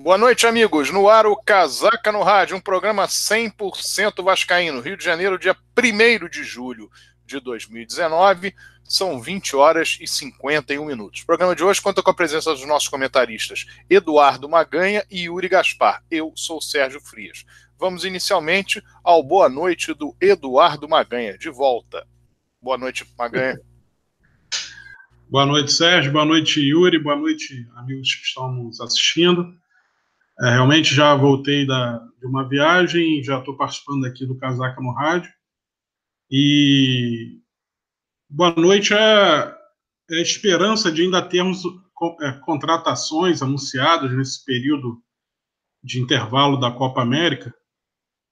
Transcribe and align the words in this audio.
Boa 0.00 0.16
noite, 0.16 0.46
amigos. 0.46 0.92
No 0.92 1.08
ar, 1.08 1.26
o 1.26 1.34
Casaca 1.34 2.12
no 2.12 2.22
Rádio, 2.22 2.56
um 2.56 2.60
programa 2.60 3.08
100% 3.08 4.22
vascaíno. 4.22 4.80
Rio 4.80 4.96
de 4.96 5.02
Janeiro, 5.02 5.36
dia 5.36 5.56
1 5.76 6.28
de 6.28 6.44
julho 6.44 6.88
de 7.26 7.40
2019. 7.40 8.54
São 8.84 9.20
20 9.20 9.56
horas 9.56 9.98
e 10.00 10.06
51 10.06 10.84
minutos. 10.84 11.22
O 11.22 11.26
programa 11.26 11.52
de 11.56 11.64
hoje 11.64 11.82
conta 11.82 12.00
com 12.00 12.12
a 12.12 12.14
presença 12.14 12.52
dos 12.52 12.64
nossos 12.64 12.88
comentaristas 12.88 13.66
Eduardo 13.90 14.48
Maganha 14.48 15.04
e 15.10 15.22
Yuri 15.22 15.48
Gaspar. 15.48 16.00
Eu 16.08 16.32
sou 16.36 16.62
Sérgio 16.62 17.00
Frias. 17.00 17.44
Vamos 17.76 18.04
inicialmente 18.04 18.80
ao 19.02 19.20
boa 19.20 19.48
noite 19.48 19.92
do 19.92 20.14
Eduardo 20.20 20.88
Maganha. 20.88 21.36
De 21.36 21.50
volta. 21.50 22.06
Boa 22.62 22.78
noite, 22.78 23.04
Maganha. 23.18 23.60
Boa 25.28 25.44
noite, 25.44 25.72
Sérgio. 25.72 26.12
Boa 26.12 26.24
noite, 26.24 26.60
Yuri. 26.60 27.00
Boa 27.00 27.16
noite, 27.16 27.66
amigos 27.74 28.14
que 28.14 28.24
estão 28.24 28.52
nos 28.52 28.80
assistindo. 28.80 29.58
É, 30.40 30.50
realmente 30.50 30.94
já 30.94 31.14
voltei 31.14 31.66
da, 31.66 31.98
de 32.18 32.26
uma 32.26 32.48
viagem, 32.48 33.22
já 33.24 33.38
estou 33.38 33.56
participando 33.56 34.04
aqui 34.04 34.24
do 34.24 34.38
Casaca 34.38 34.80
no 34.80 34.92
Rádio. 34.92 35.32
E 36.30 37.40
boa 38.28 38.54
noite 38.54 38.94
é, 38.94 39.56
é 40.10 40.22
esperança 40.22 40.92
de 40.92 41.02
ainda 41.02 41.22
termos 41.22 41.62
é, 42.20 42.32
contratações 42.44 43.42
anunciadas 43.42 44.12
nesse 44.12 44.44
período 44.44 45.02
de 45.82 46.00
intervalo 46.00 46.58
da 46.58 46.70
Copa 46.70 47.02
América 47.02 47.52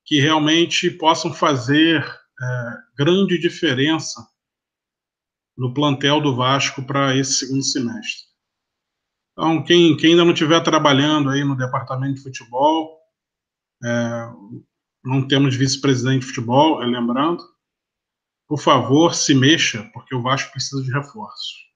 que 0.05 0.21
realmente 0.21 0.89
possam 0.91 1.33
fazer 1.33 2.01
é, 2.05 2.73
grande 2.97 3.39
diferença 3.39 4.25
no 5.57 5.75
plantel 5.75 6.21
do 6.21 6.37
Vasco 6.37 6.85
para 6.85 7.17
esse 7.17 7.47
segundo 7.47 7.65
semestre. 7.65 8.26
Então, 9.39 9.63
quem, 9.63 9.95
quem 9.99 10.13
ainda 10.13 10.25
não 10.25 10.33
estiver 10.33 10.63
trabalhando 10.63 11.29
aí 11.29 11.45
no 11.45 11.55
departamento 11.55 12.15
de 12.15 12.23
futebol, 12.23 12.99
é, 13.85 14.31
não 15.05 15.29
temos 15.29 15.55
vice-presidente 15.55 16.21
de 16.21 16.29
futebol, 16.29 16.79
relembrando, 16.79 17.45
por 18.49 18.59
favor, 18.59 19.15
se 19.15 19.35
mexa, 19.35 19.91
porque 19.93 20.15
o 20.15 20.23
Vasco 20.23 20.51
precisa 20.53 20.83
de 20.83 20.91
reforços. 20.91 21.67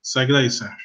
Segue 0.00 0.32
daí, 0.32 0.48
Sérgio. 0.48 0.76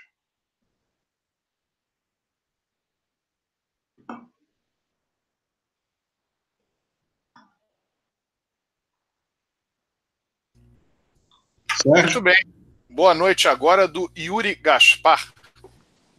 Sérgio? 11.78 11.94
Muito 11.94 12.22
bem. 12.22 12.44
Boa 12.90 13.14
noite 13.14 13.48
agora 13.48 13.88
do 13.88 14.12
Yuri 14.18 14.56
Gaspar. 14.56 15.32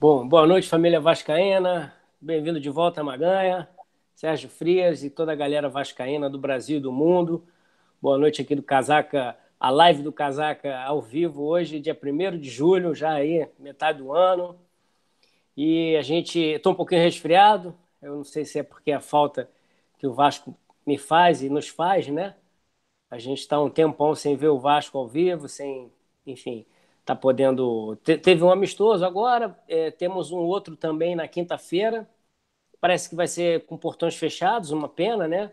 Bom, 0.06 0.28
boa 0.28 0.47
noite, 0.47 0.69
família 0.69 1.00
Vascaína. 1.00 1.94
Bem-vindo 2.20 2.60
de 2.60 2.69
volta 2.69 3.02
Maganha, 3.02 3.66
Sérgio 4.14 4.50
Frias 4.50 5.02
e 5.02 5.08
toda 5.08 5.33
a 5.33 5.34
galera 5.34 5.66
vascaína 5.66 6.28
do 6.28 6.38
Brasil 6.38 6.77
e 6.77 6.80
do 6.80 6.92
mundo. 6.92 7.42
Boa 8.02 8.19
noite 8.19 8.42
aqui 8.42 8.55
do 8.55 8.62
Casaca, 8.62 9.34
a 9.58 9.70
live 9.70 10.02
do 10.02 10.12
Casaca 10.12 10.78
ao 10.80 11.00
vivo 11.00 11.44
hoje, 11.44 11.80
dia 11.80 11.98
1 11.98 12.38
de 12.38 12.50
julho, 12.50 12.94
já 12.94 13.14
aí, 13.14 13.48
metade 13.58 13.97
do 13.97 14.12
ano. 14.12 14.58
E 15.56 15.97
a 15.97 16.02
gente, 16.02 16.38
estou 16.38 16.75
um 16.75 16.77
pouquinho 16.77 17.00
resfriado, 17.00 17.75
eu 18.02 18.16
não 18.16 18.25
sei 18.25 18.44
se 18.44 18.58
é 18.58 18.62
porque 18.62 18.91
é 18.91 18.97
a 18.97 19.00
falta 19.00 19.48
que 19.97 20.06
o 20.06 20.12
Vasco 20.12 20.55
me 20.86 20.98
faz 20.98 21.42
e 21.42 21.48
nos 21.48 21.69
faz, 21.69 22.08
né? 22.08 22.34
A 23.10 23.19
gente 23.19 23.38
está 23.38 23.58
um 23.58 23.70
tempão 23.70 24.14
sem 24.14 24.36
ver 24.36 24.48
o 24.48 24.58
Vasco 24.58 24.98
ao 24.98 25.08
vivo, 25.08 25.48
sem, 25.48 25.91
enfim, 26.27 26.66
tá 27.05 27.14
podendo. 27.14 27.97
Te, 27.97 28.19
teve 28.19 28.42
um 28.42 28.50
amistoso 28.50 29.05
agora, 29.05 29.58
é, 29.69 29.91
temos 29.91 30.30
um 30.33 30.38
outro 30.38 30.77
também 30.77 31.14
na 31.14 31.28
quinta-feira. 31.28 32.08
Parece 32.80 33.08
que 33.08 33.14
vai 33.16 33.27
ser 33.28 33.66
com 33.66 33.77
portões 33.78 34.16
fechados, 34.16 34.70
uma 34.70 34.88
pena, 34.88 35.28
né? 35.28 35.52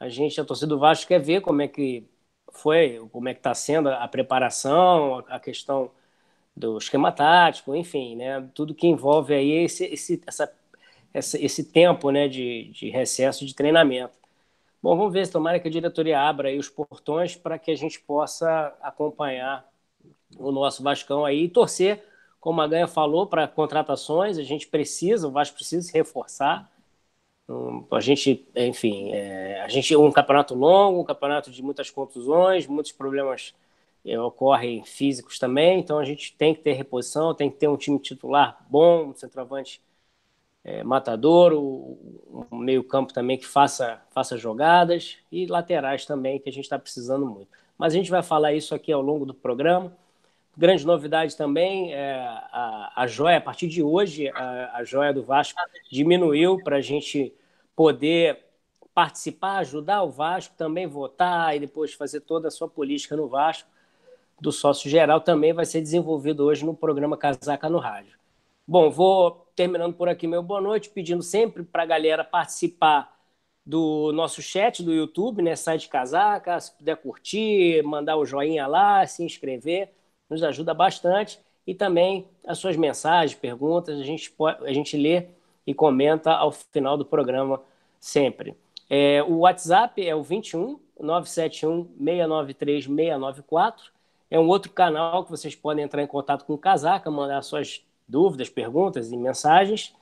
A 0.00 0.08
gente, 0.08 0.40
a 0.40 0.44
torcida 0.44 0.68
do 0.68 0.78
Vasco, 0.78 1.08
quer 1.08 1.20
ver 1.20 1.40
como 1.42 1.62
é 1.62 1.68
que 1.68 2.08
foi, 2.52 2.98
como 3.12 3.28
é 3.28 3.34
que 3.34 3.40
está 3.40 3.54
sendo 3.54 3.88
a 3.90 4.08
preparação, 4.08 5.18
a 5.28 5.40
questão 5.40 5.90
do 6.56 6.78
esquema 6.78 7.12
tático, 7.12 7.74
enfim, 7.74 8.16
né? 8.16 8.48
Tudo 8.54 8.74
que 8.74 8.86
envolve 8.86 9.34
aí 9.34 9.50
esse, 9.64 9.84
esse, 9.86 10.22
essa, 10.26 10.52
essa, 11.14 11.38
esse 11.44 11.64
tempo 11.72 12.10
né, 12.10 12.28
de, 12.28 12.70
de 12.72 12.90
recesso 12.90 13.46
de 13.46 13.54
treinamento. 13.54 14.14
Bom, 14.82 14.96
vamos 14.96 15.12
ver, 15.12 15.28
tomara 15.30 15.60
que 15.60 15.68
a 15.68 15.70
diretoria 15.70 16.20
abra 16.20 16.48
aí 16.48 16.58
os 16.58 16.68
portões 16.68 17.36
para 17.36 17.58
que 17.58 17.70
a 17.70 17.76
gente 17.76 18.00
possa 18.00 18.76
acompanhar 18.82 19.66
o 20.38 20.52
nosso 20.52 20.82
Vascão 20.82 21.24
aí 21.24 21.44
e 21.44 21.48
torcer, 21.48 22.04
como 22.40 22.60
a 22.60 22.66
Ganha 22.66 22.86
falou, 22.86 23.26
para 23.26 23.46
contratações. 23.48 24.38
A 24.38 24.42
gente 24.42 24.66
precisa, 24.66 25.28
o 25.28 25.30
Vasco 25.30 25.56
precisa 25.56 25.86
se 25.86 25.92
reforçar. 25.92 26.70
Um, 27.48 27.86
a 27.90 28.00
gente, 28.00 28.46
enfim, 28.56 29.12
é, 29.12 29.60
a 29.62 29.68
gente 29.68 29.94
um 29.96 30.10
campeonato 30.12 30.54
longo, 30.54 31.00
um 31.00 31.04
campeonato 31.04 31.50
de 31.50 31.62
muitas 31.62 31.90
contusões, 31.90 32.66
muitos 32.66 32.92
problemas 32.92 33.54
é, 34.04 34.18
ocorrem 34.20 34.84
físicos 34.84 35.38
também, 35.38 35.80
então 35.80 35.98
a 35.98 36.04
gente 36.04 36.34
tem 36.36 36.54
que 36.54 36.60
ter 36.62 36.72
reposição, 36.72 37.34
tem 37.34 37.50
que 37.50 37.56
ter 37.58 37.68
um 37.68 37.76
time 37.76 37.98
titular 37.98 38.64
bom, 38.70 39.10
um 39.10 39.14
centroavante 39.14 39.80
é, 40.64 40.82
matador, 40.84 41.52
um 41.54 42.56
meio-campo 42.56 43.12
também 43.12 43.36
que 43.36 43.46
faça, 43.46 44.00
faça 44.10 44.36
jogadas 44.36 45.18
e 45.30 45.46
laterais 45.46 46.06
também, 46.06 46.38
que 46.38 46.48
a 46.48 46.52
gente 46.52 46.64
está 46.64 46.78
precisando 46.78 47.26
muito. 47.26 47.48
Mas 47.76 47.92
a 47.92 47.96
gente 47.96 48.10
vai 48.10 48.22
falar 48.22 48.52
isso 48.52 48.74
aqui 48.74 48.92
ao 48.92 49.02
longo 49.02 49.26
do 49.26 49.34
programa. 49.34 49.92
Grande 50.54 50.86
novidade 50.86 51.34
também, 51.34 51.94
é, 51.94 52.12
a, 52.52 52.92
a 52.94 53.06
joia, 53.06 53.38
a 53.38 53.40
partir 53.40 53.68
de 53.68 53.82
hoje, 53.82 54.28
a, 54.28 54.76
a 54.76 54.84
joia 54.84 55.12
do 55.12 55.22
Vasco 55.22 55.58
diminuiu 55.90 56.62
para 56.62 56.76
a 56.76 56.80
gente 56.80 57.32
poder 57.74 58.38
participar, 58.92 59.58
ajudar 59.58 60.02
o 60.02 60.10
Vasco, 60.10 60.54
também 60.54 60.86
votar 60.86 61.56
e 61.56 61.60
depois 61.60 61.94
fazer 61.94 62.20
toda 62.20 62.48
a 62.48 62.50
sua 62.50 62.68
política 62.68 63.16
no 63.16 63.28
Vasco, 63.28 63.66
do 64.38 64.52
sócio 64.52 64.90
geral, 64.90 65.22
também 65.22 65.54
vai 65.54 65.64
ser 65.64 65.80
desenvolvido 65.80 66.44
hoje 66.44 66.66
no 66.66 66.74
programa 66.74 67.16
Casaca 67.16 67.70
no 67.70 67.78
Rádio. 67.78 68.18
Bom, 68.66 68.90
vou 68.90 69.46
terminando 69.56 69.94
por 69.94 70.08
aqui 70.08 70.26
meu 70.26 70.42
boa 70.42 70.60
noite, 70.60 70.90
pedindo 70.90 71.22
sempre 71.22 71.62
para 71.62 71.84
a 71.84 71.86
galera 71.86 72.24
participar 72.24 73.10
do 73.64 74.12
nosso 74.12 74.42
chat 74.42 74.82
do 74.82 74.92
YouTube, 74.92 75.40
né? 75.40 75.56
Site 75.56 75.88
Casaca, 75.88 76.60
se 76.60 76.76
puder 76.76 76.96
curtir, 76.96 77.82
mandar 77.82 78.16
o 78.16 78.26
joinha 78.26 78.66
lá, 78.66 79.06
se 79.06 79.22
inscrever 79.22 79.90
nos 80.32 80.42
ajuda 80.42 80.74
bastante. 80.74 81.38
E 81.66 81.74
também 81.74 82.26
as 82.44 82.58
suas 82.58 82.76
mensagens, 82.76 83.38
perguntas, 83.38 84.00
a 84.00 84.02
gente, 84.02 84.30
pode, 84.30 84.66
a 84.66 84.72
gente 84.72 84.96
lê 84.96 85.26
e 85.66 85.72
comenta 85.72 86.32
ao 86.32 86.50
final 86.50 86.96
do 86.96 87.04
programa 87.04 87.60
sempre. 88.00 88.56
É, 88.90 89.22
o 89.22 89.38
WhatsApp 89.40 90.06
é 90.06 90.14
o 90.14 90.22
21 90.22 90.80
971 90.98 91.84
693 91.98 92.84
694. 92.84 93.92
É 94.30 94.40
um 94.40 94.48
outro 94.48 94.72
canal 94.72 95.24
que 95.24 95.30
vocês 95.30 95.54
podem 95.54 95.84
entrar 95.84 96.02
em 96.02 96.06
contato 96.06 96.44
com 96.44 96.54
o 96.54 96.58
Casaca, 96.58 97.10
mandar 97.10 97.42
suas 97.42 97.84
dúvidas, 98.08 98.48
perguntas 98.48 99.12
e 99.12 99.16
mensagens, 99.16 99.94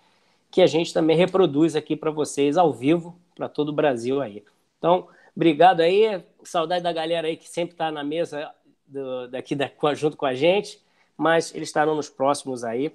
que 0.51 0.63
a 0.63 0.67
gente 0.67 0.95
também 0.95 1.17
reproduz 1.17 1.77
aqui 1.77 1.95
para 1.97 2.11
vocês 2.11 2.57
ao 2.57 2.73
vivo, 2.73 3.19
para 3.35 3.49
todo 3.49 3.69
o 3.69 3.73
Brasil 3.73 4.21
aí. 4.21 4.45
Então, 4.79 5.09
obrigado 5.37 5.81
aí, 5.81 6.23
saudade 6.43 6.83
da 6.83 6.93
galera 6.93 7.29
aí 7.29 7.37
que 7.37 7.49
sempre 7.49 7.75
está 7.75 7.91
na 7.91 8.03
mesa 8.03 8.51
do, 8.91 9.29
daqui 9.29 9.55
da, 9.55 9.71
junto 9.95 10.17
com 10.17 10.27
a 10.27 10.35
gente, 10.35 10.83
mas 11.17 11.55
eles 11.55 11.69
estarão 11.69 11.95
nos 11.95 12.11
próximos 12.11 12.65
aí. 12.65 12.95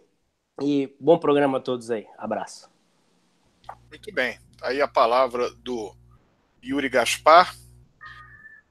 E 0.62 0.94
bom 1.00 1.18
programa 1.18 1.58
a 1.58 1.62
todos 1.62 1.90
aí. 1.92 2.06
Abraço. 2.18 2.70
Muito 3.90 4.14
bem. 4.14 4.40
Aí 4.62 4.82
a 4.82 4.88
palavra 4.88 5.50
do 5.52 5.94
Yuri 6.64 6.90
Gaspar. 6.90 7.56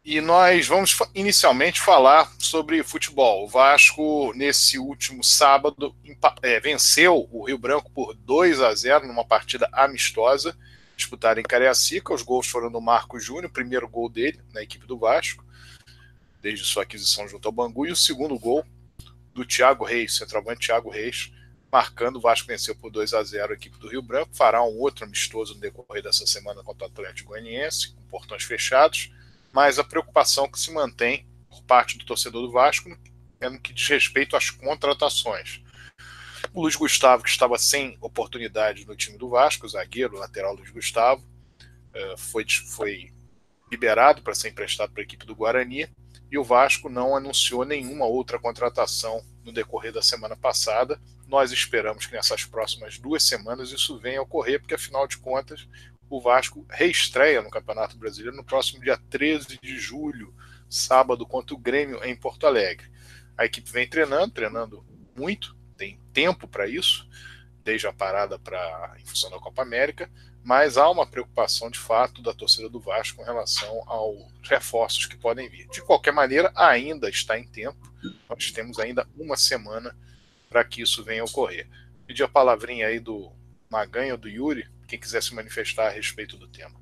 E 0.03 0.21
nós 0.21 0.67
vamos 0.67 0.99
inicialmente 1.15 1.81
falar 1.81 2.31
sobre 2.39 2.83
futebol. 2.83 3.45
O 3.45 3.49
Vasco, 3.49 4.33
nesse 4.35 4.79
último 4.79 5.25
sábado, 5.25 5.95
é, 6.43 6.61
venceu 6.61 7.27
o 7.33 7.47
Rio 7.47 7.57
Branco 7.57 7.91
por 7.91 8.15
2 8.15 8.61
a 8.61 8.75
0 8.75 9.07
numa 9.07 9.25
partida 9.25 9.67
amistosa, 9.73 10.55
disputada 10.95 11.41
em 11.41 11.43
Cariacica. 11.43 12.13
Os 12.13 12.23
gols 12.23 12.47
foram 12.47 12.71
do 12.71 12.83
Marco 12.83 13.19
Júnior, 13.19 13.51
primeiro 13.51 13.89
gol 13.89 14.11
dele 14.11 14.41
na 14.53 14.63
equipe 14.63 14.87
do 14.87 14.99
Vasco 14.99 15.45
desde 16.45 16.63
sua 16.67 16.83
aquisição 16.83 17.27
junto 17.27 17.49
ao 17.49 17.53
Bangu, 17.53 17.87
e 17.87 17.91
o 17.91 17.97
segundo 17.97 18.39
gol 18.39 18.67
do 19.33 19.47
Thiago 19.47 19.83
Reis, 19.83 20.15
centroavante 20.15 20.67
Thiago 20.67 20.91
Reis, 20.91 21.33
marcando. 21.73 22.17
O 22.17 22.21
Vasco 22.21 22.47
venceu 22.47 22.77
por 22.77 22.91
2 22.91 23.15
a 23.15 23.25
0 23.25 23.53
a 23.53 23.57
equipe 23.57 23.79
do 23.79 23.89
Rio 23.89 24.03
Branco. 24.03 24.37
Fará 24.37 24.63
um 24.63 24.79
outro 24.79 25.07
amistoso 25.07 25.55
no 25.55 25.61
decorrer 25.61 26.03
dessa 26.03 26.27
semana 26.27 26.63
contra 26.63 26.87
o 26.87 26.91
Atlético 26.91 27.31
Goianiense, 27.31 27.95
com 27.95 28.03
portões 28.09 28.43
fechados, 28.43 29.11
mas 29.55 29.79
a 29.79 29.85
preocupação 29.85 30.47
que 30.47 30.61
se 30.61 30.71
mantém 30.71 31.27
por 31.49 31.63
parte 31.63 31.97
do 31.97 32.05
torcedor 32.05 32.43
do 32.43 32.53
Vasco 32.53 32.95
é 33.41 33.49
no 33.49 33.59
que 33.59 33.73
diz 33.73 33.89
respeito 33.89 34.37
às 34.37 34.51
contratações. 34.51 35.63
O 36.53 36.61
Luiz 36.61 36.77
Gustavo, 36.77 37.23
que 37.23 37.31
estava 37.31 37.57
sem 37.57 37.97
oportunidade 38.03 38.85
no 38.85 38.95
time 38.95 39.17
do 39.17 39.31
Vasco, 39.31 39.65
o 39.65 39.69
zagueiro, 39.69 40.17
o 40.17 40.19
lateral 40.19 40.55
Luiz 40.55 40.69
Gustavo, 40.69 41.27
eh, 41.95 42.15
foi, 42.19 42.45
foi 42.77 43.15
liberado 43.73 44.21
para 44.21 44.35
ser 44.35 44.51
emprestado 44.51 44.93
para 44.93 45.03
a 45.03 45.05
equipe 45.05 45.25
do 45.25 45.35
Guarani 45.35 45.89
e 46.31 46.39
o 46.39 46.45
Vasco 46.45 46.89
não 46.89 47.17
anunciou 47.17 47.65
nenhuma 47.65 48.07
outra 48.07 48.39
contratação 48.39 49.25
no 49.45 49.53
decorrer 49.53 49.93
da 49.93 50.03
semana 50.03 50.37
passada, 50.37 51.01
nós 51.27 51.53
esperamos 51.53 52.07
que 52.07 52.13
nessas 52.13 52.45
próximas 52.45 52.99
duas 52.99 53.23
semanas 53.23 53.71
isso 53.71 53.99
venha 53.99 54.19
a 54.19 54.23
ocorrer, 54.23 54.61
porque 54.61 54.75
afinal 54.75 55.07
de 55.07 55.19
contas 55.19 55.69
o 56.09 56.21
Vasco 56.21 56.67
reestreia 56.71 57.43
no 57.43 57.51
Campeonato 57.51 57.97
Brasileiro 57.97 58.37
no 58.37 58.45
próximo 58.45 58.83
dia 58.83 58.97
13 59.11 59.59
de 59.63 59.79
julho, 59.79 60.35
sábado, 60.69 61.27
contra 61.27 61.55
o 61.55 61.59
Grêmio 61.59 62.03
em 62.05 62.15
Porto 62.15 62.47
Alegre. 62.47 62.91
A 63.37 63.45
equipe 63.45 63.71
vem 63.71 63.89
treinando, 63.89 64.33
treinando 64.33 64.85
muito, 65.17 65.57
tem 65.77 65.99
tempo 66.13 66.47
para 66.47 66.69
isso, 66.69 67.09
desde 67.65 67.87
a 67.87 67.93
parada 67.93 68.39
para 68.39 68.97
em 69.01 69.05
função 69.05 69.31
da 69.31 69.39
Copa 69.39 69.63
América, 69.63 70.11
mas 70.45 70.77
há 70.77 70.91
uma 70.91 71.07
preocupação 71.07 71.71
de 71.71 71.79
fato 71.79 72.21
da 72.21 72.35
torcida 72.35 72.69
do 72.69 72.79
Vasco 72.79 73.17
com 73.17 73.25
relação 73.25 73.83
aos 73.87 74.31
reforços 74.43 75.07
que 75.07 75.17
podem 75.17 75.49
vir. 75.49 75.67
De 75.69 75.81
qualquer 75.81 76.13
maneira, 76.13 76.53
ainda 76.55 77.09
está 77.09 77.39
em 77.39 77.49
tempo, 77.49 77.91
nós 78.29 78.51
temos 78.51 78.79
ainda 78.79 79.09
uma 79.17 79.39
semana 79.39 79.97
para 80.51 80.63
que 80.63 80.83
isso 80.83 81.03
venha 81.03 81.23
a 81.23 81.25
ocorrer. 81.25 81.67
Pedir 82.07 82.25
a 82.25 82.29
palavrinha 82.29 82.89
aí 82.89 83.01
do 83.01 83.33
Maganha 83.71 84.19
do 84.19 84.29
Yuri, 84.29 84.69
quem 84.87 85.01
quiser 85.01 85.23
se 85.23 85.35
manifestar 85.35 85.87
a 85.87 85.91
respeito 85.91 86.37
do 86.37 86.47
tema. 86.47 86.79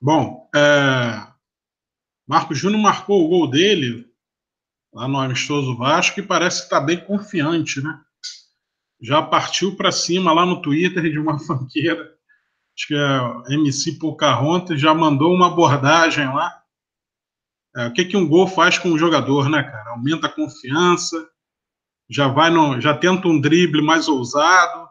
Bom, 0.00 0.48
é... 0.54 1.26
Marco 2.24 2.54
Júnior 2.54 2.80
marcou 2.80 3.24
o 3.24 3.28
gol 3.28 3.50
dele 3.50 4.07
lá 4.98 5.06
no 5.06 5.20
amistoso 5.20 5.76
Vasco 5.76 6.18
e 6.18 6.24
parece 6.24 6.58
que 6.58 6.64
está 6.64 6.80
bem 6.80 6.98
confiante, 6.98 7.80
né? 7.80 8.00
Já 9.00 9.22
partiu 9.22 9.76
para 9.76 9.92
cima 9.92 10.32
lá 10.32 10.44
no 10.44 10.60
Twitter 10.60 11.04
de 11.04 11.20
uma 11.20 11.38
fanqueira, 11.46 12.02
acho 12.76 12.88
que 12.88 12.94
é 12.96 13.54
MC 13.54 13.92
Pocahontas, 13.92 14.80
já 14.80 14.92
mandou 14.92 15.32
uma 15.32 15.46
abordagem 15.46 16.26
lá. 16.26 16.52
É, 17.76 17.86
o 17.86 17.92
que, 17.92 18.06
que 18.06 18.16
um 18.16 18.28
gol 18.28 18.48
faz 18.48 18.76
com 18.76 18.90
o 18.90 18.98
jogador, 18.98 19.48
né, 19.48 19.62
cara? 19.62 19.90
Aumenta 19.90 20.26
a 20.26 20.32
confiança, 20.32 21.28
já 22.10 22.26
vai 22.26 22.50
no, 22.50 22.80
já 22.80 22.92
tenta 22.92 23.28
um 23.28 23.40
drible 23.40 23.80
mais 23.80 24.08
ousado, 24.08 24.88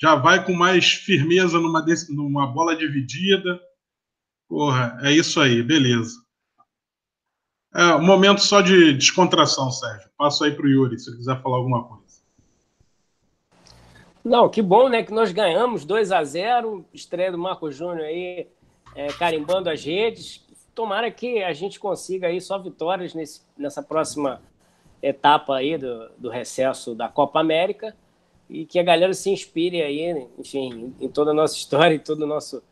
já 0.00 0.14
vai 0.14 0.44
com 0.44 0.52
mais 0.52 0.92
firmeza 0.92 1.58
numa, 1.58 1.84
numa 2.10 2.46
bola 2.46 2.76
dividida. 2.76 3.60
Porra, 4.48 4.96
é 5.02 5.10
isso 5.10 5.40
aí, 5.40 5.64
beleza. 5.64 6.21
É 7.74 7.94
um 7.94 8.04
momento 8.04 8.40
só 8.40 8.60
de 8.60 8.92
descontração, 8.92 9.70
Sérgio. 9.70 10.08
Passo 10.16 10.44
aí 10.44 10.50
para 10.50 10.66
o 10.66 10.68
Yuri, 10.68 10.98
se 10.98 11.08
ele 11.08 11.16
quiser 11.16 11.40
falar 11.40 11.56
alguma 11.56 11.82
coisa. 11.84 12.02
Não, 14.24 14.48
que 14.48 14.60
bom, 14.60 14.88
né? 14.88 15.02
Que 15.02 15.12
nós 15.12 15.32
ganhamos 15.32 15.84
2 15.84 16.12
a 16.12 16.22
0 16.22 16.84
estreia 16.92 17.32
do 17.32 17.38
Marco 17.38 17.72
Júnior 17.72 18.06
aí, 18.06 18.46
é, 18.94 19.08
carimbando 19.14 19.70
as 19.70 19.82
redes. 19.84 20.44
Tomara 20.74 21.10
que 21.10 21.42
a 21.42 21.52
gente 21.52 21.80
consiga 21.80 22.28
aí 22.28 22.40
só 22.40 22.58
vitórias 22.58 23.14
nesse, 23.14 23.40
nessa 23.56 23.82
próxima 23.82 24.40
etapa 25.02 25.56
aí 25.56 25.76
do, 25.76 26.10
do 26.16 26.30
recesso 26.30 26.94
da 26.94 27.08
Copa 27.08 27.40
América 27.40 27.96
e 28.48 28.64
que 28.64 28.78
a 28.78 28.82
galera 28.82 29.12
se 29.14 29.30
inspire 29.30 29.82
aí, 29.82 30.28
enfim, 30.38 30.94
em 31.00 31.08
toda 31.08 31.32
a 31.32 31.34
nossa 31.34 31.56
história, 31.56 31.94
em 31.94 31.98
toda 31.98 32.24
a 32.24 32.28
nossa, 32.28 32.62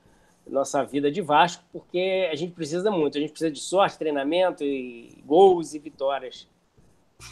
nossa 0.50 0.84
vida 0.84 1.10
de 1.10 1.22
Vasco, 1.22 1.64
porque 1.72 2.28
a 2.30 2.34
gente 2.34 2.52
precisa 2.52 2.90
muito, 2.90 3.16
a 3.16 3.20
gente 3.20 3.30
precisa 3.30 3.50
de 3.50 3.60
sorte, 3.60 3.98
treinamento, 3.98 4.64
e 4.64 5.22
gols 5.24 5.74
e 5.74 5.78
vitórias 5.78 6.48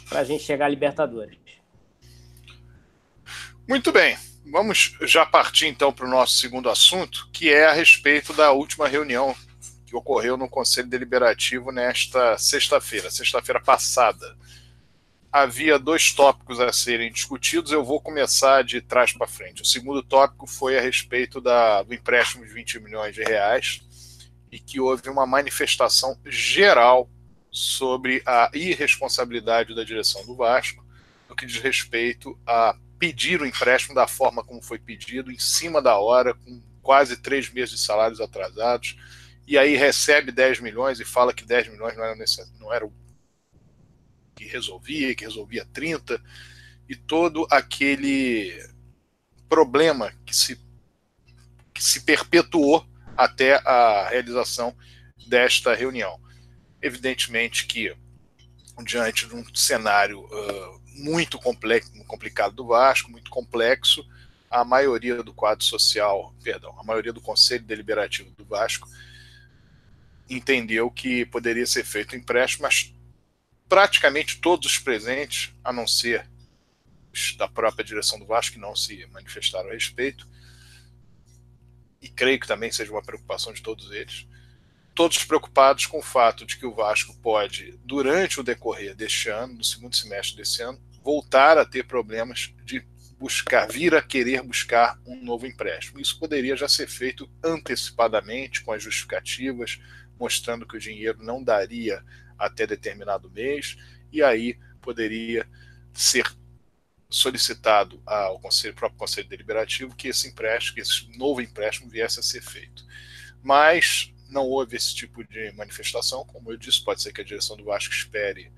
para 0.07 0.19
a 0.19 0.23
gente 0.23 0.43
chegar 0.43 0.65
à 0.65 0.69
Libertadores. 0.69 1.37
Muito 3.67 3.91
bem, 3.91 4.17
vamos 4.51 4.95
já 5.01 5.25
partir 5.25 5.67
então 5.67 5.91
para 5.91 6.05
o 6.05 6.09
nosso 6.09 6.37
segundo 6.37 6.69
assunto, 6.69 7.29
que 7.31 7.49
é 7.49 7.65
a 7.65 7.73
respeito 7.73 8.33
da 8.33 8.51
última 8.51 8.87
reunião 8.87 9.35
que 9.85 9.95
ocorreu 9.95 10.37
no 10.37 10.49
Conselho 10.49 10.87
Deliberativo 10.87 11.71
nesta 11.71 12.37
sexta-feira, 12.37 13.11
sexta-feira 13.11 13.59
passada 13.59 14.37
havia 15.31 15.77
dois 15.77 16.11
tópicos 16.13 16.59
a 16.59 16.71
serem 16.71 17.11
discutidos. 17.11 17.71
Eu 17.71 17.83
vou 17.83 18.01
começar 18.01 18.63
de 18.63 18.81
trás 18.81 19.11
para 19.11 19.27
frente. 19.27 19.61
O 19.61 19.65
segundo 19.65 20.01
tópico 20.01 20.47
foi 20.47 20.77
a 20.77 20.81
respeito 20.81 21.39
da, 21.39 21.83
do 21.83 21.93
empréstimo 21.93 22.45
de 22.45 22.53
20 22.53 22.79
milhões 22.79 23.13
de 23.13 23.23
reais 23.23 23.81
e 24.51 24.59
que 24.59 24.79
houve 24.79 25.09
uma 25.09 25.27
manifestação 25.27 26.17
geral 26.25 27.09
sobre 27.51 28.21
a 28.25 28.49
irresponsabilidade 28.53 29.75
da 29.75 29.83
direção 29.83 30.25
do 30.25 30.35
Vasco 30.35 30.83
no 31.29 31.35
que 31.35 31.45
diz 31.45 31.61
respeito 31.61 32.37
a 32.45 32.75
pedir 32.97 33.41
o 33.41 33.45
empréstimo 33.45 33.95
da 33.95 34.07
forma 34.07 34.43
como 34.43 34.61
foi 34.61 34.79
pedido, 34.79 35.31
em 35.31 35.39
cima 35.39 35.81
da 35.81 35.97
hora, 35.97 36.33
com 36.33 36.61
quase 36.81 37.15
três 37.17 37.49
meses 37.51 37.75
de 37.75 37.85
salários 37.85 38.19
atrasados, 38.19 38.97
e 39.47 39.57
aí 39.57 39.75
recebe 39.75 40.31
10 40.31 40.59
milhões 40.59 40.99
e 40.99 41.05
fala 41.05 41.33
que 41.33 41.45
10 41.45 41.69
milhões 41.69 41.95
não 41.95 42.03
era, 42.03 42.15
não 42.59 42.73
era 42.73 42.85
o 42.85 42.93
que 44.39 44.45
resolvia, 44.45 45.13
que 45.13 45.25
resolvia 45.25 45.67
30, 45.73 46.21
e 46.87 46.95
todo 46.95 47.45
aquele 47.51 48.57
problema 49.49 50.13
que 50.25 50.33
se, 50.33 50.57
que 51.73 51.83
se 51.83 52.01
perpetuou 52.01 52.87
até 53.17 53.55
a 53.67 54.07
realização 54.09 54.73
desta 55.27 55.75
reunião. 55.75 56.17
Evidentemente 56.81 57.65
que, 57.65 57.93
diante 58.85 59.27
de 59.27 59.35
um 59.35 59.43
cenário 59.53 60.21
uh, 60.21 60.81
muito 60.95 61.37
complexo, 61.37 61.91
complicado 62.05 62.55
do 62.55 62.67
Vasco, 62.67 63.11
muito 63.11 63.29
complexo, 63.29 64.07
a 64.49 64.63
maioria 64.63 65.21
do 65.21 65.33
quadro 65.33 65.65
social, 65.65 66.33
perdão, 66.41 66.73
a 66.79 66.83
maioria 66.83 67.11
do 67.11 67.19
Conselho 67.19 67.65
Deliberativo 67.65 68.31
do 68.31 68.45
Vasco 68.45 68.87
entendeu 70.29 70.89
que 70.89 71.25
poderia 71.25 71.65
ser 71.65 71.83
feito 71.83 72.15
empréstimo, 72.15 72.63
mas 72.63 72.93
praticamente 73.69 74.41
todos 74.41 74.71
os 74.71 74.77
presentes, 74.79 75.53
a 75.63 75.71
não 75.71 75.87
ser 75.87 76.27
da 77.37 77.47
própria 77.47 77.85
direção 77.85 78.19
do 78.19 78.25
Vasco, 78.25 78.55
que 78.55 78.59
não 78.59 78.75
se 78.75 79.05
manifestaram 79.07 79.69
a 79.69 79.73
respeito, 79.73 80.27
e 82.01 82.09
creio 82.09 82.39
que 82.39 82.47
também 82.47 82.71
seja 82.71 82.91
uma 82.91 83.03
preocupação 83.03 83.53
de 83.53 83.61
todos 83.61 83.91
eles, 83.91 84.27
todos 84.95 85.23
preocupados 85.23 85.85
com 85.85 85.99
o 85.99 86.03
fato 86.03 86.45
de 86.45 86.57
que 86.57 86.65
o 86.65 86.73
Vasco 86.73 87.15
pode, 87.21 87.79
durante 87.85 88.39
o 88.39 88.43
decorrer 88.43 88.95
deste 88.95 89.29
ano, 89.29 89.53
no 89.53 89.63
segundo 89.63 89.95
semestre 89.95 90.37
desse 90.37 90.61
ano, 90.61 90.81
voltar 91.03 91.57
a 91.57 91.65
ter 91.65 91.85
problemas 91.85 92.53
de 92.63 92.85
buscar, 93.19 93.69
vir 93.69 93.93
a 93.93 94.01
querer 94.01 94.41
buscar 94.41 94.97
um 95.05 95.23
novo 95.23 95.45
empréstimo. 95.45 95.99
Isso 95.99 96.17
poderia 96.17 96.55
já 96.55 96.67
ser 96.67 96.87
feito 96.87 97.29
antecipadamente, 97.43 98.61
com 98.63 98.71
as 98.71 98.81
justificativas, 98.81 99.79
mostrando 100.17 100.65
que 100.65 100.77
o 100.77 100.79
dinheiro 100.79 101.21
não 101.21 101.43
daria 101.43 102.03
até 102.39 102.65
determinado 102.65 103.29
mês, 103.29 103.77
e 104.11 104.23
aí 104.23 104.57
poderia 104.81 105.47
ser 105.93 106.25
solicitado 107.09 108.01
ao 108.05 108.39
conselho, 108.39 108.73
próprio 108.75 108.99
Conselho 108.99 109.27
Deliberativo 109.27 109.95
que 109.95 110.07
esse 110.07 110.27
empréstimo, 110.27 110.75
que 110.75 110.81
esse 110.81 111.17
novo 111.17 111.41
empréstimo 111.41 111.89
viesse 111.89 112.19
a 112.19 112.23
ser 112.23 112.41
feito. 112.41 112.85
Mas 113.41 114.13
não 114.29 114.43
houve 114.43 114.77
esse 114.77 114.93
tipo 114.93 115.23
de 115.23 115.51
manifestação, 115.53 116.23
como 116.25 116.51
eu 116.51 116.57
disse, 116.57 116.83
pode 116.83 117.01
ser 117.01 117.11
que 117.11 117.21
a 117.21 117.23
direção 117.23 117.57
do 117.57 117.65
Vasco 117.65 117.93
espere 117.93 118.51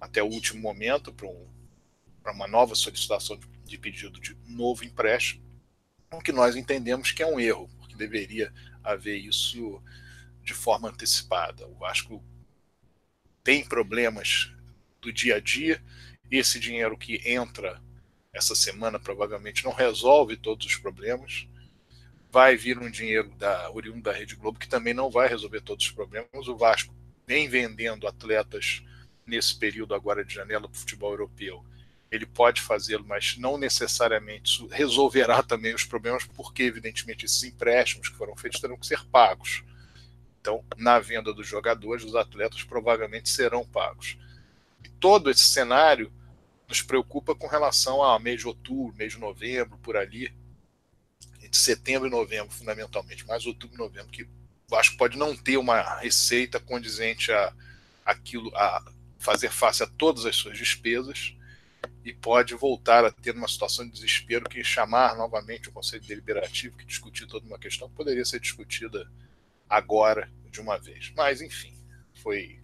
até 0.00 0.22
o 0.22 0.26
último 0.26 0.60
momento 0.60 1.12
para 1.12 1.26
um, 1.26 1.46
uma 2.26 2.46
nova 2.46 2.74
solicitação 2.74 3.38
de, 3.64 3.78
pedido 3.78 4.20
de 4.20 4.36
novo 4.46 4.84
empréstimo, 4.84 5.42
o 6.12 6.20
que 6.20 6.32
nós 6.32 6.54
entendemos 6.54 7.12
que 7.12 7.22
é 7.22 7.26
um 7.26 7.40
erro, 7.40 7.68
porque 7.78 7.96
deveria 7.96 8.52
haver 8.84 9.16
isso 9.16 9.82
de 10.42 10.54
forma 10.54 10.88
antecipada. 10.88 11.66
O 11.66 11.74
Vasco 11.74 12.22
tem 13.46 13.64
problemas 13.64 14.50
do 15.00 15.12
dia 15.12 15.36
a 15.36 15.40
dia. 15.40 15.80
Esse 16.28 16.58
dinheiro 16.58 16.98
que 16.98 17.22
entra 17.24 17.80
essa 18.32 18.56
semana 18.56 18.98
provavelmente 18.98 19.64
não 19.64 19.72
resolve 19.72 20.36
todos 20.36 20.66
os 20.66 20.74
problemas. 20.74 21.46
Vai 22.28 22.56
vir 22.56 22.76
um 22.76 22.90
dinheiro 22.90 23.28
da 23.38 23.70
oriundo 23.70 24.02
da 24.02 24.12
Rede 24.12 24.34
Globo 24.34 24.58
que 24.58 24.68
também 24.68 24.92
não 24.92 25.08
vai 25.08 25.28
resolver 25.28 25.60
todos 25.60 25.86
os 25.86 25.92
problemas. 25.92 26.48
O 26.48 26.56
Vasco 26.56 26.92
vem 27.24 27.48
vendendo 27.48 28.08
atletas 28.08 28.82
nesse 29.24 29.56
período 29.56 29.94
agora 29.94 30.24
de 30.24 30.34
janela 30.34 30.68
para 30.68 30.76
o 30.76 30.80
futebol 30.80 31.12
europeu. 31.12 31.64
Ele 32.10 32.26
pode 32.26 32.60
fazê-lo, 32.60 33.04
mas 33.06 33.36
não 33.36 33.56
necessariamente 33.56 34.66
resolverá 34.72 35.40
também 35.40 35.72
os 35.72 35.84
problemas, 35.84 36.24
porque, 36.24 36.64
evidentemente, 36.64 37.24
esses 37.24 37.44
empréstimos 37.44 38.08
que 38.08 38.16
foram 38.16 38.34
feitos 38.34 38.60
terão 38.60 38.76
que 38.76 38.86
ser 38.86 39.04
pagos. 39.06 39.62
Então, 40.46 40.64
na 40.76 41.00
venda 41.00 41.34
dos 41.34 41.44
jogadores, 41.44 42.04
os 42.04 42.14
atletas 42.14 42.62
provavelmente 42.62 43.28
serão 43.28 43.66
pagos. 43.66 44.16
E 44.84 44.88
todo 44.88 45.28
esse 45.28 45.42
cenário 45.42 46.12
nos 46.68 46.80
preocupa 46.80 47.34
com 47.34 47.48
relação 47.48 48.00
ao 48.00 48.20
mês 48.20 48.42
de 48.42 48.46
outubro, 48.46 48.96
mês 48.96 49.14
de 49.14 49.18
novembro, 49.18 49.76
por 49.78 49.96
ali, 49.96 50.32
entre 51.42 51.58
setembro 51.58 52.06
e 52.06 52.10
novembro, 52.12 52.54
fundamentalmente, 52.54 53.26
mais 53.26 53.44
outubro 53.44 53.74
e 53.74 53.78
novembro, 53.78 54.12
que 54.12 54.22
o 54.22 54.28
Vasco 54.68 54.96
pode 54.96 55.18
não 55.18 55.36
ter 55.36 55.56
uma 55.56 55.98
receita 55.98 56.60
condizente 56.60 57.32
a 57.32 57.52
aquilo, 58.04 58.56
a 58.56 58.84
fazer 59.18 59.50
face 59.50 59.82
a 59.82 59.86
todas 59.88 60.24
as 60.26 60.36
suas 60.36 60.56
despesas 60.56 61.34
e 62.04 62.14
pode 62.14 62.54
voltar 62.54 63.04
a 63.04 63.10
ter 63.10 63.34
uma 63.34 63.48
situação 63.48 63.84
de 63.84 63.90
desespero 63.90 64.48
que 64.48 64.62
chamar 64.62 65.16
novamente 65.16 65.68
o 65.68 65.72
Conselho 65.72 66.04
Deliberativo, 66.04 66.76
que 66.76 66.86
discutir 66.86 67.26
toda 67.26 67.44
uma 67.44 67.58
questão 67.58 67.88
que 67.88 67.96
poderia 67.96 68.24
ser 68.24 68.38
discutida 68.38 69.10
agora 69.68 70.30
de 70.50 70.60
uma 70.60 70.78
vez. 70.78 71.12
Mas, 71.16 71.40
enfim, 71.40 71.74
foi 72.22 72.60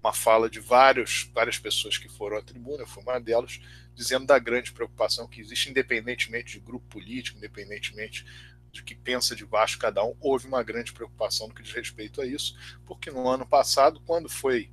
uma 0.00 0.12
fala 0.12 0.48
de 0.48 0.60
vários, 0.60 1.30
várias 1.34 1.58
pessoas 1.58 1.98
que 1.98 2.08
foram 2.08 2.38
à 2.38 2.42
tribuna, 2.42 2.82
eu 2.82 2.86
fui 2.86 3.02
uma 3.02 3.20
delas, 3.20 3.60
dizendo 3.94 4.26
da 4.26 4.38
grande 4.38 4.72
preocupação 4.72 5.26
que 5.26 5.40
existe, 5.40 5.70
independentemente 5.70 6.52
de 6.52 6.60
grupo 6.60 6.86
político, 6.86 7.36
independentemente 7.36 8.24
de 8.70 8.82
que 8.82 8.94
pensa 8.94 9.34
de 9.34 9.44
baixo 9.44 9.78
cada 9.78 10.04
um, 10.04 10.14
houve 10.20 10.46
uma 10.46 10.62
grande 10.62 10.92
preocupação 10.92 11.48
no 11.48 11.54
que 11.54 11.62
diz 11.62 11.72
respeito 11.72 12.20
a 12.20 12.26
isso, 12.26 12.56
porque 12.86 13.10
no 13.10 13.28
ano 13.28 13.46
passado, 13.46 14.00
quando 14.00 14.28
foi 14.28 14.70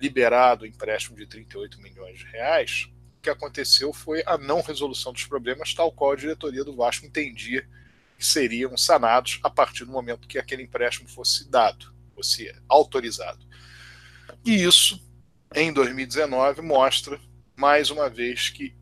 liberado 0.00 0.64
o 0.64 0.66
empréstimo 0.66 1.16
de 1.16 1.26
38 1.26 1.80
milhões 1.80 2.18
de 2.18 2.24
reais, 2.26 2.88
o 3.18 3.20
que 3.20 3.30
aconteceu 3.30 3.92
foi 3.92 4.22
a 4.26 4.38
não 4.38 4.60
resolução 4.60 5.12
dos 5.12 5.24
problemas, 5.24 5.74
tal 5.74 5.90
qual 5.92 6.12
a 6.12 6.16
diretoria 6.16 6.64
do 6.64 6.76
Vasco 6.76 7.04
entendia 7.04 7.68
que 8.16 8.24
seriam 8.24 8.76
sanados 8.76 9.38
a 9.42 9.50
partir 9.50 9.84
do 9.84 9.92
momento 9.92 10.28
que 10.28 10.38
aquele 10.38 10.62
empréstimo 10.62 11.08
fosse 11.08 11.48
dado, 11.48 11.94
fosse 12.14 12.54
autorizado. 12.68 13.44
E 14.44 14.62
isso, 14.62 15.00
em 15.54 15.72
2019, 15.72 16.62
mostra 16.62 17.20
mais 17.54 17.90
uma 17.90 18.08
vez 18.08 18.48
que 18.48 18.74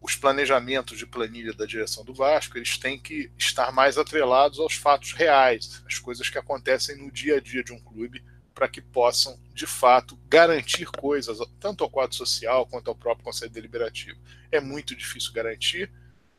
os 0.00 0.16
planejamentos 0.16 0.98
de 0.98 1.06
planilha 1.06 1.52
da 1.52 1.64
direção 1.64 2.04
do 2.04 2.12
Vasco 2.12 2.58
eles 2.58 2.76
têm 2.76 2.98
que 2.98 3.30
estar 3.38 3.70
mais 3.70 3.96
atrelados 3.96 4.58
aos 4.58 4.74
fatos 4.74 5.12
reais, 5.12 5.82
as 5.86 5.98
coisas 5.98 6.28
que 6.28 6.38
acontecem 6.38 6.96
no 6.96 7.10
dia 7.10 7.36
a 7.36 7.40
dia 7.40 7.62
de 7.62 7.72
um 7.72 7.78
clube, 7.78 8.22
para 8.52 8.68
que 8.68 8.82
possam, 8.82 9.40
de 9.54 9.66
fato, 9.66 10.18
garantir 10.28 10.86
coisas, 10.86 11.38
tanto 11.58 11.84
ao 11.84 11.90
quadro 11.90 12.14
social 12.14 12.66
quanto 12.66 12.88
ao 12.88 12.96
próprio 12.96 13.24
Conselho 13.24 13.50
Deliberativo. 13.50 14.18
É 14.50 14.60
muito 14.60 14.94
difícil 14.94 15.32
garantir, 15.32 15.90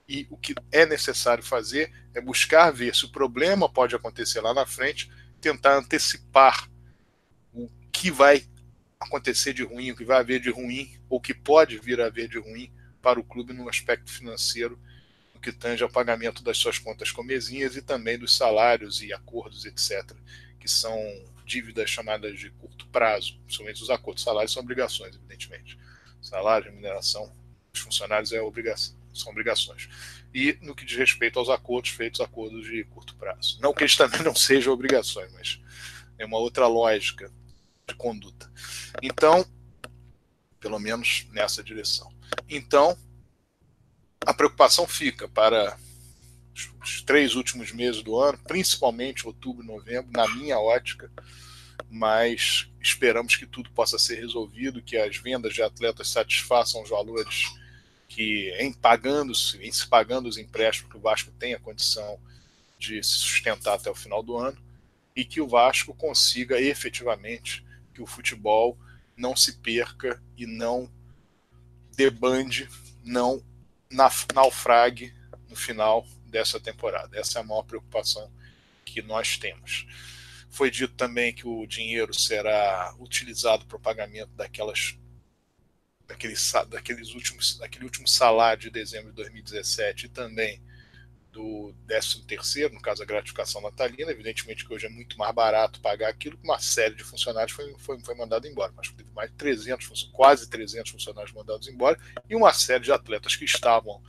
e 0.07 0.27
o 0.29 0.37
que 0.37 0.53
é 0.71 0.85
necessário 0.85 1.43
fazer 1.43 1.91
é 2.13 2.21
buscar 2.21 2.71
ver 2.71 2.95
se 2.95 3.05
o 3.05 3.11
problema 3.11 3.69
pode 3.69 3.95
acontecer 3.95 4.41
lá 4.41 4.53
na 4.53 4.65
frente, 4.65 5.09
tentar 5.39 5.77
antecipar 5.77 6.69
o 7.53 7.69
que 7.91 8.11
vai 8.11 8.45
acontecer 8.99 9.53
de 9.53 9.63
ruim, 9.63 9.91
o 9.91 9.95
que 9.95 10.05
vai 10.05 10.19
haver 10.19 10.39
de 10.39 10.49
ruim, 10.49 10.97
ou 11.09 11.19
que 11.19 11.33
pode 11.33 11.77
vir 11.79 11.99
a 12.01 12.07
haver 12.07 12.27
de 12.27 12.37
ruim 12.37 12.71
para 13.01 13.19
o 13.19 13.23
clube 13.23 13.53
no 13.53 13.67
aspecto 13.67 14.11
financeiro, 14.11 14.79
no 15.33 15.41
que 15.41 15.51
tange 15.51 15.83
ao 15.83 15.89
pagamento 15.89 16.43
das 16.43 16.57
suas 16.57 16.79
contas 16.79 17.11
comezinhas 17.11 17.75
e 17.75 17.81
também 17.81 18.17
dos 18.17 18.35
salários 18.35 19.01
e 19.01 19.13
acordos, 19.13 19.65
etc., 19.65 20.15
que 20.59 20.69
são 20.69 20.97
dívidas 21.45 21.89
chamadas 21.89 22.39
de 22.39 22.49
curto 22.51 22.87
prazo, 22.87 23.37
principalmente 23.45 23.83
os 23.83 23.89
acordos. 23.89 24.23
Salários 24.23 24.53
são 24.53 24.63
obrigações, 24.63 25.15
evidentemente. 25.15 25.77
Salário, 26.21 26.67
remuneração 26.67 27.35
dos 27.73 27.81
funcionários 27.81 28.31
é 28.31 28.41
obrigação, 28.41 28.95
são 29.13 29.31
obrigações. 29.31 29.89
E 30.33 30.57
no 30.61 30.75
que 30.75 30.85
diz 30.85 30.97
respeito 30.97 31.39
aos 31.39 31.49
acordos 31.49 31.91
feitos, 31.91 32.21
acordos 32.21 32.65
de 32.65 32.83
curto 32.85 33.15
prazo. 33.15 33.59
Não 33.61 33.73
que 33.73 33.83
eles 33.83 33.95
também 33.95 34.21
não 34.23 34.35
sejam 34.35 34.73
obrigações, 34.73 35.31
mas 35.33 35.59
é 36.17 36.25
uma 36.25 36.37
outra 36.37 36.67
lógica 36.67 37.31
de 37.87 37.95
conduta. 37.95 38.51
Então, 39.01 39.45
pelo 40.59 40.79
menos 40.79 41.27
nessa 41.31 41.63
direção. 41.63 42.11
Então, 42.49 42.97
a 44.25 44.33
preocupação 44.33 44.87
fica 44.87 45.27
para 45.27 45.77
os 46.81 47.01
três 47.01 47.35
últimos 47.35 47.71
meses 47.71 48.01
do 48.01 48.17
ano, 48.17 48.37
principalmente 48.47 49.27
outubro 49.27 49.63
e 49.63 49.67
novembro, 49.67 50.11
na 50.11 50.27
minha 50.35 50.57
ótica, 50.59 51.11
mas 51.89 52.69
esperamos 52.81 53.35
que 53.35 53.45
tudo 53.45 53.69
possa 53.71 53.97
ser 53.99 54.15
resolvido, 54.15 54.81
que 54.81 54.97
as 54.97 55.17
vendas 55.17 55.53
de 55.53 55.61
atletas 55.61 56.09
satisfaçam 56.09 56.81
os 56.81 56.89
valores 56.89 57.51
que, 58.13 58.51
em 58.59 58.71
pagando, 58.71 59.33
em 59.59 59.71
se 59.71 59.87
pagando 59.87 60.29
os 60.29 60.37
empréstimos, 60.37 60.91
que 60.91 60.97
o 60.97 61.01
Vasco 61.01 61.31
tenha 61.31 61.59
condição 61.59 62.19
de 62.77 63.03
se 63.03 63.13
sustentar 63.13 63.73
até 63.73 63.89
o 63.89 63.95
final 63.95 64.21
do 64.21 64.37
ano 64.37 64.57
e 65.15 65.25
que 65.25 65.41
o 65.41 65.47
Vasco 65.47 65.95
consiga 65.95 66.61
efetivamente 66.61 67.65
que 67.91 68.03
o 68.03 68.05
futebol 68.05 68.77
não 69.17 69.35
se 69.35 69.53
perca 69.53 70.21
e 70.37 70.45
não 70.45 70.87
debande, 71.95 72.69
não 73.03 73.43
naufrague 74.31 75.11
no 75.49 75.55
final 75.55 76.05
dessa 76.27 76.59
temporada. 76.59 77.19
Essa 77.19 77.39
é 77.39 77.41
a 77.41 77.43
maior 77.43 77.63
preocupação 77.63 78.31
que 78.85 79.01
nós 79.01 79.37
temos. 79.39 79.87
Foi 80.51 80.69
dito 80.69 80.93
também 80.93 81.33
que 81.33 81.47
o 81.47 81.65
dinheiro 81.65 82.13
será 82.13 82.93
utilizado 82.99 83.65
para 83.65 83.77
o 83.77 83.81
pagamento 83.81 84.29
daquelas 84.35 84.99
daqueles, 86.07 86.51
daqueles 86.69 87.13
últimos, 87.13 87.57
daquele 87.57 87.85
último 87.85 88.07
salário 88.07 88.61
de 88.61 88.69
dezembro 88.69 89.09
de 89.09 89.15
2017 89.15 90.05
e 90.05 90.09
também 90.09 90.61
do 91.33 91.73
13 91.87 92.21
terceiro, 92.27 92.73
no 92.73 92.79
caso 92.79 93.01
a 93.01 93.05
gratificação 93.05 93.59
natalina, 93.59 94.11
evidentemente 94.11 94.65
que 94.65 94.73
hoje 94.73 94.85
é 94.85 94.89
muito 94.89 95.17
mais 95.17 95.33
barato 95.33 95.81
pagar 95.81 96.09
aquilo 96.09 96.37
que 96.37 96.43
uma 96.43 96.59
série 96.59 96.93
de 96.93 97.03
funcionários 97.03 97.51
foi, 97.51 97.73
foi, 97.79 97.99
foi 97.99 98.15
mandado 98.15 98.47
embora, 98.47 98.71
mas 98.77 98.89
teve 98.91 99.09
mais 99.15 99.31
de 99.31 99.37
300, 99.37 100.11
quase 100.13 100.47
300 100.47 100.91
funcionários 100.91 101.33
mandados 101.33 101.67
embora 101.67 101.99
e 102.29 102.35
uma 102.35 102.53
série 102.53 102.83
de 102.83 102.91
atletas 102.91 103.35
que 103.35 103.45
estavam 103.45 103.99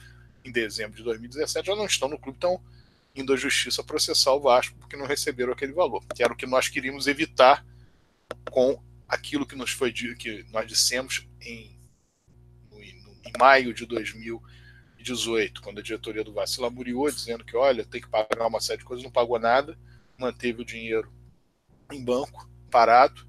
em 0.45 0.53
dezembro 0.53 0.99
de 0.99 1.03
2017 1.03 1.67
já 1.67 1.75
não 1.75 1.87
estão 1.87 2.09
no 2.09 2.19
clube, 2.19 2.37
estão 2.37 2.63
indo 3.15 3.33
à 3.33 3.37
justiça 3.37 3.83
processar 3.83 4.35
o 4.35 4.41
Vasco 4.41 4.77
porque 4.79 4.97
não 4.97 5.07
receberam 5.07 5.55
aquele 5.55 5.73
valor, 5.73 6.05
que 6.15 6.23
era 6.23 6.33
o 6.33 6.37
que 6.37 6.47
nós 6.47 6.69
queríamos 6.69 7.07
evitar 7.07 7.65
com 8.51 8.79
aquilo 9.09 9.47
que 9.47 9.57
nos 9.57 9.71
foi 9.71 9.93
que 9.93 10.45
nós 10.51 10.67
dissemos 10.69 11.27
em, 11.41 11.74
em 13.27 13.33
maio 13.39 13.73
de 13.73 13.87
2017 13.87 14.65
2018, 15.05 15.61
quando 15.61 15.79
a 15.79 15.83
diretoria 15.83 16.25
do 16.25 16.33
Vasco 16.33 16.63
lamuriou, 16.63 17.11
dizendo 17.11 17.45
que, 17.45 17.57
olha, 17.57 17.85
tem 17.85 18.01
que 18.01 18.09
pagar 18.09 18.47
uma 18.47 18.61
série 18.61 18.79
de 18.79 18.85
coisas, 18.85 19.05
não 19.05 19.11
pagou 19.11 19.39
nada, 19.39 19.79
manteve 20.19 20.63
o 20.63 20.65
dinheiro 20.65 21.13
em 21.93 22.03
banco, 22.03 22.49
parado, 22.71 23.27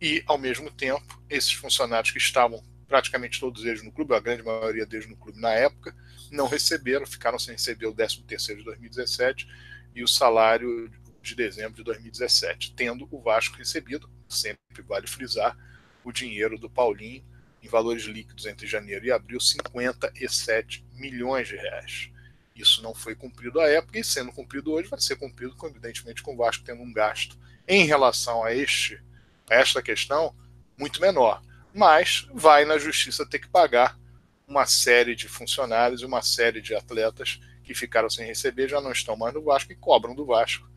e, 0.00 0.22
ao 0.26 0.38
mesmo 0.38 0.70
tempo, 0.70 1.22
esses 1.28 1.52
funcionários 1.52 2.10
que 2.10 2.18
estavam 2.18 2.62
praticamente 2.86 3.38
todos 3.38 3.64
eles 3.64 3.82
no 3.82 3.92
clube, 3.92 4.14
a 4.14 4.20
grande 4.20 4.42
maioria 4.42 4.86
deles 4.86 5.06
no 5.06 5.16
clube 5.16 5.38
na 5.38 5.52
época, 5.52 5.94
não 6.30 6.46
receberam, 6.46 7.06
ficaram 7.06 7.38
sem 7.38 7.52
receber 7.52 7.86
o 7.86 7.94
13 7.94 8.22
terceiro 8.22 8.60
de 8.60 8.64
2017 8.64 9.46
e 9.94 10.02
o 10.02 10.08
salário 10.08 10.90
de 11.20 11.34
dezembro 11.34 11.74
de 11.74 11.82
2017, 11.82 12.72
tendo 12.74 13.06
o 13.10 13.20
Vasco 13.20 13.58
recebido, 13.58 14.08
sempre 14.28 14.82
vale 14.86 15.06
frisar, 15.06 15.56
o 16.02 16.10
dinheiro 16.10 16.58
do 16.58 16.70
Paulinho 16.70 17.24
em 17.62 17.68
valores 17.68 18.04
líquidos 18.04 18.46
entre 18.46 18.66
janeiro 18.66 19.04
e 19.04 19.12
abril, 19.12 19.40
57 19.40 20.84
milhões 20.94 21.48
de 21.48 21.56
reais. 21.56 22.10
Isso 22.54 22.82
não 22.82 22.94
foi 22.94 23.14
cumprido 23.14 23.60
à 23.60 23.68
época 23.68 23.98
e, 23.98 24.04
sendo 24.04 24.32
cumprido 24.32 24.72
hoje, 24.72 24.88
vai 24.88 25.00
ser 25.00 25.16
cumprido, 25.16 25.54
evidentemente, 25.64 26.22
com 26.22 26.34
o 26.34 26.36
Vasco 26.36 26.64
tendo 26.64 26.82
um 26.82 26.92
gasto 26.92 27.38
em 27.66 27.84
relação 27.84 28.42
a, 28.42 28.52
este, 28.52 29.00
a 29.48 29.54
esta 29.54 29.80
questão 29.80 30.34
muito 30.76 31.00
menor. 31.00 31.42
Mas 31.72 32.26
vai 32.32 32.64
na 32.64 32.78
justiça 32.78 33.28
ter 33.28 33.38
que 33.38 33.48
pagar 33.48 33.98
uma 34.46 34.66
série 34.66 35.14
de 35.14 35.28
funcionários 35.28 36.00
e 36.00 36.06
uma 36.06 36.22
série 36.22 36.60
de 36.60 36.74
atletas 36.74 37.38
que 37.62 37.74
ficaram 37.74 38.08
sem 38.08 38.26
receber, 38.26 38.66
já 38.66 38.80
não 38.80 38.90
estão 38.90 39.14
mais 39.14 39.34
no 39.34 39.42
Vasco 39.42 39.70
e 39.70 39.76
cobram 39.76 40.14
do 40.14 40.24
Vasco 40.24 40.68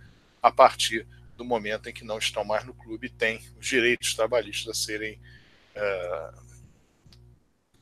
a 0.41 0.51
partir 0.51 1.07
do 1.37 1.45
momento 1.45 1.87
em 1.87 1.93
que 1.93 2.03
não 2.03 2.17
estão 2.17 2.43
mais 2.43 2.65
no 2.65 2.73
clube 2.73 3.07
e 3.07 3.09
têm 3.09 3.41
os 3.59 3.65
direitos 3.65 4.13
trabalhistas 4.13 4.77
a 4.77 4.83
serem 4.85 5.19
uh, 5.75 6.50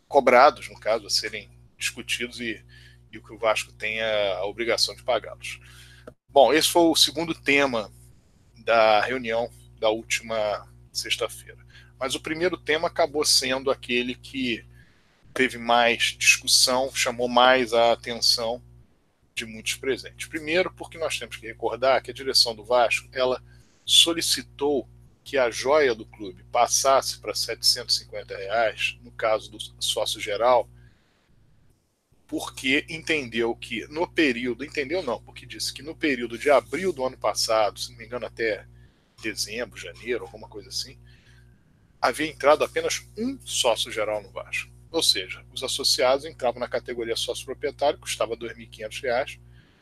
cobrados, 0.09 0.67
no 0.67 0.77
caso, 0.77 1.05
a 1.05 1.09
serem 1.09 1.49
discutidos 1.77 2.41
e, 2.41 2.61
e 3.11 3.17
o 3.17 3.23
que 3.23 3.31
o 3.31 3.37
Vasco 3.37 3.71
tem 3.71 4.01
a, 4.01 4.37
a 4.37 4.45
obrigação 4.45 4.93
de 4.95 5.03
pagá-los. 5.03 5.61
Bom, 6.27 6.51
esse 6.51 6.67
foi 6.67 6.81
o 6.81 6.95
segundo 6.95 7.33
tema 7.33 7.91
da 8.57 9.01
reunião 9.01 9.49
da 9.79 9.89
última 9.89 10.67
sexta-feira. 10.91 11.57
Mas 11.97 12.15
o 12.15 12.19
primeiro 12.19 12.57
tema 12.57 12.87
acabou 12.87 13.23
sendo 13.23 13.71
aquele 13.71 14.15
que 14.15 14.65
teve 15.33 15.57
mais 15.57 16.15
discussão, 16.17 16.93
chamou 16.93 17.27
mais 17.29 17.73
a 17.73 17.91
atenção 17.93 18.61
de 19.35 19.45
muitos 19.45 19.75
presentes. 19.75 20.27
Primeiro, 20.27 20.73
porque 20.73 20.97
nós 20.97 21.17
temos 21.17 21.37
que 21.37 21.47
recordar 21.47 22.01
que 22.01 22.11
a 22.11 22.13
direção 22.13 22.55
do 22.55 22.63
Vasco 22.63 23.07
ela 23.13 23.41
solicitou 23.85 24.87
que 25.29 25.37
a 25.37 25.51
joia 25.51 25.93
do 25.93 26.07
clube 26.07 26.43
passasse 26.45 27.19
para 27.19 27.35
750 27.35 28.35
reais, 28.35 28.97
no 29.03 29.11
caso 29.11 29.51
do 29.51 29.59
sócio 29.79 30.19
geral, 30.19 30.67
porque 32.25 32.83
entendeu 32.89 33.55
que 33.55 33.85
no 33.89 34.11
período, 34.11 34.65
entendeu 34.65 35.03
não, 35.03 35.21
porque 35.21 35.45
disse 35.45 35.71
que 35.71 35.83
no 35.83 35.95
período 35.95 36.35
de 36.35 36.49
abril 36.49 36.91
do 36.91 37.05
ano 37.05 37.15
passado, 37.15 37.79
se 37.79 37.91
não 37.91 37.99
me 37.99 38.05
engano 38.05 38.25
até 38.25 38.65
dezembro, 39.21 39.79
janeiro, 39.79 40.23
alguma 40.23 40.49
coisa 40.49 40.69
assim, 40.69 40.97
havia 42.01 42.25
entrado 42.25 42.63
apenas 42.63 43.07
um 43.15 43.39
sócio 43.45 43.91
geral 43.91 44.23
no 44.23 44.31
Vasco. 44.31 44.71
Ou 44.91 45.03
seja, 45.03 45.45
os 45.53 45.61
associados 45.61 46.25
entravam 46.25 46.59
na 46.59 46.67
categoria 46.67 47.15
sócio 47.15 47.45
proprietário, 47.45 47.99
custava 47.99 48.33
R$ 48.33 48.39
2.500, 48.39 49.39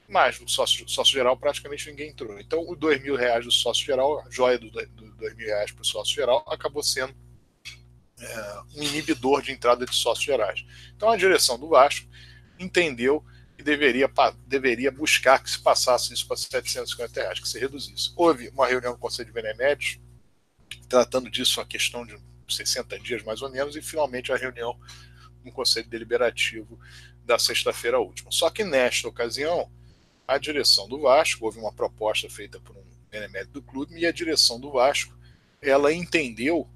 mas 0.07 0.39
no 0.39 0.47
sócio, 0.47 0.87
sócio 0.87 1.13
geral 1.13 1.35
praticamente 1.35 1.89
ninguém 1.89 2.09
entrou. 2.09 2.39
Então, 2.39 2.59
o 2.61 2.73
R$ 2.73 2.99
mil 2.99 3.15
reais 3.15 3.45
do 3.45 3.51
sócio 3.51 3.85
geral, 3.85 4.19
a 4.25 4.29
joia 4.29 4.57
do, 4.57 4.69
do 4.69 5.25
R$ 5.25 5.33
mil 5.35 5.47
reais 5.47 5.71
para 5.71 5.81
o 5.81 5.85
sócio 5.85 6.15
geral, 6.15 6.45
acabou 6.47 6.81
sendo 6.81 7.13
é, 8.19 8.61
um 8.75 8.83
inibidor 8.83 9.41
de 9.41 9.51
entrada 9.51 9.85
de 9.85 9.95
sócios 9.95 10.25
gerais. 10.25 10.65
Então, 10.95 11.09
a 11.09 11.17
direção 11.17 11.59
do 11.59 11.69
Vasco 11.69 12.07
entendeu 12.57 13.23
e 13.57 13.63
deveria, 13.63 14.09
deveria 14.45 14.91
buscar 14.91 15.41
que 15.41 15.49
se 15.49 15.59
passasse 15.59 16.13
isso 16.13 16.27
para 16.27 16.37
750 16.37 17.21
reais, 17.21 17.39
que 17.39 17.49
se 17.49 17.59
reduzisse. 17.59 18.11
Houve 18.15 18.49
uma 18.49 18.67
reunião 18.67 18.93
do 18.93 18.99
Conselho 18.99 19.27
de 19.27 19.33
Benemédios 19.33 19.99
tratando 20.87 21.29
disso, 21.29 21.59
uma 21.59 21.65
questão 21.65 22.05
de 22.05 22.17
60 22.47 22.99
dias 22.99 23.23
mais 23.23 23.41
ou 23.41 23.49
menos, 23.49 23.75
e 23.75 23.81
finalmente 23.81 24.31
a 24.31 24.37
reunião 24.37 24.79
no 25.43 25.51
Conselho 25.51 25.89
Deliberativo 25.89 26.79
da 27.25 27.37
sexta-feira 27.37 27.99
última. 27.99 28.31
Só 28.31 28.49
que 28.49 28.63
nesta 28.63 29.07
ocasião, 29.07 29.69
a 30.27 30.37
direção 30.37 30.87
do 30.87 30.99
Vasco, 30.99 31.45
houve 31.45 31.57
uma 31.57 31.71
proposta 31.71 32.29
feita 32.29 32.59
por 32.59 32.75
um 32.75 32.83
benemérito 33.09 33.53
do 33.53 33.61
clube, 33.61 33.97
e 33.97 34.05
a 34.05 34.11
direção 34.11 34.59
do 34.59 34.71
Vasco, 34.71 35.17
ela 35.61 35.93
entendeu 35.93 36.69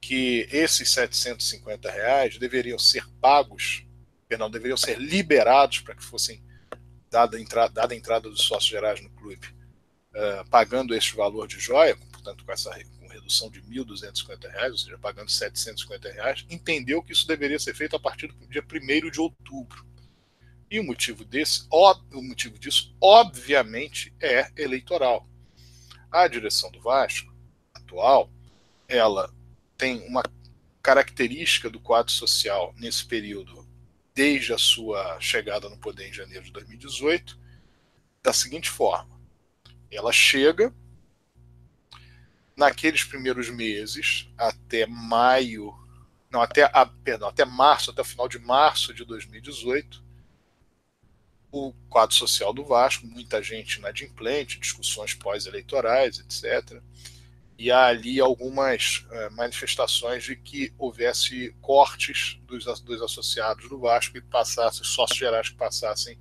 que 0.00 0.46
esses 0.50 0.90
750 0.92 1.90
reais 1.90 2.38
deveriam 2.38 2.78
ser 2.78 3.06
pagos, 3.20 3.84
perdão, 4.28 4.50
deveriam 4.50 4.76
ser 4.76 4.98
liberados 4.98 5.80
para 5.80 5.94
que 5.94 6.04
fossem 6.04 6.42
dada 7.10 7.36
a 7.36 7.40
entrada, 7.40 7.72
dada 7.72 7.94
a 7.94 7.96
entrada 7.96 8.28
dos 8.28 8.42
sócios 8.42 8.70
gerais 8.70 9.00
no 9.02 9.10
clube, 9.10 9.46
uh, 10.14 10.48
pagando 10.48 10.94
este 10.94 11.14
valor 11.16 11.48
de 11.48 11.58
joia, 11.58 11.96
portanto, 11.96 12.44
com 12.44 12.52
essa 12.52 12.70
com 12.98 13.08
redução 13.08 13.50
de 13.50 13.60
R$ 13.60 13.66
1.250, 13.84 14.70
ou 14.70 14.78
seja, 14.78 14.98
pagando 14.98 15.30
750 15.30 16.12
reais, 16.12 16.46
entendeu 16.48 17.02
que 17.02 17.12
isso 17.12 17.26
deveria 17.26 17.58
ser 17.58 17.74
feito 17.74 17.96
a 17.96 18.00
partir 18.00 18.28
do 18.28 18.46
dia 18.46 18.62
1 18.62 19.10
de 19.10 19.20
outubro. 19.20 19.89
E 20.70 20.78
o 20.78 20.84
motivo, 20.84 21.24
desse, 21.24 21.66
o 21.70 22.22
motivo 22.22 22.56
disso, 22.56 22.94
obviamente, 23.00 24.14
é 24.20 24.52
eleitoral. 24.56 25.28
A 26.10 26.28
direção 26.28 26.70
do 26.70 26.80
Vasco, 26.80 27.34
atual, 27.74 28.30
ela 28.86 29.34
tem 29.76 30.06
uma 30.06 30.22
característica 30.80 31.68
do 31.68 31.80
quadro 31.80 32.12
social 32.12 32.72
nesse 32.76 33.04
período, 33.04 33.68
desde 34.14 34.52
a 34.52 34.58
sua 34.58 35.18
chegada 35.20 35.68
no 35.68 35.76
poder 35.76 36.08
em 36.08 36.12
janeiro 36.12 36.44
de 36.44 36.52
2018, 36.52 37.36
da 38.22 38.32
seguinte 38.32 38.70
forma: 38.70 39.20
ela 39.90 40.12
chega 40.12 40.72
naqueles 42.56 43.02
primeiros 43.02 43.48
meses, 43.50 44.28
até 44.36 44.86
maio, 44.86 45.74
não, 46.30 46.40
até, 46.40 46.64
a, 46.64 46.86
perdão, 46.86 47.28
até 47.28 47.44
março, 47.44 47.90
até 47.90 48.02
o 48.02 48.04
final 48.04 48.28
de 48.28 48.38
março 48.38 48.94
de 48.94 49.04
2018, 49.04 50.04
o 51.52 51.72
quadro 51.88 52.14
social 52.14 52.52
do 52.52 52.64
Vasco, 52.64 53.06
muita 53.06 53.42
gente 53.42 53.78
inadimplente, 53.78 54.60
discussões 54.60 55.14
pós-eleitorais, 55.14 56.18
etc. 56.20 56.80
E 57.58 57.70
há 57.70 57.86
ali 57.86 58.20
algumas 58.20 59.04
uh, 59.10 59.34
manifestações 59.34 60.24
de 60.24 60.36
que 60.36 60.72
houvesse 60.78 61.54
cortes 61.60 62.38
dos, 62.44 62.64
dos 62.80 63.02
associados 63.02 63.68
do 63.68 63.78
Vasco 63.78 64.16
e 64.16 64.22
passassem, 64.22 64.84
sócios 64.84 65.18
gerais 65.18 65.48
que 65.48 65.56
passassem 65.56 66.16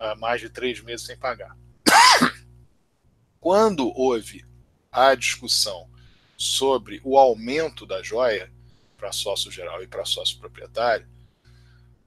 uh, 0.00 0.18
mais 0.18 0.40
de 0.40 0.48
três 0.48 0.82
meses 0.82 1.06
sem 1.06 1.16
pagar. 1.16 1.56
Quando 3.38 3.92
houve 3.96 4.44
a 4.90 5.14
discussão 5.14 5.88
sobre 6.36 7.00
o 7.04 7.18
aumento 7.18 7.86
da 7.86 8.02
joia 8.02 8.50
para 8.96 9.12
sócio 9.12 9.50
geral 9.50 9.82
e 9.82 9.86
para 9.86 10.04
sócio 10.04 10.38
proprietário, 10.38 11.06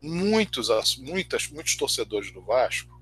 muitos, 0.04 0.68
muitas, 0.98 1.48
muitos 1.48 1.78
torcedores 1.78 2.32
do 2.32 2.42
Vasco, 2.42 3.02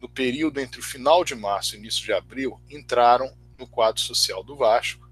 no 0.00 0.08
período 0.08 0.60
entre 0.60 0.78
o 0.78 0.82
final 0.82 1.24
de 1.24 1.34
março 1.34 1.74
e 1.74 1.78
início 1.78 2.04
de 2.04 2.12
abril, 2.12 2.60
entraram 2.70 3.36
no 3.58 3.66
quadro 3.66 4.00
social 4.00 4.44
do 4.44 4.54
Vasco 4.54 5.04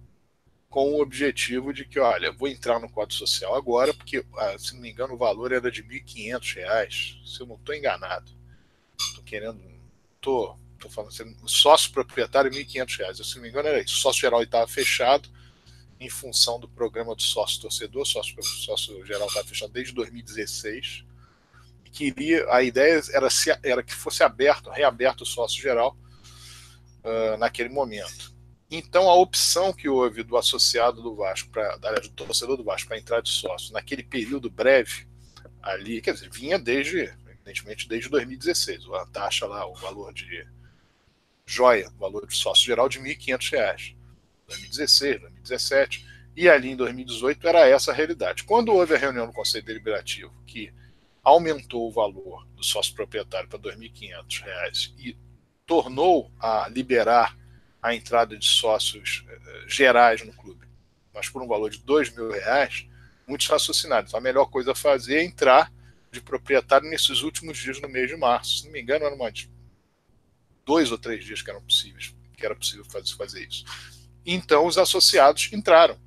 com 0.70 0.92
o 0.92 1.00
objetivo 1.00 1.72
de 1.72 1.84
que, 1.84 1.98
olha, 1.98 2.32
vou 2.32 2.48
entrar 2.48 2.78
no 2.78 2.88
quadro 2.88 3.14
social 3.14 3.54
agora, 3.54 3.92
porque, 3.92 4.24
ah, 4.36 4.56
se 4.58 4.74
não 4.74 4.80
me 4.80 4.90
engano, 4.90 5.14
o 5.14 5.18
valor 5.18 5.52
era 5.52 5.70
de 5.70 5.82
R$ 5.82 6.00
1.500, 6.00 7.24
se 7.24 7.40
eu 7.40 7.46
não 7.46 7.56
estou 7.56 7.74
enganado. 7.74 8.30
Estou 8.98 9.24
querendo, 9.24 9.60
estou 10.16 10.58
tô 10.78 10.90
falando 10.90 11.10
assim, 11.10 11.36
sócio 11.46 11.90
proprietário 11.92 12.50
R$ 12.50 12.64
1.500, 12.64 13.24
se 13.24 13.34
não 13.36 13.42
me 13.42 13.48
engano 13.48 13.68
era 13.68 13.80
isso. 13.80 13.94
O 13.94 13.98
sócio 13.98 14.20
geral 14.20 14.42
estava 14.42 14.66
fechado 14.66 15.28
em 15.98 16.10
função 16.10 16.60
do 16.60 16.68
programa 16.68 17.14
do 17.14 17.22
sócio 17.22 17.60
torcedor, 17.60 18.04
sócio, 18.04 18.34
sócio 18.42 19.04
geral 19.06 19.28
estava 19.28 19.46
fechado 19.46 19.72
desde 19.72 19.94
2016 19.94 21.04
queria, 21.94 22.44
a 22.50 22.62
ideia 22.62 23.00
era, 23.12 23.30
se, 23.30 23.56
era 23.62 23.82
que 23.82 23.94
fosse 23.94 24.24
aberto, 24.24 24.68
reaberto 24.68 25.22
o 25.22 25.26
sócio 25.26 25.62
geral 25.62 25.96
uh, 27.04 27.36
naquele 27.38 27.68
momento. 27.68 28.34
Então 28.68 29.08
a 29.08 29.14
opção 29.14 29.72
que 29.72 29.88
houve 29.88 30.24
do 30.24 30.36
associado 30.36 31.00
do 31.00 31.14
Vasco, 31.14 31.48
para 31.50 31.76
do 31.76 32.08
torcedor 32.10 32.56
do 32.56 32.64
Vasco 32.64 32.88
para 32.88 32.98
entrar 32.98 33.20
de 33.20 33.30
sócio 33.30 33.72
naquele 33.72 34.02
período 34.02 34.50
breve 34.50 35.06
ali, 35.62 36.02
quer 36.02 36.14
dizer, 36.14 36.28
vinha 36.30 36.58
desde, 36.58 37.14
evidentemente, 37.28 37.88
desde 37.88 38.10
2016, 38.10 38.86
a 38.94 39.06
taxa 39.06 39.46
lá, 39.46 39.64
o 39.66 39.74
valor 39.74 40.12
de 40.12 40.46
joia, 41.46 41.88
o 41.88 41.98
valor 41.98 42.26
de 42.26 42.34
sócio 42.34 42.64
geral 42.64 42.88
de 42.88 42.98
R$ 42.98 43.14
1.500. 43.14 43.94
2016, 44.46 45.20
2017, 45.20 46.06
e 46.36 46.48
ali 46.48 46.70
em 46.70 46.76
2018 46.76 47.46
era 47.48 47.66
essa 47.66 47.92
a 47.92 47.94
realidade. 47.94 48.44
Quando 48.44 48.72
houve 48.72 48.94
a 48.94 48.98
reunião 48.98 49.26
do 49.26 49.32
Conselho 49.32 49.64
Deliberativo, 49.64 50.34
que 50.46 50.72
aumentou 51.24 51.88
o 51.88 51.92
valor 51.92 52.46
do 52.54 52.62
sócio 52.62 52.94
proprietário 52.94 53.48
para 53.48 53.58
R$ 53.58 53.76
2.500 53.76 54.92
e 54.98 55.16
tornou 55.66 56.30
a 56.38 56.68
liberar 56.68 57.36
a 57.82 57.94
entrada 57.94 58.36
de 58.36 58.46
sócios 58.46 59.24
eh, 59.28 59.64
gerais 59.66 60.24
no 60.24 60.32
clube, 60.32 60.66
mas 61.12 61.28
por 61.28 61.42
um 61.42 61.48
valor 61.48 61.70
de 61.70 61.78
R$ 61.78 61.84
2.000, 61.84 62.88
muitos 63.26 63.46
raciocinaram. 63.46 64.06
Então, 64.06 64.18
a 64.18 64.22
melhor 64.22 64.46
coisa 64.46 64.72
a 64.72 64.74
fazer 64.74 65.18
é 65.18 65.24
entrar 65.24 65.72
de 66.10 66.20
proprietário 66.20 66.88
nesses 66.88 67.22
últimos 67.22 67.58
dias 67.58 67.80
do 67.80 67.88
mês 67.88 68.08
de 68.08 68.16
março. 68.16 68.58
Se 68.58 68.64
não 68.66 68.72
me 68.72 68.80
engano, 68.80 69.04
eram 69.04 69.16
mais 69.16 69.48
dois 70.64 70.92
ou 70.92 70.98
três 70.98 71.24
dias 71.24 71.42
que 71.42 71.50
eram 71.50 71.62
possíveis, 71.62 72.14
que 72.36 72.44
era 72.44 72.54
possível 72.54 72.84
fazer 73.16 73.46
isso. 73.46 73.64
Então, 74.24 74.66
os 74.66 74.78
associados 74.78 75.50
entraram 75.52 75.98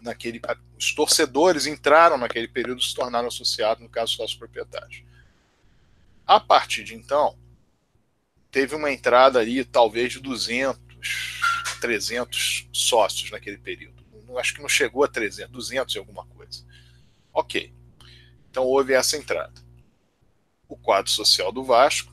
naquele 0.00 0.40
os 0.78 0.94
torcedores 0.94 1.66
entraram 1.66 2.18
naquele 2.18 2.48
período 2.48 2.82
se 2.82 2.94
tornaram 2.94 3.28
associados, 3.28 3.82
no 3.82 3.88
caso 3.88 4.12
sócios 4.12 4.38
proprietários. 4.38 5.02
A 6.26 6.40
partir 6.40 6.82
de 6.82 6.94
então, 6.94 7.38
teve 8.50 8.74
uma 8.74 8.90
entrada 8.90 9.38
ali, 9.38 9.64
talvez 9.64 10.12
de 10.12 10.20
200, 10.20 10.80
300 11.80 12.68
sócios 12.72 13.30
naquele 13.30 13.58
período. 13.58 14.04
Acho 14.38 14.54
que 14.54 14.60
não 14.60 14.68
chegou 14.68 15.04
a 15.04 15.08
300, 15.08 15.52
200 15.52 15.94
e 15.94 15.98
alguma 15.98 16.26
coisa. 16.26 16.64
Ok. 17.32 17.72
Então 18.50 18.64
houve 18.64 18.94
essa 18.94 19.16
entrada. 19.16 19.54
O 20.68 20.76
quadro 20.76 21.10
social 21.10 21.52
do 21.52 21.62
Vasco, 21.62 22.10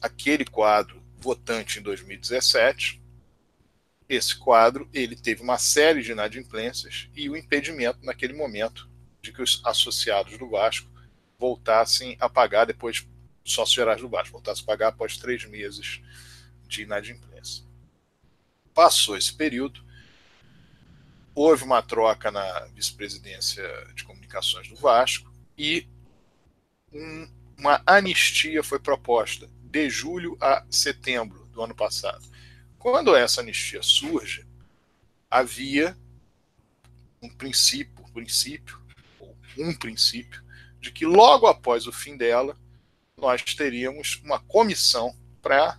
aquele 0.00 0.44
quadro 0.44 1.02
votante 1.18 1.78
em 1.78 1.82
2017, 1.82 3.01
esse 4.14 4.36
quadro 4.36 4.88
ele 4.92 5.16
teve 5.16 5.42
uma 5.42 5.58
série 5.58 6.02
de 6.02 6.12
inadimplências 6.12 7.08
e 7.14 7.30
o 7.30 7.36
impedimento 7.36 7.98
naquele 8.02 8.34
momento 8.34 8.88
de 9.22 9.32
que 9.32 9.40
os 9.40 9.62
associados 9.64 10.36
do 10.36 10.50
Vasco 10.50 10.90
voltassem 11.38 12.16
a 12.20 12.28
pagar 12.28 12.66
depois 12.66 13.06
sócios 13.44 13.74
gerais 13.74 14.00
do 14.00 14.08
Vasco 14.08 14.32
voltassem 14.32 14.62
a 14.64 14.66
pagar 14.66 14.88
após 14.88 15.16
três 15.16 15.44
meses 15.46 16.02
de 16.68 16.82
inadimplência. 16.82 17.64
Passou 18.74 19.16
esse 19.16 19.32
período, 19.32 19.82
houve 21.34 21.64
uma 21.64 21.82
troca 21.82 22.30
na 22.30 22.66
vice-presidência 22.74 23.64
de 23.94 24.04
comunicações 24.04 24.68
do 24.68 24.76
Vasco 24.76 25.32
e 25.56 25.88
um, 26.92 27.30
uma 27.58 27.82
anistia 27.86 28.62
foi 28.62 28.78
proposta 28.78 29.48
de 29.62 29.88
julho 29.88 30.36
a 30.38 30.64
setembro 30.70 31.46
do 31.46 31.62
ano 31.62 31.74
passado 31.74 32.31
quando 32.82 33.14
essa 33.14 33.40
anistia 33.40 33.80
surge, 33.80 34.44
havia 35.30 35.96
um 37.22 37.28
princípio, 37.28 38.04
princípio, 38.12 38.76
ou 39.20 39.36
um 39.56 39.72
princípio, 39.72 40.42
de 40.80 40.90
que 40.90 41.06
logo 41.06 41.46
após 41.46 41.86
o 41.86 41.92
fim 41.92 42.16
dela, 42.16 42.58
nós 43.16 43.42
teríamos 43.54 44.20
uma 44.24 44.40
comissão 44.40 45.16
para 45.40 45.78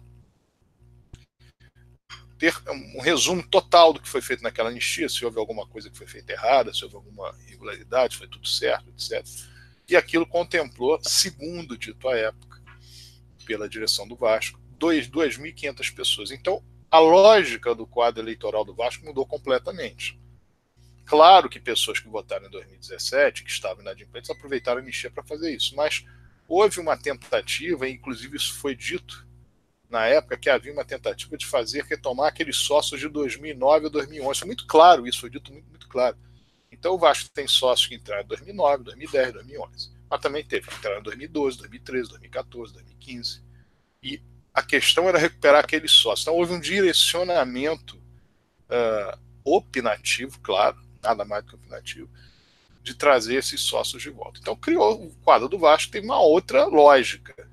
ter 2.37 2.55
um 2.69 3.01
resumo 3.01 3.45
total 3.49 3.91
do 3.91 4.01
que 4.01 4.07
foi 4.07 4.21
feito 4.21 4.41
naquela 4.41 4.69
anistia, 4.69 5.09
se 5.09 5.25
houve 5.25 5.37
alguma 5.37 5.67
coisa 5.67 5.89
que 5.89 5.97
foi 5.97 6.07
feita 6.07 6.31
errada, 6.31 6.73
se 6.73 6.85
houve 6.85 6.95
alguma 6.95 7.37
irregularidade, 7.45 8.15
foi 8.15 8.29
tudo 8.29 8.47
certo, 8.47 8.89
etc. 8.91 9.27
E 9.89 9.97
aquilo 9.97 10.25
contemplou, 10.25 10.97
segundo 11.03 11.77
dito 11.77 12.07
à 12.07 12.15
época, 12.15 12.61
pela 13.45 13.67
direção 13.67 14.07
do 14.07 14.15
Vasco, 14.15 14.57
2.500 14.79 15.93
pessoas. 15.93 16.31
Então, 16.31 16.63
a 16.93 16.99
lógica 16.99 17.73
do 17.73 17.87
quadro 17.87 18.21
eleitoral 18.21 18.63
do 18.63 18.75
Vasco 18.75 19.03
mudou 19.03 19.25
completamente. 19.25 20.21
Claro 21.03 21.49
que 21.49 21.59
pessoas 21.59 21.99
que 21.99 22.07
votaram 22.07 22.45
em 22.45 22.51
2017, 22.51 23.43
que 23.43 23.49
estavam 23.49 23.81
inadimplentes, 23.81 24.29
aproveitaram 24.29 24.77
a 24.77 24.83
anistia 24.83 25.09
para 25.09 25.23
fazer 25.23 25.55
isso, 25.55 25.75
mas 25.75 26.05
houve 26.47 26.79
uma 26.79 26.95
tentativa, 26.95 27.89
e 27.89 27.93
inclusive 27.93 28.37
isso 28.37 28.53
foi 28.59 28.75
dito 28.75 29.27
na 29.89 30.05
época, 30.05 30.37
que 30.37 30.51
havia 30.51 30.71
uma 30.71 30.85
tentativa 30.85 31.35
de 31.35 31.47
fazer 31.47 31.83
retomar 31.85 32.27
aqueles 32.27 32.57
sócios 32.57 33.01
de 33.01 33.09
2009 33.09 33.85
ou 33.85 33.91
2011. 33.91 34.39
Foi 34.41 34.45
muito 34.45 34.67
claro 34.67 35.07
isso, 35.07 35.21
foi 35.21 35.31
dito 35.31 35.51
muito, 35.51 35.67
muito 35.69 35.87
claro. 35.87 36.15
Então 36.71 36.93
o 36.93 36.99
Vasco 36.99 37.27
tem 37.33 37.47
sócios 37.47 37.87
que 37.87 37.95
entraram 37.95 38.21
em 38.21 38.27
2009, 38.27 38.83
2010, 38.83 39.33
2011. 39.33 39.91
mas 40.07 40.21
também 40.21 40.45
teve 40.45 40.67
que 40.67 40.75
entrar 40.75 40.99
em 40.99 41.01
2012, 41.01 41.57
2013, 41.57 42.09
2014, 42.09 42.73
2015. 42.73 43.43
E 44.03 44.21
a 44.53 44.61
questão 44.61 45.09
era 45.09 45.17
recuperar 45.17 45.63
aquele 45.63 45.87
sócio. 45.87 46.23
Então 46.23 46.35
houve 46.35 46.53
um 46.53 46.59
direcionamento 46.59 47.97
uh, 47.97 49.19
opinativo, 49.43 50.39
claro, 50.41 50.77
nada 51.01 51.25
mais 51.25 51.43
do 51.43 51.49
que 51.49 51.55
opinativo, 51.55 52.09
de 52.83 52.93
trazer 52.93 53.35
esses 53.35 53.61
sócios 53.61 54.01
de 54.01 54.09
volta. 54.09 54.39
Então 54.39 54.55
criou 54.55 55.05
o 55.05 55.15
quadro 55.23 55.49
do 55.49 55.57
Vasco, 55.57 55.91
tem 55.91 56.03
uma 56.03 56.19
outra 56.19 56.65
lógica. 56.65 57.49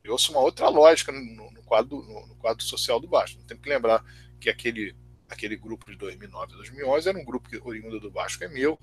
Criou-se 0.00 0.30
uma 0.30 0.40
outra 0.40 0.68
lógica 0.68 1.12
no, 1.12 1.50
no 1.50 1.62
quadro, 1.62 2.02
no, 2.02 2.26
no, 2.26 2.34
quadro 2.36 2.64
social 2.64 2.98
do 2.98 3.08
Vasco. 3.08 3.42
Tem 3.44 3.56
que 3.56 3.68
lembrar 3.68 4.04
que 4.40 4.48
aquele, 4.48 4.96
aquele 5.28 5.56
grupo 5.56 5.90
de 5.90 5.96
2009 5.96 6.52
e 6.52 6.56
2011 6.56 7.08
era 7.08 7.18
um 7.18 7.24
grupo 7.24 7.48
que, 7.48 7.60
oriundo 7.62 8.00
do 8.00 8.10
Vasco 8.10 8.42
é 8.42 8.48
meu, 8.48 8.78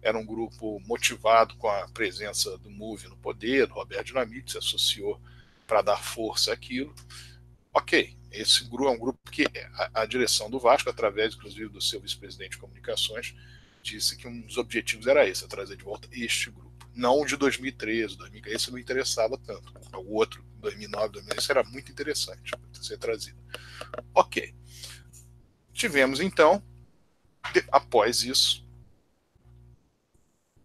era 0.00 0.18
um 0.18 0.26
grupo 0.26 0.80
motivado 0.80 1.54
com 1.56 1.68
a 1.68 1.86
presença 1.88 2.56
do 2.58 2.70
MOVE 2.70 3.06
no 3.08 3.16
poder, 3.16 3.68
do 3.68 3.74
Roberto 3.74 4.06
Dinamite, 4.06 4.52
se 4.52 4.58
associou 4.58 5.20
para 5.66 5.82
dar 5.82 6.02
força 6.02 6.52
àquilo. 6.52 6.94
Ok, 7.72 8.16
esse 8.30 8.64
grupo 8.64 8.88
é 8.88 8.90
um 8.90 8.98
grupo 8.98 9.18
que 9.30 9.46
a, 9.74 10.02
a 10.02 10.06
direção 10.06 10.50
do 10.50 10.58
Vasco, 10.58 10.90
através 10.90 11.34
inclusive 11.34 11.68
do 11.68 11.80
seu 11.80 12.00
vice-presidente 12.00 12.52
de 12.52 12.58
comunicações, 12.58 13.34
disse 13.82 14.16
que 14.16 14.28
um 14.28 14.40
dos 14.40 14.56
objetivos 14.56 15.06
era 15.06 15.26
esse, 15.28 15.46
trazer 15.48 15.76
de 15.76 15.84
volta 15.84 16.08
este 16.12 16.50
grupo. 16.50 16.70
Não 16.94 17.20
o 17.20 17.26
de 17.26 17.36
2013, 17.36 18.16
2015, 18.16 18.56
esse 18.56 18.70
não 18.70 18.78
interessava 18.78 19.38
tanto. 19.38 19.72
O 19.96 20.14
outro, 20.14 20.44
2009, 20.58 21.08
2010, 21.14 21.50
era 21.50 21.64
muito 21.64 21.90
interessante 21.90 22.52
ser 22.80 22.98
trazido. 22.98 23.38
Ok. 24.14 24.54
Tivemos 25.72 26.20
então, 26.20 26.62
após 27.70 28.22
isso, 28.22 28.61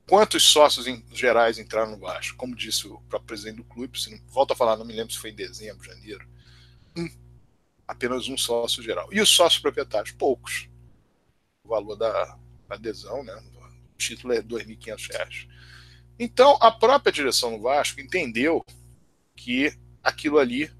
Quantos 0.08 0.44
sócios 0.44 0.88
em, 0.88 1.04
gerais 1.12 1.60
entraram 1.60 1.92
no 1.92 1.98
Vasco? 1.98 2.38
Como 2.38 2.56
disse 2.56 2.88
o 2.88 2.98
próprio 3.02 3.28
presidente 3.28 3.58
do 3.58 3.66
clube, 3.66 4.00
se 4.00 4.10
não, 4.10 4.20
volta 4.30 4.54
a 4.54 4.56
falar, 4.56 4.78
não 4.78 4.86
me 4.86 4.94
lembro 4.94 5.14
se 5.14 5.20
foi 5.20 5.32
em 5.32 5.36
dezembro, 5.36 5.86
janeiro. 5.86 6.26
Um, 6.96 7.10
apenas 7.86 8.30
um 8.30 8.38
sócio 8.38 8.82
geral. 8.82 9.10
E 9.12 9.20
os 9.20 9.30
sócios 9.30 9.62
proprietários? 9.62 10.14
Poucos. 10.14 10.70
O 11.66 11.70
valor 11.70 11.98
da 11.98 12.38
adesão, 12.70 13.22
né? 13.22 13.36
O 13.94 13.98
título 13.98 14.32
é 14.34 14.38
R$ 14.38 14.44
2.500. 14.44 15.50
Então, 16.18 16.58
a 16.62 16.72
própria 16.72 17.12
direção 17.12 17.58
do 17.58 17.62
Vasco 17.62 18.00
entendeu 18.00 18.64
que 19.36 19.78
aquilo 20.02 20.40
ali 20.40 20.72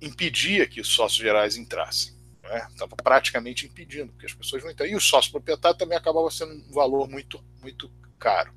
impedia 0.00 0.66
que 0.66 0.80
os 0.80 0.88
sócios 0.88 1.20
gerais 1.20 1.56
entrassem. 1.56 2.18
Estava 2.42 2.96
né? 2.96 3.02
praticamente 3.04 3.66
impedindo, 3.66 4.12
porque 4.12 4.26
as 4.26 4.32
pessoas 4.32 4.64
não 4.64 4.70
entraram. 4.70 4.90
E 4.90 4.96
o 4.96 5.00
sócio 5.00 5.30
proprietário 5.30 5.78
também 5.78 5.96
acabava 5.96 6.30
sendo 6.30 6.54
um 6.54 6.72
valor 6.72 7.06
muito, 7.06 7.44
muito 7.60 7.92
caro. 8.20 8.54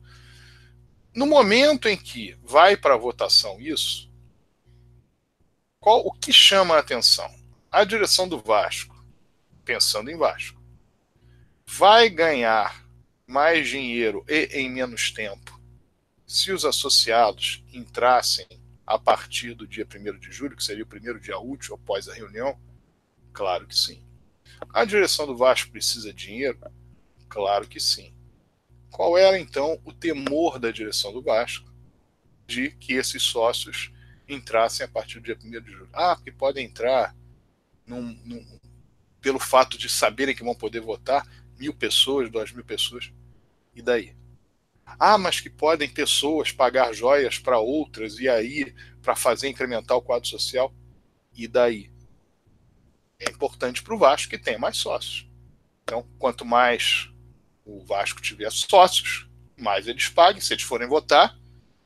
No 1.15 1.26
momento 1.26 1.88
em 1.88 1.97
que 1.97 2.38
vai 2.43 2.78
para 2.78 2.97
votação 2.97 3.60
isso, 3.60 4.12
qual 5.80 6.06
o 6.06 6.12
que 6.12 6.32
chama 6.32 6.76
a 6.76 6.80
atenção? 6.80 7.34
A 7.71 7.84
direção 7.84 8.28
do 8.28 8.39
Vasco, 8.39 8.95
pensando 9.65 10.12
em 10.12 10.17
Vasco, 10.17 10.62
vai 11.65 12.10
ganhar 12.10 12.86
mais 13.26 13.67
dinheiro 13.67 14.23
e 14.28 14.45
em 14.52 14.69
menos 14.69 15.12
tempo 15.12 15.60
se 16.28 16.52
os 16.52 16.65
associados 16.65 17.63
entrassem 17.71 18.47
a 18.88 18.97
partir 18.97 19.54
do 19.54 19.67
dia 19.67 19.86
1 19.86 20.19
de 20.19 20.32
julho, 20.32 20.56
que 20.56 20.63
seria 20.63 20.84
o 20.84 20.88
primeiro 20.88 21.19
dia 21.19 21.38
útil 21.38 21.76
após 21.76 22.10
a 22.10 22.13
reunião? 22.13 22.60
Claro 23.32 23.67
que 23.67 23.78
sim. 23.78 24.04
A 24.73 24.84
direção 24.84 25.28
do 25.28 25.38
Vasco 25.38 25.71
precisa 25.71 26.12
de 26.12 26.26
dinheiro? 26.28 26.60
Claro 27.30 27.67
que 27.67 27.80
sim. 27.80 28.13
Qual 28.93 29.17
era 29.17 29.39
então 29.39 29.82
o 29.84 29.91
temor 29.91 30.60
da 30.60 30.69
direção 30.69 31.12
do 31.12 31.19
Vasco 31.19 31.67
de 32.45 32.69
que 32.69 32.93
esses 32.93 33.23
sócios 33.23 33.91
entrassem 34.29 34.86
a 34.86 34.88
partir 34.88 35.19
do 35.19 35.25
dia 35.25 35.36
1 35.43 35.49
de 35.63 35.71
julho? 35.71 35.89
Ah, 35.91 36.15
porque 36.15 36.32
podem 36.32 36.67
entrar 36.67 37.15
num, 37.88 38.03
num, 38.23 38.60
pelo 39.19 39.39
fato 39.39 39.79
de 39.79 39.89
saberem 39.89 40.36
que 40.36 40.43
vão 40.43 40.53
poder 40.53 40.79
votar 40.79 41.27
mil 41.58 41.73
pessoas, 41.73 42.29
duas 42.29 42.51
mil 42.51 42.63
pessoas. 42.63 43.12
E 43.73 43.82
daí? 43.82 44.15
Ah, 44.86 45.17
mas 45.17 45.41
que 45.41 45.49
podem 45.49 45.89
pessoas 45.89 46.51
pagar 46.51 46.93
joias 46.93 47.39
para 47.39 47.58
outras 47.58 48.19
e 48.19 48.29
aí 48.29 48.75
para 49.01 49.15
fazer 49.15 49.49
incrementar 49.49 49.97
o 49.97 50.03
quadro 50.03 50.29
social. 50.29 50.71
E 51.34 51.47
daí? 51.47 51.91
É 53.17 53.32
importante 53.32 53.82
para 53.82 53.95
o 53.95 53.97
Vasco 53.97 54.29
que 54.29 54.38
tenha 54.38 54.60
mais 54.60 54.77
sócios. 54.77 55.27
Então, 55.82 56.08
quanto 56.19 56.45
mais 56.45 57.12
o 57.65 57.84
Vasco 57.84 58.21
tiver 58.21 58.52
sócios, 58.52 59.28
mais 59.58 59.88
eles 59.88 60.10
paguem. 60.10 60.41
Se 60.41 60.54
eles 60.54 60.63
forem 60.63 60.88
votar, 60.88 61.38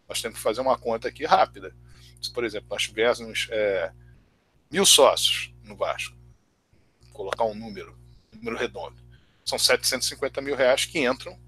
nós 0.07 0.21
temos 0.21 0.37
que 0.37 0.43
fazer 0.43 0.61
uma 0.61 0.77
conta 0.77 1.07
aqui 1.07 1.25
rápida. 1.25 1.75
Se, 2.21 2.31
por 2.31 2.43
exemplo, 2.43 2.67
nós 2.69 2.83
tivéssemos 2.83 3.47
é, 3.51 3.91
mil 4.71 4.85
sócios 4.85 5.53
no 5.63 5.75
Vasco, 5.75 6.15
vou 7.01 7.11
colocar 7.11 7.43
um 7.43 7.53
número, 7.53 7.97
um 8.33 8.37
número 8.37 8.57
redondo, 8.57 9.01
são 9.45 9.59
750 9.59 10.41
mil 10.41 10.55
reais 10.55 10.85
que 10.85 10.99
entram 10.99 11.39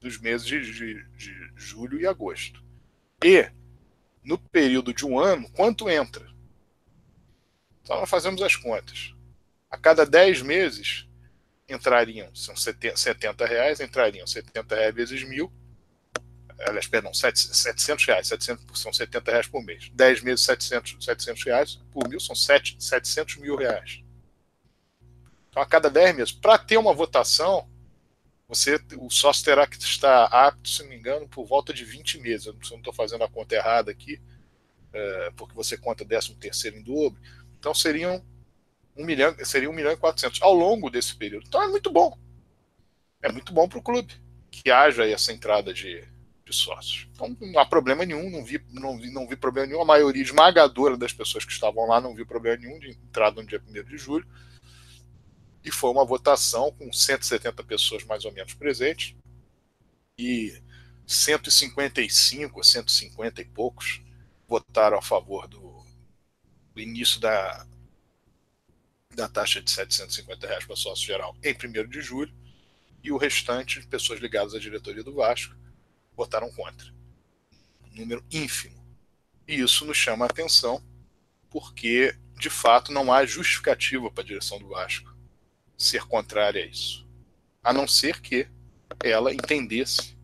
nos 0.00 0.18
meses 0.18 0.46
de, 0.46 0.60
de, 0.60 1.04
de 1.16 1.52
julho 1.56 2.00
e 2.00 2.06
agosto. 2.06 2.62
E, 3.24 3.50
no 4.22 4.38
período 4.38 4.92
de 4.92 5.04
um 5.06 5.18
ano, 5.18 5.50
quanto 5.50 5.88
entra? 5.88 6.26
Então, 7.82 8.00
nós 8.00 8.10
fazemos 8.10 8.40
as 8.42 8.56
contas. 8.56 9.14
A 9.70 9.76
cada 9.76 10.04
10 10.06 10.42
meses, 10.42 11.08
entrariam, 11.72 12.34
são 12.34 12.54
70 12.56 13.46
reais, 13.46 13.80
entrariam 13.80 14.26
70 14.26 14.74
reais 14.74 14.94
vezes 14.94 15.22
mil, 15.24 15.52
aliás, 16.66 16.86
perdão, 16.86 17.12
700 17.12 18.04
reais, 18.04 18.28
700, 18.28 18.80
são 18.80 18.92
70 18.92 19.30
reais 19.30 19.46
por 19.46 19.62
mês. 19.64 19.90
10 19.92 20.22
meses, 20.22 20.44
700, 20.44 21.04
700 21.04 21.42
reais 21.44 21.80
por 21.90 22.08
mil, 22.08 22.20
são 22.20 22.34
7, 22.34 22.76
700 22.78 23.36
mil 23.36 23.56
reais. 23.56 24.02
Então, 25.48 25.62
a 25.62 25.66
cada 25.66 25.90
10 25.90 26.16
meses, 26.16 26.32
para 26.32 26.56
ter 26.58 26.76
uma 26.76 26.94
votação, 26.94 27.68
você, 28.48 28.80
o 28.98 29.10
sócio 29.10 29.44
terá 29.44 29.66
que 29.66 29.76
estar 29.76 30.24
apto, 30.26 30.68
se 30.68 30.82
não 30.82 30.90
me 30.90 30.96
engano, 30.96 31.28
por 31.28 31.46
volta 31.46 31.72
de 31.72 31.84
20 31.84 32.18
meses. 32.18 32.46
Eu 32.46 32.54
não 32.70 32.78
estou 32.78 32.92
fazendo 32.92 33.24
a 33.24 33.28
conta 33.28 33.54
errada 33.54 33.90
aqui, 33.90 34.20
é, 34.92 35.30
porque 35.36 35.54
você 35.54 35.76
conta 35.76 36.04
13 36.04 36.34
terceiro 36.36 36.76
em 36.76 36.82
dobro. 36.82 37.20
Então, 37.58 37.74
seriam 37.74 38.24
um 38.96 39.04
milhão, 39.04 39.34
seria 39.44 39.70
1 39.70 39.72
milhão 39.72 39.92
e 39.92 39.96
400 39.96 40.42
ao 40.42 40.52
longo 40.52 40.90
desse 40.90 41.14
período. 41.14 41.46
Então 41.46 41.62
é 41.62 41.68
muito 41.68 41.90
bom. 41.90 42.16
É 43.22 43.30
muito 43.30 43.52
bom 43.52 43.68
para 43.68 43.78
o 43.78 43.82
clube 43.82 44.14
que 44.50 44.70
haja 44.70 45.06
essa 45.06 45.32
entrada 45.32 45.72
de, 45.72 46.04
de, 46.44 46.52
sócios. 46.54 47.08
Então 47.14 47.36
não 47.40 47.58
há 47.58 47.64
problema 47.64 48.04
nenhum, 48.04 48.28
não 48.30 48.44
vi, 48.44 48.62
não, 48.70 48.98
vi, 48.98 49.10
não 49.10 49.26
vi 49.26 49.36
problema 49.36 49.68
nenhum. 49.68 49.80
A 49.80 49.86
maioria 49.86 50.22
esmagadora 50.22 50.96
das 50.96 51.12
pessoas 51.12 51.44
que 51.44 51.52
estavam 51.52 51.86
lá 51.86 52.00
não 52.00 52.14
viu 52.14 52.26
problema 52.26 52.58
nenhum 52.58 52.78
de 52.78 52.90
entrada 52.90 53.40
no 53.40 53.46
dia 53.46 53.62
1 53.66 53.84
de 53.84 53.96
julho. 53.96 54.26
E 55.64 55.70
foi 55.70 55.90
uma 55.90 56.04
votação 56.04 56.72
com 56.72 56.92
170 56.92 57.62
pessoas 57.64 58.04
mais 58.04 58.24
ou 58.24 58.32
menos 58.32 58.52
presentes. 58.54 59.14
E 60.18 60.60
155, 61.06 62.62
150 62.62 63.40
e 63.40 63.44
poucos 63.44 64.02
votaram 64.46 64.98
a 64.98 65.02
favor 65.02 65.48
do, 65.48 65.82
do 66.74 66.80
início 66.80 67.20
da, 67.20 67.66
da 69.14 69.28
taxa 69.28 69.60
de 69.60 69.70
750 69.70 70.46
reais 70.46 70.64
para 70.64 70.76
sócio 70.76 71.04
geral 71.04 71.36
em 71.42 71.54
1 71.54 71.88
de 71.88 72.00
julho, 72.00 72.32
e 73.02 73.10
o 73.10 73.16
restante 73.16 73.84
pessoas 73.86 74.20
ligadas 74.20 74.54
à 74.54 74.58
diretoria 74.58 75.02
do 75.02 75.14
Vasco 75.14 75.54
votaram 76.16 76.50
contra. 76.52 76.86
Um 77.84 77.96
número 77.96 78.24
ínfimo. 78.30 78.80
E 79.46 79.56
isso 79.60 79.84
nos 79.84 79.96
chama 79.96 80.24
a 80.24 80.28
atenção, 80.28 80.82
porque, 81.50 82.16
de 82.38 82.48
fato, 82.48 82.92
não 82.92 83.12
há 83.12 83.26
justificativa 83.26 84.10
para 84.10 84.22
a 84.22 84.26
direção 84.26 84.58
do 84.58 84.68
Vasco 84.68 85.12
ser 85.76 86.04
contrária 86.04 86.62
a 86.62 86.66
isso. 86.66 87.06
A 87.62 87.72
não 87.72 87.88
ser 87.88 88.20
que 88.20 88.48
ela 89.02 89.34
entendesse 89.34 90.16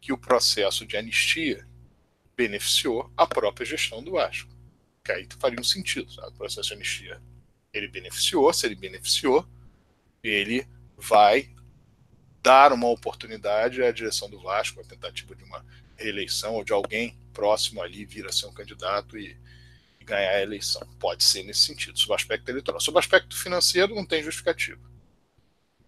que 0.00 0.12
o 0.12 0.18
processo 0.18 0.86
de 0.86 0.96
anistia 0.96 1.66
beneficiou 2.36 3.12
a 3.16 3.26
própria 3.26 3.66
gestão 3.66 4.02
do 4.02 4.12
Vasco. 4.12 4.50
Que 5.04 5.12
aí 5.12 5.28
faria 5.38 5.60
um 5.60 5.64
sentido. 5.64 6.10
Sabe? 6.12 6.28
O 6.28 6.32
processo 6.32 6.68
de 6.68 6.74
anistia 6.74 7.22
ele 7.76 7.88
beneficiou, 7.88 8.52
se 8.52 8.66
ele 8.66 8.74
beneficiou, 8.74 9.46
ele 10.22 10.66
vai 10.96 11.50
dar 12.42 12.72
uma 12.72 12.88
oportunidade 12.88 13.82
à 13.82 13.90
direção 13.90 14.30
do 14.30 14.40
Vasco, 14.40 14.80
a 14.80 14.84
tentativa 14.84 15.34
de 15.34 15.44
uma 15.44 15.64
reeleição 15.96 16.54
ou 16.54 16.64
de 16.64 16.72
alguém 16.72 17.18
próximo 17.32 17.82
ali 17.82 18.04
vir 18.04 18.26
a 18.26 18.32
ser 18.32 18.46
um 18.46 18.52
candidato 18.52 19.18
e, 19.18 19.36
e 20.00 20.04
ganhar 20.04 20.30
a 20.30 20.42
eleição. 20.42 20.86
Pode 20.98 21.24
ser 21.24 21.42
nesse 21.42 21.60
sentido, 21.60 21.98
sob 21.98 22.14
aspecto 22.14 22.48
eleitoral. 22.48 22.80
Sob 22.80 22.98
aspecto 22.98 23.36
financeiro, 23.36 23.94
não 23.94 24.06
tem 24.06 24.22
justificativa. 24.22 24.80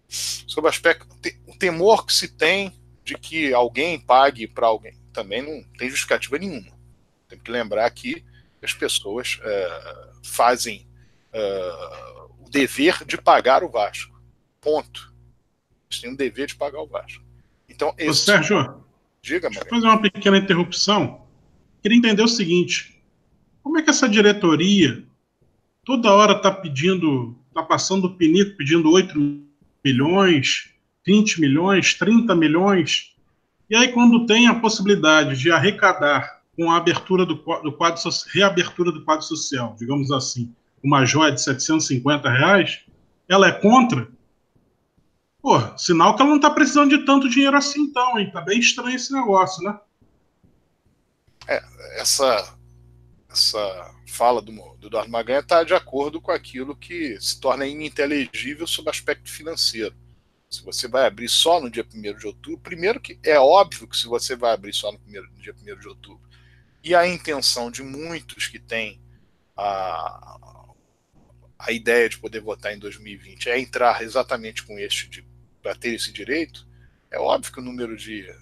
Sob 0.09 0.67
aspecto, 0.67 1.07
o 1.47 1.55
temor 1.57 2.05
que 2.05 2.13
se 2.13 2.27
tem 2.27 2.73
de 3.03 3.15
que 3.15 3.53
alguém 3.53 3.99
pague 3.99 4.47
para 4.47 4.67
alguém, 4.67 4.97
também 5.13 5.41
não 5.41 5.63
tem 5.77 5.89
justificativa 5.89 6.37
nenhuma. 6.37 6.77
Tem 7.27 7.39
que 7.39 7.51
lembrar 7.51 7.89
que 7.91 8.23
as 8.61 8.73
pessoas 8.73 9.39
é, 9.41 10.09
fazem 10.23 10.88
uh, 11.33 12.45
o 12.45 12.49
dever 12.49 13.05
de 13.05 13.17
pagar 13.17 13.63
o 13.63 13.69
Vasco. 13.69 14.19
Ponto. 14.61 15.13
Eles 15.89 16.01
têm 16.01 16.11
um 16.11 16.15
dever 16.15 16.47
de 16.47 16.55
pagar 16.55 16.81
o 16.81 16.87
Vasco. 16.87 17.23
Então, 17.67 17.93
esse... 17.97 18.09
Ô, 18.09 18.13
Sérgio, 18.13 18.83
Diga, 19.21 19.49
Deixa 19.49 19.65
eu 19.65 19.69
fazer 19.69 19.85
uma 19.85 20.01
pequena 20.01 20.37
interrupção. 20.37 21.21
Queria 21.81 21.97
entender 21.97 22.23
o 22.23 22.27
seguinte: 22.27 23.01
como 23.61 23.77
é 23.77 23.81
que 23.81 23.89
essa 23.89 24.07
diretoria 24.07 25.03
toda 25.83 26.13
hora 26.13 26.33
está 26.33 26.51
pedindo, 26.51 27.35
está 27.47 27.63
passando 27.63 28.05
o 28.05 28.15
pinico 28.15 28.55
pedindo 28.57 28.89
8 28.91 29.13
milhões, 29.83 30.69
20 31.05 31.41
milhões, 31.41 31.93
30 31.95 32.35
milhões, 32.35 33.15
e 33.69 33.75
aí 33.75 33.89
quando 33.89 34.25
tem 34.25 34.47
a 34.47 34.55
possibilidade 34.55 35.37
de 35.37 35.51
arrecadar 35.51 36.41
com 36.55 36.71
a 36.71 36.77
abertura 36.77 37.25
do, 37.25 37.35
do 37.35 37.73
quadro, 37.73 38.01
reabertura 38.33 38.91
do 38.91 39.03
quadro 39.03 39.25
social, 39.25 39.75
digamos 39.79 40.11
assim, 40.11 40.53
uma 40.83 41.05
joia 41.05 41.31
de 41.31 41.41
750 41.41 42.29
reais, 42.29 42.81
ela 43.27 43.47
é 43.47 43.51
contra? 43.51 44.07
Pô, 45.41 45.77
sinal 45.77 46.15
que 46.15 46.21
ela 46.21 46.29
não 46.29 46.37
está 46.37 46.49
precisando 46.49 46.97
de 46.97 47.05
tanto 47.05 47.29
dinheiro 47.29 47.55
assim, 47.55 47.81
então, 47.81 48.19
hein? 48.19 48.29
Tá 48.31 48.41
bem 48.41 48.59
estranho 48.59 48.95
esse 48.95 49.13
negócio, 49.13 49.63
né? 49.63 49.79
É, 51.47 51.63
essa, 52.01 52.57
essa 53.29 53.95
fala 54.07 54.41
do, 54.41 54.51
do 54.77 54.87
Eduardo 54.87 55.09
Maganha 55.09 55.39
está 55.39 55.63
de 55.63 55.73
acordo 55.73 56.19
com 56.19 56.31
aquilo 56.31 56.75
que 56.75 57.19
se 57.21 57.39
torna 57.39 57.65
ininteligível 57.65 58.67
sob 58.67 58.89
aspecto 58.89 59.31
financeiro. 59.31 59.95
Se 60.49 60.63
você 60.63 60.87
vai 60.87 61.05
abrir 61.05 61.29
só 61.29 61.61
no 61.61 61.69
dia 61.69 61.85
1 61.93 62.17
de 62.17 62.27
outubro, 62.27 62.59
primeiro 62.59 62.99
que 62.99 63.19
é 63.23 63.39
óbvio 63.39 63.87
que 63.87 63.95
se 63.95 64.07
você 64.07 64.35
vai 64.35 64.51
abrir 64.51 64.73
só 64.73 64.91
no, 64.91 64.99
primeiro, 64.99 65.27
no 65.31 65.41
dia 65.41 65.53
1 65.53 65.79
de 65.79 65.87
outubro, 65.87 66.27
e 66.83 66.95
a 66.95 67.07
intenção 67.07 67.69
de 67.69 67.83
muitos 67.83 68.47
que 68.47 68.59
têm 68.59 68.99
a, 69.55 70.39
a 71.59 71.73
ideia 71.73 72.07
de 72.07 72.17
poder 72.17 72.39
votar 72.39 72.73
em 72.73 72.79
2020 72.79 73.49
é 73.49 73.59
entrar 73.59 74.01
exatamente 74.01 74.63
com 74.63 74.79
este 74.79 75.27
para 75.61 75.75
ter 75.75 75.93
esse 75.93 76.11
direito, 76.13 76.65
é 77.11 77.19
óbvio 77.19 77.51
que 77.51 77.59
o 77.59 77.63
número 77.63 77.97
de 77.97 78.33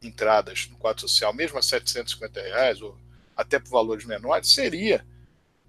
entradas 0.00 0.66
no 0.70 0.78
quadro 0.78 1.02
social, 1.02 1.32
mesmo 1.34 1.58
a 1.58 1.62
750 1.62 2.40
reais, 2.40 2.80
ou 2.80 2.98
até 3.36 3.58
por 3.58 3.70
valores 3.70 4.06
menores, 4.06 4.50
seria 4.50 5.06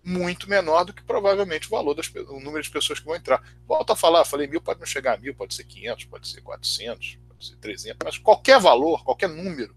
muito 0.01 0.49
menor 0.49 0.85
do 0.85 0.93
que 0.93 1.03
provavelmente 1.03 1.67
o 1.67 1.71
valor 1.71 1.95
das 1.95 2.07
o 2.13 2.39
número 2.39 2.63
de 2.63 2.69
pessoas 2.69 2.99
que 2.99 3.05
vão 3.05 3.15
entrar. 3.15 3.43
Volto 3.67 3.91
a 3.91 3.95
falar, 3.95 4.23
falei 4.23 4.47
mil, 4.47 4.61
pode 4.61 4.79
não 4.79 4.85
chegar 4.85 5.15
a 5.15 5.17
mil, 5.17 5.35
pode 5.35 5.53
ser 5.53 5.65
500, 5.65 6.05
pode 6.05 6.27
ser 6.27 6.41
400, 6.41 7.17
pode 7.27 7.45
ser 7.45 7.55
300, 7.57 7.97
mas 8.03 8.17
qualquer 8.17 8.59
valor, 8.59 9.03
qualquer 9.03 9.27
número, 9.27 9.75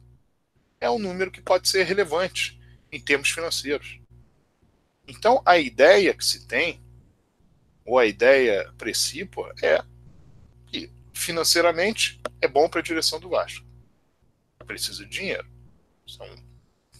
é 0.81 0.89
um 0.89 0.99
número 0.99 1.31
que 1.31 1.41
pode 1.41 1.69
ser 1.69 1.85
relevante 1.85 2.61
em 2.93 3.01
termos 3.01 3.31
financeiros. 3.31 3.99
Então, 5.07 5.43
a 5.45 5.59
ideia 5.59 6.15
que 6.15 6.25
se 6.25 6.47
tem, 6.47 6.81
ou 7.89 7.99
a 7.99 8.05
ideia 8.05 8.71
precípua, 8.77 9.55
é 9.63 9.83
que 10.67 10.93
financeiramente 11.15 12.21
é 12.41 12.47
bom 12.47 12.69
para 12.69 12.81
a 12.81 12.83
direção 12.83 13.19
do 13.19 13.31
Vasco. 13.31 13.67
Precisa 14.67 15.05
de 15.05 15.11
dinheiro. 15.11 15.49
Isso 16.07 16.23
é 16.23 16.31
um 16.31 16.37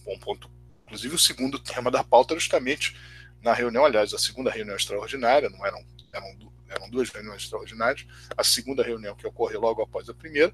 bom 0.03 0.19
ponto. 0.19 0.51
Inclusive, 0.85 1.13
o 1.13 1.19
segundo 1.19 1.59
tema 1.59 1.91
da 1.91 2.03
pauta 2.03 2.33
é 2.33 2.39
justamente 2.39 2.97
na 3.43 3.53
reunião, 3.53 3.85
aliás, 3.85 4.11
a 4.15 4.17
segunda 4.17 4.49
reunião 4.49 4.75
extraordinária, 4.75 5.47
não 5.49 5.63
eram, 5.63 5.85
eram, 6.11 6.51
eram 6.67 6.89
duas 6.89 7.09
reuniões 7.09 7.43
extraordinárias, 7.43 8.07
a 8.35 8.43
segunda 8.43 8.83
reunião 8.83 9.15
que 9.15 9.27
ocorreu 9.27 9.61
logo 9.61 9.83
após 9.83 10.09
a 10.09 10.13
primeira, 10.13 10.51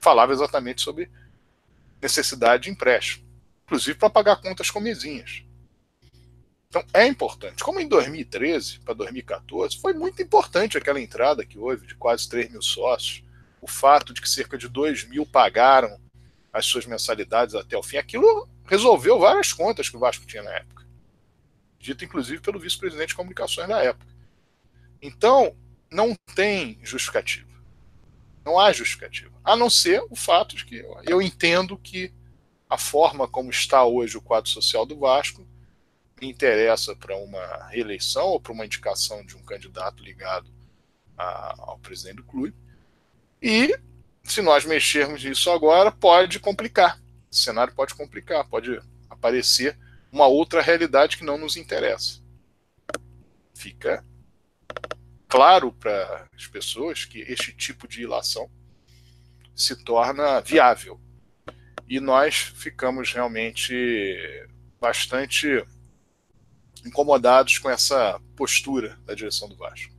falava 0.00 0.32
exatamente 0.32 0.82
sobre 0.82 1.08
necessidade 2.02 2.64
de 2.64 2.70
empréstimo, 2.70 3.24
inclusive 3.64 3.96
para 3.96 4.10
pagar 4.10 4.36
contas 4.36 4.68
com 4.68 4.80
mesinhas. 4.80 5.45
Então 6.76 6.84
é 6.92 7.06
importante. 7.06 7.64
Como 7.64 7.80
em 7.80 7.88
2013 7.88 8.80
para 8.80 8.92
2014, 8.92 9.78
foi 9.78 9.94
muito 9.94 10.20
importante 10.20 10.76
aquela 10.76 11.00
entrada 11.00 11.44
que 11.44 11.58
houve 11.58 11.86
de 11.86 11.94
quase 11.94 12.28
3 12.28 12.50
mil 12.50 12.60
sócios, 12.60 13.22
o 13.62 13.66
fato 13.66 14.12
de 14.12 14.20
que 14.20 14.28
cerca 14.28 14.58
de 14.58 14.68
2 14.68 15.08
mil 15.08 15.24
pagaram 15.24 15.98
as 16.52 16.66
suas 16.66 16.84
mensalidades 16.84 17.54
até 17.54 17.76
o 17.76 17.82
fim. 17.82 17.96
Aquilo 17.96 18.46
resolveu 18.66 19.18
várias 19.18 19.52
contas 19.52 19.88
que 19.88 19.96
o 19.96 20.00
Vasco 20.00 20.26
tinha 20.26 20.42
na 20.42 20.52
época 20.52 20.76
dito 21.78 22.04
inclusive 22.04 22.40
pelo 22.40 22.58
vice-presidente 22.58 23.10
de 23.10 23.14
comunicações 23.14 23.68
da 23.68 23.80
época. 23.80 24.12
Então, 25.00 25.54
não 25.88 26.16
tem 26.34 26.80
justificativa. 26.82 27.46
Não 28.44 28.58
há 28.58 28.72
justificativa. 28.72 29.32
A 29.44 29.54
não 29.54 29.70
ser 29.70 30.02
o 30.10 30.16
fato 30.16 30.56
de 30.56 30.64
que 30.64 30.84
eu 31.04 31.22
entendo 31.22 31.78
que 31.78 32.12
a 32.68 32.76
forma 32.76 33.28
como 33.28 33.50
está 33.50 33.84
hoje 33.84 34.16
o 34.16 34.22
quadro 34.22 34.50
social 34.50 34.84
do 34.84 34.98
Vasco 34.98 35.46
interessa 36.20 36.96
para 36.96 37.16
uma 37.16 37.68
reeleição 37.68 38.26
ou 38.28 38.40
para 38.40 38.52
uma 38.52 38.64
indicação 38.64 39.24
de 39.24 39.36
um 39.36 39.42
candidato 39.42 40.02
ligado 40.02 40.50
a, 41.16 41.54
ao 41.58 41.78
presidente 41.78 42.16
do 42.16 42.24
clube. 42.24 42.54
E 43.42 43.78
se 44.24 44.40
nós 44.42 44.64
mexermos 44.64 45.22
nisso 45.22 45.50
agora, 45.50 45.92
pode 45.92 46.40
complicar. 46.40 47.00
O 47.30 47.34
cenário 47.34 47.74
pode 47.74 47.94
complicar, 47.94 48.48
pode 48.48 48.80
aparecer 49.10 49.78
uma 50.10 50.26
outra 50.26 50.62
realidade 50.62 51.16
que 51.16 51.24
não 51.24 51.36
nos 51.36 51.56
interessa. 51.56 52.22
Fica 53.54 54.04
claro 55.28 55.72
para 55.72 56.28
as 56.34 56.46
pessoas 56.46 57.04
que 57.04 57.20
este 57.20 57.52
tipo 57.52 57.86
de 57.86 58.02
ilação 58.02 58.50
se 59.54 59.76
torna 59.84 60.40
viável. 60.40 61.00
E 61.88 62.00
nós 62.00 62.36
ficamos 62.36 63.12
realmente 63.12 64.46
bastante 64.80 65.64
incomodados 66.86 67.58
com 67.58 67.68
essa 67.68 68.20
postura 68.36 68.98
da 69.04 69.14
direção 69.14 69.48
do 69.48 69.56
Vasco. 69.56 69.92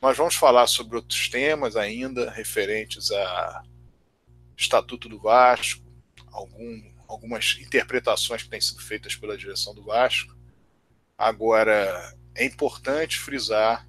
Nós 0.00 0.16
vamos 0.16 0.34
falar 0.34 0.66
sobre 0.66 0.96
outros 0.96 1.28
temas 1.28 1.76
ainda 1.76 2.30
referentes 2.30 3.10
a 3.10 3.62
Estatuto 4.56 5.08
do 5.08 5.18
Vasco, 5.18 5.82
algum 6.30 6.92
algumas 7.12 7.58
interpretações 7.60 8.42
que 8.42 8.48
têm 8.48 8.60
sido 8.60 8.80
feitas 8.80 9.14
pela 9.14 9.36
direção 9.36 9.74
do 9.74 9.82
Vasco. 9.82 10.34
Agora, 11.16 12.16
é 12.34 12.44
importante 12.44 13.18
frisar 13.18 13.86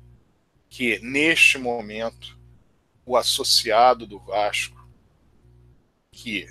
que, 0.69 0.99
neste 0.99 1.57
momento, 1.57 2.37
o 3.05 3.15
associado 3.15 4.05
do 4.05 4.19
Vasco, 4.19 4.87
que 6.11 6.47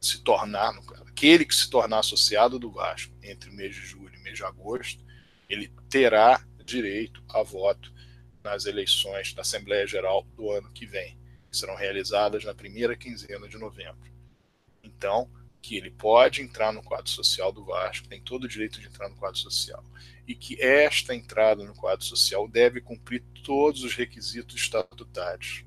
se 0.00 0.20
tornar, 0.22 0.74
aquele 1.06 1.44
que 1.44 1.54
se 1.54 1.68
tornar 1.68 1.98
associado 1.98 2.58
do 2.58 2.70
Vasco 2.70 3.12
entre 3.22 3.50
mês 3.50 3.74
de 3.74 3.82
julho 3.82 4.14
e 4.14 4.22
mês 4.22 4.36
de 4.36 4.44
agosto, 4.44 5.04
ele 5.52 5.72
terá 5.88 6.44
direito 6.64 7.22
a 7.28 7.42
voto 7.42 7.92
nas 8.42 8.64
eleições 8.64 9.34
da 9.34 9.42
Assembleia 9.42 9.86
Geral 9.86 10.24
do 10.34 10.50
ano 10.50 10.72
que 10.72 10.86
vem, 10.86 11.18
que 11.50 11.56
serão 11.56 11.76
realizadas 11.76 12.44
na 12.44 12.54
primeira 12.54 12.96
quinzena 12.96 13.48
de 13.48 13.58
novembro. 13.58 14.10
Então, 14.82 15.30
que 15.60 15.76
ele 15.76 15.90
pode 15.90 16.42
entrar 16.42 16.72
no 16.72 16.82
quadro 16.82 17.08
social 17.08 17.52
do 17.52 17.64
Vasco, 17.64 18.08
tem 18.08 18.20
todo 18.20 18.44
o 18.44 18.48
direito 18.48 18.80
de 18.80 18.86
entrar 18.86 19.08
no 19.08 19.16
quadro 19.16 19.38
social, 19.38 19.84
e 20.26 20.34
que 20.34 20.60
esta 20.60 21.14
entrada 21.14 21.64
no 21.64 21.74
quadro 21.74 22.04
social 22.04 22.48
deve 22.48 22.80
cumprir 22.80 23.22
todos 23.44 23.84
os 23.84 23.94
requisitos 23.94 24.56
estatutários. 24.56 25.64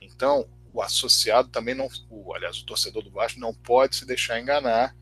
Então, 0.00 0.48
o 0.72 0.82
associado 0.82 1.48
também 1.48 1.74
não, 1.74 1.88
o, 2.10 2.34
aliás, 2.34 2.58
o 2.58 2.66
torcedor 2.66 3.02
do 3.02 3.10
Vasco 3.10 3.38
não 3.38 3.54
pode 3.54 3.94
se 3.96 4.04
deixar 4.04 4.40
enganar 4.40 4.96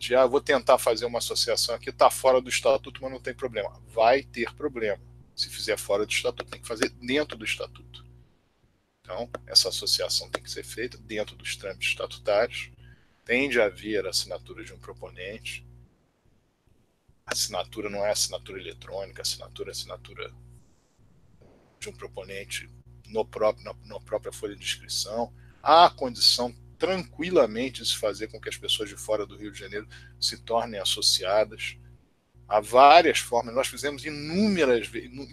de, 0.00 0.16
ah, 0.16 0.26
vou 0.26 0.40
tentar 0.40 0.78
fazer 0.78 1.04
uma 1.04 1.18
associação 1.18 1.76
aqui, 1.76 1.90
está 1.90 2.10
fora 2.10 2.40
do 2.40 2.48
estatuto, 2.48 3.00
mas 3.02 3.12
não 3.12 3.20
tem 3.20 3.34
problema. 3.34 3.80
Vai 3.92 4.24
ter 4.24 4.52
problema. 4.54 5.00
Se 5.36 5.48
fizer 5.48 5.78
fora 5.78 6.04
do 6.04 6.12
estatuto, 6.12 6.50
tem 6.50 6.60
que 6.60 6.66
fazer 6.66 6.88
dentro 6.88 7.38
do 7.38 7.44
estatuto. 7.44 8.04
Então, 9.00 9.30
essa 9.46 9.68
associação 9.68 10.28
tem 10.30 10.42
que 10.42 10.50
ser 10.50 10.64
feita 10.64 10.98
dentro 10.98 11.36
dos 11.36 11.54
trâmites 11.56 11.90
estatutários 11.90 12.72
tende 13.30 13.60
a 13.60 13.66
haver 13.66 14.08
assinatura 14.08 14.64
de 14.64 14.72
um 14.72 14.78
proponente. 14.80 15.64
A 17.24 17.32
assinatura 17.32 17.88
não 17.88 18.04
é 18.04 18.10
assinatura 18.10 18.58
eletrônica, 18.58 19.20
a 19.20 19.22
assinatura 19.22 19.70
é 19.70 19.72
assinatura 19.72 20.34
de 21.78 21.88
um 21.88 21.92
proponente 21.92 22.68
no 23.06 23.24
próprio, 23.24 23.64
na, 23.64 23.74
na 23.84 24.00
própria 24.00 24.32
folha 24.32 24.56
de 24.56 24.64
inscrição. 24.64 25.32
Há 25.62 25.88
condição 25.90 26.52
tranquilamente 26.80 27.84
se 27.84 27.94
fazer 27.94 28.28
com 28.28 28.40
que 28.40 28.48
as 28.48 28.56
pessoas 28.56 28.88
de 28.88 28.96
fora 28.96 29.26
do 29.26 29.36
Rio 29.36 29.52
de 29.52 29.58
Janeiro 29.58 29.86
se 30.18 30.38
tornem 30.38 30.80
associadas. 30.80 31.76
Há 32.48 32.58
várias 32.58 33.18
formas. 33.18 33.54
Nós 33.54 33.68
fizemos 33.68 34.04
inúmeras, 34.04 34.90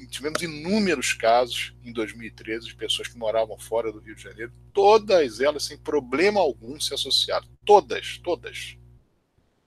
tivemos 0.10 0.44
inúmeros 0.44 1.14
casos 1.14 1.74
em 1.84 1.94
2013 1.94 2.68
de 2.68 2.76
pessoas 2.76 3.08
que 3.08 3.18
moravam 3.18 3.58
fora 3.58 3.94
do 3.94 4.00
Rio 4.00 4.14
de 4.14 4.22
Janeiro, 4.22 4.52
todas 4.74 5.40
elas 5.40 5.64
sem 5.64 5.78
problema 5.78 6.42
algum 6.42 6.78
se 6.80 6.94
associaram, 6.94 7.48
todas, 7.66 8.20
todas, 8.20 8.78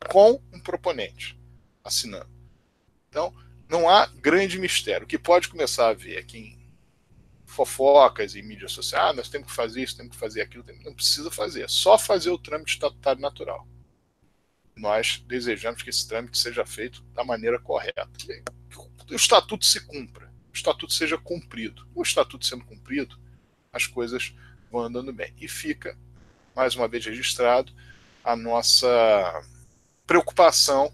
com 0.07 0.41
um 0.53 0.61
proponente 0.61 1.37
assinando. 1.83 2.31
Então, 3.09 3.35
não 3.69 3.89
há 3.89 4.07
grande 4.07 4.59
mistério. 4.59 5.05
O 5.07 5.09
que 5.09 5.19
pode 5.19 5.49
começar 5.49 5.89
a 5.89 5.95
ver 5.95 6.19
aqui 6.19 6.39
em 6.39 6.60
fofocas 7.51 8.35
e 8.35 8.43
mídias 8.43 8.73
sociais, 8.73 9.11
ah, 9.11 9.13
nós 9.13 9.29
temos 9.29 9.49
que 9.49 9.55
fazer 9.55 9.83
isso, 9.83 9.97
temos 9.97 10.13
que 10.13 10.21
fazer 10.21 10.43
aquilo, 10.43 10.65
não 10.85 10.95
precisa 10.95 11.31
fazer, 11.31 11.65
é 11.65 11.69
só 11.69 11.99
fazer 11.99 12.31
o 12.31 12.39
trâmite 12.39 12.75
estatutário 12.75 13.21
natural 13.21 13.67
nós 14.81 15.23
desejamos 15.27 15.83
que 15.83 15.91
esse 15.91 16.09
trâmite 16.09 16.39
seja 16.39 16.65
feito 16.65 17.03
da 17.15 17.23
maneira 17.23 17.59
correta. 17.59 18.09
Que 18.17 18.43
o 19.13 19.17
estatuto 19.17 19.65
se 19.65 19.81
cumpra, 19.81 20.33
o 20.51 20.55
estatuto 20.55 20.93
seja 20.93 21.19
cumprido. 21.19 21.87
O 21.95 22.03
estatuto 22.03 22.47
sendo 22.47 22.65
cumprido, 22.65 23.19
as 23.73 23.87
coisas 23.87 24.35
vão 24.71 24.83
andando 24.83 25.13
bem. 25.13 25.33
E 25.39 25.47
fica 25.47 25.97
mais 26.57 26.75
uma 26.75 26.89
vez 26.89 27.05
registrado 27.05 27.73
a 28.25 28.35
nossa 28.35 29.43
preocupação 30.07 30.87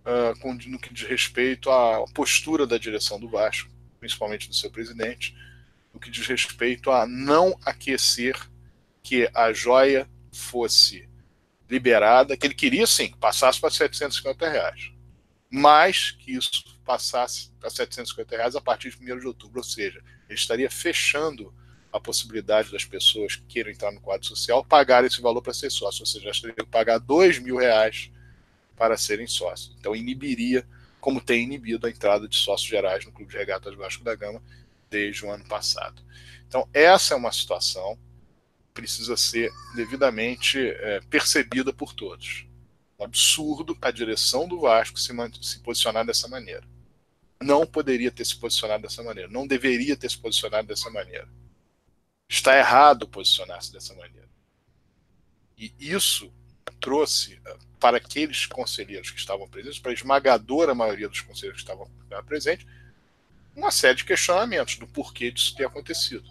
uh, 0.00 0.38
com, 0.40 0.54
no 0.54 0.78
que 0.78 0.92
diz 0.92 1.08
respeito 1.08 1.70
à 1.70 2.04
postura 2.12 2.66
da 2.66 2.76
direção 2.76 3.18
do 3.18 3.28
Vasco, 3.28 3.70
principalmente 3.98 4.48
do 4.48 4.54
seu 4.54 4.70
presidente, 4.70 5.34
no 5.92 6.00
que 6.00 6.10
diz 6.10 6.26
respeito 6.26 6.90
a 6.90 7.06
não 7.06 7.58
aquecer 7.64 8.36
que 9.02 9.28
a 9.34 9.52
joia 9.52 10.08
fosse 10.32 11.08
liberada, 11.68 12.36
que 12.36 12.46
ele 12.46 12.54
queria 12.54 12.86
sim 12.86 13.12
passasse 13.20 13.60
para 13.60 13.70
750 13.70 14.48
reais, 14.48 14.92
mas 15.50 16.10
que 16.10 16.32
isso 16.32 16.78
passasse 16.84 17.50
para 17.58 17.70
750 17.70 18.36
reais 18.36 18.56
a 18.56 18.60
partir 18.60 18.90
de 18.90 19.12
1 19.12 19.18
de 19.18 19.26
outubro, 19.26 19.58
ou 19.60 19.64
seja, 19.64 20.02
ele 20.28 20.38
estaria 20.38 20.70
fechando 20.70 21.54
a 21.92 22.00
possibilidade 22.00 22.72
das 22.72 22.84
pessoas 22.84 23.36
que 23.36 23.42
queiram 23.42 23.70
entrar 23.70 23.92
no 23.92 24.00
quadro 24.00 24.26
social 24.26 24.64
pagar 24.64 25.04
esse 25.04 25.20
valor 25.20 25.42
para 25.42 25.52
ser 25.52 25.70
sócio, 25.70 26.02
ou 26.02 26.06
seja, 26.06 26.30
teriam 26.32 26.54
que 26.54 26.66
pagar 26.66 26.98
dois 26.98 27.38
mil 27.38 27.56
reais 27.56 28.10
para 28.76 28.96
serem 28.96 29.26
sócios. 29.26 29.76
Então 29.78 29.94
inibiria, 29.94 30.66
como 31.00 31.20
tem 31.20 31.42
inibido 31.42 31.86
a 31.86 31.90
entrada 31.90 32.26
de 32.26 32.36
sócios 32.36 32.68
gerais 32.68 33.04
no 33.04 33.12
Clube 33.12 33.30
de 33.30 33.36
Regatas 33.36 33.74
Vasco 33.74 34.02
da 34.02 34.14
Gama 34.14 34.42
desde 34.92 35.24
o 35.24 35.30
ano 35.30 35.44
passado. 35.46 36.00
Então 36.46 36.68
essa 36.72 37.14
é 37.14 37.16
uma 37.16 37.32
situação 37.32 37.98
que 38.60 38.72
precisa 38.74 39.16
ser 39.16 39.50
devidamente 39.74 40.58
é, 40.60 41.00
percebida 41.10 41.72
por 41.72 41.92
todos. 41.92 42.46
Um 42.98 43.04
absurdo 43.04 43.76
a 43.82 43.90
direção 43.90 44.46
do 44.46 44.60
Vasco 44.60 45.00
se, 45.00 45.12
se 45.42 45.58
posicionar 45.60 46.06
dessa 46.06 46.28
maneira. 46.28 46.62
Não 47.42 47.66
poderia 47.66 48.12
ter 48.12 48.24
se 48.24 48.36
posicionado 48.36 48.84
dessa 48.84 49.02
maneira, 49.02 49.28
não 49.28 49.46
deveria 49.46 49.96
ter 49.96 50.08
se 50.08 50.18
posicionado 50.18 50.68
dessa 50.68 50.88
maneira 50.90 51.28
está 52.32 52.56
errado 52.56 53.06
posicionar-se 53.06 53.70
dessa 53.70 53.94
maneira. 53.94 54.28
E 55.56 55.72
isso 55.78 56.32
trouxe 56.80 57.38
eh, 57.44 57.58
para 57.78 57.98
aqueles 57.98 58.46
conselheiros 58.46 59.10
que 59.10 59.18
estavam 59.18 59.46
presentes, 59.48 59.78
para 59.78 59.90
a 59.90 59.94
esmagadora 59.94 60.74
maioria 60.74 61.08
dos 61.08 61.20
conselheiros 61.20 61.62
que 61.62 61.70
estavam 61.70 61.90
presentes, 62.24 62.66
uma 63.54 63.70
série 63.70 63.96
de 63.96 64.04
questionamentos 64.04 64.76
do 64.76 64.86
porquê 64.86 65.30
disso 65.30 65.54
ter 65.56 65.66
acontecido. 65.66 66.24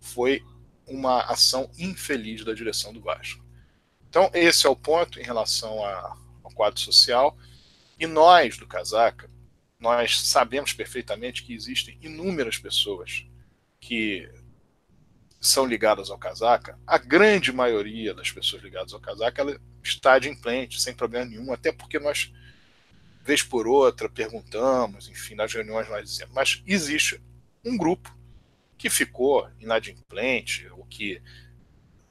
Foi 0.00 0.42
uma 0.86 1.22
ação 1.22 1.70
infeliz 1.78 2.44
da 2.44 2.52
direção 2.52 2.92
do 2.92 3.00
Vasco. 3.00 3.46
Então, 4.08 4.28
esse 4.34 4.66
é 4.66 4.68
o 4.68 4.74
ponto 4.74 5.20
em 5.20 5.22
relação 5.22 5.84
a, 5.84 6.18
ao 6.42 6.50
quadro 6.50 6.80
social. 6.80 7.38
E 8.00 8.06
nós, 8.06 8.56
do 8.56 8.66
Casaca, 8.66 9.30
nós 9.78 10.22
sabemos 10.22 10.72
perfeitamente 10.72 11.44
que 11.44 11.54
existem 11.54 11.96
inúmeras 12.02 12.58
pessoas 12.58 13.24
que 13.78 14.28
são 15.40 15.64
ligadas 15.64 16.10
ao 16.10 16.18
Casaca. 16.18 16.78
A 16.86 16.98
grande 16.98 17.52
maioria 17.52 18.12
das 18.12 18.30
pessoas 18.30 18.62
ligadas 18.62 18.92
ao 18.92 19.00
Casaca 19.00 19.42
ela 19.42 19.60
está 19.82 20.18
de 20.18 20.28
implante, 20.28 20.80
sem 20.80 20.94
problema 20.94 21.26
nenhum, 21.26 21.52
até 21.52 21.70
porque 21.70 21.98
nós, 21.98 22.32
vez 23.24 23.42
por 23.42 23.66
outra, 23.66 24.08
perguntamos, 24.08 25.08
enfim, 25.08 25.34
nas 25.34 25.52
reuniões 25.52 25.88
nós 25.88 26.08
dizemos. 26.08 26.34
Mas 26.34 26.62
existe 26.66 27.22
um 27.64 27.76
grupo 27.76 28.16
que 28.76 28.90
ficou 28.90 29.48
inadimplente, 29.58 30.68
ou 30.68 30.84
que 30.86 31.20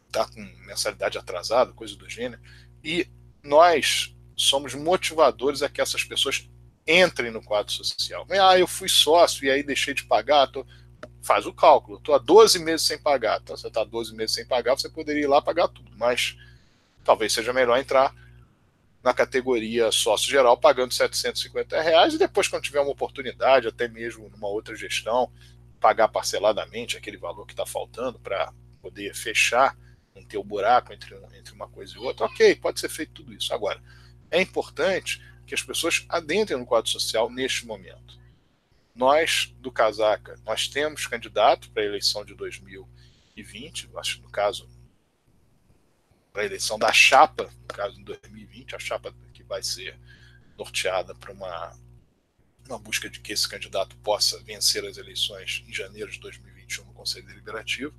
está 0.08 0.28
com 0.28 0.42
mensalidade 0.66 1.18
atrasada, 1.18 1.74
coisa 1.74 1.96
do 1.96 2.10
gênero, 2.10 2.42
e 2.84 3.08
nós 3.44 4.16
somos 4.36 4.74
motivadores 4.74 5.62
a 5.62 5.70
que 5.70 5.82
essas 5.82 6.04
pessoas 6.04 6.50
entrem 6.86 7.32
no 7.32 7.44
quadro 7.44 7.72
social. 7.72 8.26
Ah, 8.30 8.58
eu 8.58 8.68
fui 8.68 8.88
sócio 8.88 9.46
e 9.46 9.50
aí 9.50 9.64
deixei 9.64 9.94
de 9.94 10.06
pagar, 10.06 10.48
tô... 10.48 10.66
faz 11.22 11.46
o 11.46 11.54
cálculo, 11.54 11.98
estou 11.98 12.16
há 12.16 12.18
12 12.18 12.60
meses 12.60 12.86
sem 12.86 12.98
pagar. 12.98 13.40
Então, 13.42 13.58
você 13.58 13.68
está 13.68 13.84
12 13.84 14.16
meses 14.16 14.36
sem 14.36 14.46
pagar, 14.46 14.76
você 14.76 14.90
poderia 14.90 15.24
ir 15.24 15.28
lá 15.28 15.42
pagar 15.42 15.68
tudo, 15.68 15.92
mas 15.98 16.38
talvez 17.04 17.34
seja 17.34 17.54
melhor 17.54 17.78
entrar 17.78 18.14
na 19.04 19.14
categoria 19.14 19.92
sócio 19.92 20.30
geral 20.30 20.58
pagando 20.58 20.94
750 20.94 21.82
reais 21.82 22.14
e 22.14 22.18
depois, 22.18 22.48
quando 22.48 22.64
tiver 22.64 22.82
uma 22.82 22.92
oportunidade, 22.92 23.68
até 23.68 23.88
mesmo 23.88 24.30
numa 24.30 24.48
outra 24.48 24.76
gestão, 24.76 25.32
pagar 25.80 26.08
parceladamente 26.08 26.98
aquele 26.98 27.18
valor 27.18 27.46
que 27.46 27.54
está 27.54 27.66
faltando 27.66 28.20
para 28.20 28.52
poder 28.82 29.14
fechar 29.16 29.78
não 30.18 30.26
ter 30.26 30.38
o 30.38 30.44
buraco 30.44 30.92
entre, 30.92 31.16
entre 31.38 31.54
uma 31.54 31.68
coisa 31.68 31.96
e 31.96 32.00
outra, 32.00 32.26
ok, 32.26 32.56
pode 32.56 32.80
ser 32.80 32.90
feito 32.90 33.14
tudo 33.14 33.34
isso. 33.34 33.54
Agora, 33.54 33.82
é 34.32 34.42
importante 34.42 35.22
que 35.46 35.54
as 35.54 35.62
pessoas 35.62 36.06
adentrem 36.10 36.58
no 36.58 36.66
quadro 36.66 36.90
social 36.90 37.30
neste 37.30 37.66
momento. 37.66 38.17
Nós, 38.98 39.54
do 39.60 39.72
Casaca, 39.72 40.40
nós 40.44 40.68
temos 40.68 41.06
candidato 41.06 41.70
para 41.70 41.84
a 41.84 41.86
eleição 41.86 42.26
de 42.26 42.34
2020, 42.34 43.92
acho 43.96 44.22
no 44.24 44.30
caso, 44.30 44.68
para 46.34 46.42
a 46.42 46.46
eleição 46.46 46.80
da 46.80 46.92
chapa, 46.92 47.44
no 47.44 47.68
caso 47.68 47.96
de 47.96 48.04
2020, 48.04 48.76
a 48.76 48.80
chapa 48.80 49.14
que 49.34 49.44
vai 49.44 49.62
ser 49.62 49.96
norteada 50.58 51.14
para 51.14 51.32
uma, 51.32 51.78
uma 52.68 52.80
busca 52.80 53.08
de 53.08 53.20
que 53.20 53.32
esse 53.32 53.48
candidato 53.48 53.96
possa 53.98 54.42
vencer 54.42 54.84
as 54.84 54.98
eleições 54.98 55.64
em 55.68 55.72
janeiro 55.72 56.12
de 56.12 56.20
2021 56.20 56.86
no 56.86 56.94
Conselho 56.94 57.28
Deliberativo. 57.28 57.94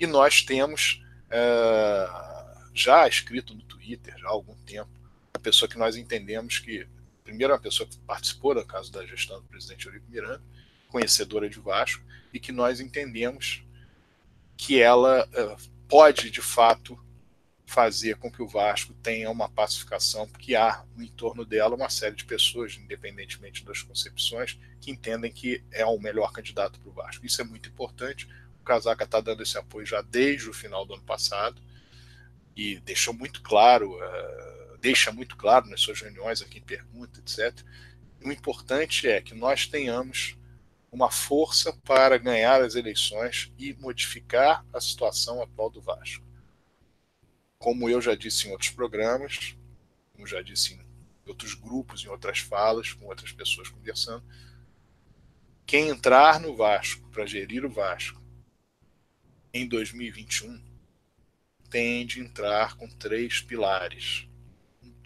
E 0.00 0.06
nós 0.06 0.40
temos 0.40 1.04
é, 1.30 2.08
já 2.72 3.06
escrito 3.06 3.54
no 3.54 3.62
Twitter 3.64 4.16
já 4.16 4.28
há 4.28 4.30
algum 4.30 4.56
tempo, 4.64 4.90
uma 5.34 5.42
pessoa 5.42 5.68
que 5.68 5.76
nós 5.76 5.94
entendemos 5.94 6.58
que, 6.58 6.86
primeiro, 7.26 7.52
uma 7.52 7.58
pessoa 7.58 7.88
que 7.88 7.98
participou 7.98 8.54
do 8.54 8.64
caso 8.64 8.90
da 8.90 9.04
gestão 9.04 9.40
do 9.40 9.48
presidente 9.48 9.86
Eurico 9.86 10.06
Miranda, 10.08 10.42
conhecedora 10.88 11.50
de 11.50 11.60
Vasco, 11.60 12.02
e 12.32 12.40
que 12.40 12.52
nós 12.52 12.80
entendemos 12.80 13.64
que 14.56 14.80
ela 14.80 15.28
é, 15.32 15.56
pode, 15.88 16.30
de 16.30 16.40
fato, 16.40 16.98
fazer 17.66 18.16
com 18.16 18.30
que 18.30 18.40
o 18.40 18.48
Vasco 18.48 18.94
tenha 19.02 19.30
uma 19.30 19.48
pacificação, 19.48 20.28
porque 20.28 20.54
há 20.54 20.84
no 20.94 21.02
entorno 21.02 21.44
dela 21.44 21.74
uma 21.74 21.90
série 21.90 22.14
de 22.14 22.24
pessoas, 22.24 22.76
independentemente 22.76 23.64
das 23.64 23.82
concepções, 23.82 24.58
que 24.80 24.90
entendem 24.90 25.32
que 25.32 25.64
é 25.72 25.84
o 25.84 25.98
melhor 25.98 26.32
candidato 26.32 26.78
para 26.78 26.88
o 26.88 26.92
Vasco. 26.92 27.26
Isso 27.26 27.40
é 27.42 27.44
muito 27.44 27.68
importante, 27.68 28.28
Casaca 28.66 29.04
está 29.04 29.20
dando 29.20 29.42
esse 29.42 29.56
apoio 29.56 29.86
já 29.86 30.02
desde 30.02 30.50
o 30.50 30.52
final 30.52 30.84
do 30.84 30.94
ano 30.94 31.02
passado 31.04 31.62
e 32.56 32.80
deixou 32.80 33.14
muito 33.14 33.40
claro, 33.40 33.94
uh, 33.94 34.45
deixa 34.76 35.12
muito 35.12 35.36
claro 35.36 35.68
nas 35.68 35.80
suas 35.80 36.00
reuniões, 36.00 36.42
aqui 36.42 36.58
em 36.58 36.62
pergunta, 36.62 37.20
etc. 37.20 37.64
o 38.22 38.30
importante 38.30 39.08
é 39.08 39.20
que 39.20 39.34
nós 39.34 39.66
tenhamos 39.66 40.36
uma 40.90 41.10
força 41.10 41.72
para 41.84 42.16
ganhar 42.16 42.62
as 42.62 42.74
eleições 42.74 43.52
e 43.58 43.74
modificar 43.74 44.64
a 44.72 44.80
situação 44.80 45.42
atual 45.42 45.68
do 45.68 45.80
Vasco. 45.80 46.24
Como 47.58 47.88
eu 47.88 48.00
já 48.00 48.14
disse 48.14 48.48
em 48.48 48.52
outros 48.52 48.70
programas, 48.70 49.56
como 50.12 50.26
já 50.26 50.40
disse 50.40 50.74
em 50.74 50.86
outros 51.26 51.54
grupos, 51.54 52.04
em 52.04 52.08
outras 52.08 52.38
falas, 52.38 52.92
com 52.92 53.06
outras 53.06 53.32
pessoas 53.32 53.68
conversando, 53.68 54.24
quem 55.66 55.88
entrar 55.88 56.40
no 56.40 56.56
Vasco 56.56 57.08
para 57.10 57.26
gerir 57.26 57.64
o 57.64 57.70
Vasco 57.70 58.22
em 59.52 59.66
2021 59.66 60.62
tende 61.68 62.20
a 62.20 62.24
entrar 62.24 62.76
com 62.76 62.88
três 62.88 63.40
pilares: 63.40 64.28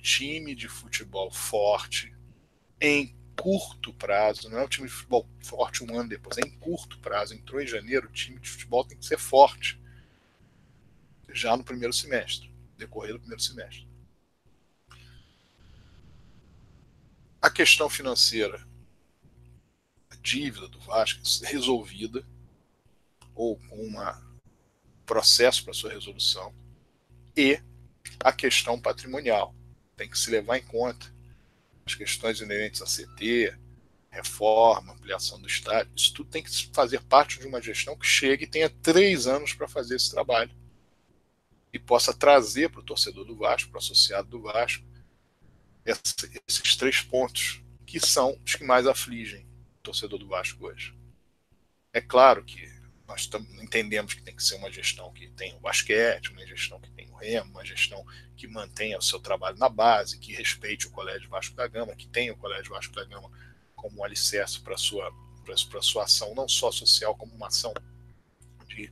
time 0.00 0.54
de 0.54 0.68
futebol 0.68 1.30
forte 1.30 2.14
em 2.80 3.14
curto 3.36 3.92
prazo, 3.94 4.50
não 4.50 4.58
é 4.58 4.64
um 4.64 4.68
time 4.68 4.86
de 4.86 4.92
futebol 4.92 5.28
forte 5.42 5.82
um 5.82 5.98
ano 5.98 6.08
depois, 6.08 6.36
é 6.38 6.42
em 6.42 6.50
curto 6.58 6.98
prazo. 6.98 7.34
Entrou 7.34 7.60
em 7.60 7.66
janeiro, 7.66 8.08
o 8.08 8.12
time 8.12 8.38
de 8.38 8.48
futebol 8.48 8.84
tem 8.84 8.98
que 8.98 9.06
ser 9.06 9.18
forte 9.18 9.80
já 11.32 11.56
no 11.56 11.64
primeiro 11.64 11.92
semestre, 11.92 12.52
decorrer 12.76 13.12
do 13.12 13.20
primeiro 13.20 13.42
semestre. 13.42 13.88
A 17.40 17.50
questão 17.50 17.88
financeira, 17.88 18.66
a 20.10 20.16
dívida 20.16 20.68
do 20.68 20.78
Vasco 20.80 21.22
resolvida 21.44 22.26
ou 23.34 23.56
com 23.56 23.76
uma 23.76 24.20
processo 25.06 25.64
para 25.64 25.72
sua 25.72 25.90
resolução 25.90 26.54
e 27.36 27.60
a 28.22 28.32
questão 28.32 28.78
patrimonial. 28.80 29.54
Tem 30.00 30.08
que 30.08 30.18
se 30.18 30.30
levar 30.30 30.56
em 30.56 30.62
conta 30.62 31.14
as 31.84 31.94
questões 31.94 32.40
inerentes 32.40 32.80
a 32.80 32.86
CT, 32.86 33.54
reforma, 34.08 34.94
ampliação 34.94 35.38
do 35.38 35.46
estádio, 35.46 35.92
isso 35.94 36.14
tudo 36.14 36.30
tem 36.30 36.42
que 36.42 36.70
fazer 36.72 37.02
parte 37.02 37.38
de 37.38 37.46
uma 37.46 37.60
gestão 37.60 37.94
que 37.94 38.06
chegue 38.06 38.44
e 38.44 38.48
tenha 38.48 38.70
três 38.70 39.26
anos 39.26 39.52
para 39.52 39.68
fazer 39.68 39.96
esse 39.96 40.10
trabalho 40.10 40.56
e 41.70 41.78
possa 41.78 42.14
trazer 42.14 42.70
para 42.70 42.80
o 42.80 42.82
torcedor 42.82 43.26
do 43.26 43.36
Vasco, 43.36 43.68
para 43.68 43.76
o 43.76 43.82
associado 43.82 44.26
do 44.26 44.40
Vasco, 44.40 44.82
esses 45.84 46.76
três 46.76 47.02
pontos 47.02 47.62
que 47.84 48.00
são 48.00 48.40
os 48.42 48.54
que 48.54 48.64
mais 48.64 48.86
afligem 48.86 49.46
o 49.80 49.82
torcedor 49.82 50.18
do 50.18 50.28
Vasco 50.28 50.64
hoje. 50.64 50.98
É 51.92 52.00
claro 52.00 52.42
que 52.42 52.66
nós 53.06 53.28
entendemos 53.62 54.14
que 54.14 54.22
tem 54.22 54.34
que 54.34 54.42
ser 54.42 54.54
uma 54.54 54.72
gestão 54.72 55.12
que 55.12 55.28
tenha 55.32 55.56
o 55.56 55.60
basquete, 55.60 56.30
uma 56.30 56.46
gestão 56.46 56.80
que 56.80 56.90
tenha 56.92 57.12
o 57.12 57.16
remo, 57.16 57.50
uma 57.50 57.66
gestão 57.66 58.02
que 58.40 58.48
mantenha 58.48 58.96
o 58.96 59.02
seu 59.02 59.20
trabalho 59.20 59.58
na 59.58 59.68
base, 59.68 60.18
que 60.18 60.32
respeite 60.32 60.86
o 60.86 60.90
Colégio 60.90 61.28
Vasco 61.28 61.54
da 61.54 61.68
Gama, 61.68 61.94
que 61.94 62.08
tenha 62.08 62.32
o 62.32 62.36
Colégio 62.38 62.72
Vasco 62.72 62.94
da 62.94 63.04
Gama 63.04 63.30
como 63.76 64.00
um 64.00 64.04
alicerce 64.04 64.58
para 64.60 64.76
a 64.76 64.78
sua, 64.78 65.12
para 65.44 65.82
sua 65.82 66.04
ação, 66.04 66.34
não 66.34 66.48
só 66.48 66.72
social, 66.72 67.14
como 67.14 67.34
uma 67.34 67.48
ação 67.48 67.74
de 68.66 68.90